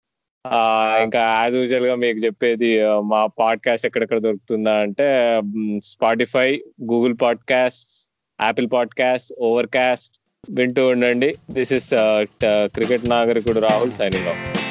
[1.04, 5.42] ఇంకా యాజ్ యూజువల్గా మీకు చెప్పేది మా పాడ్కాస్ట్ ఎక్కడెక్కడ దొరుకుతుందా అంటే
[5.84, 6.62] Spotify
[6.92, 8.10] Google podcast
[8.42, 9.34] Apple podcast
[9.68, 10.20] Overcast
[10.52, 11.36] వింటూ ఉండండి.
[11.52, 11.90] దిస్ ఇస్
[12.76, 14.63] క్రికెట్ నాగరికుడు రాహుల్ సైనింగ్ ఆఫ్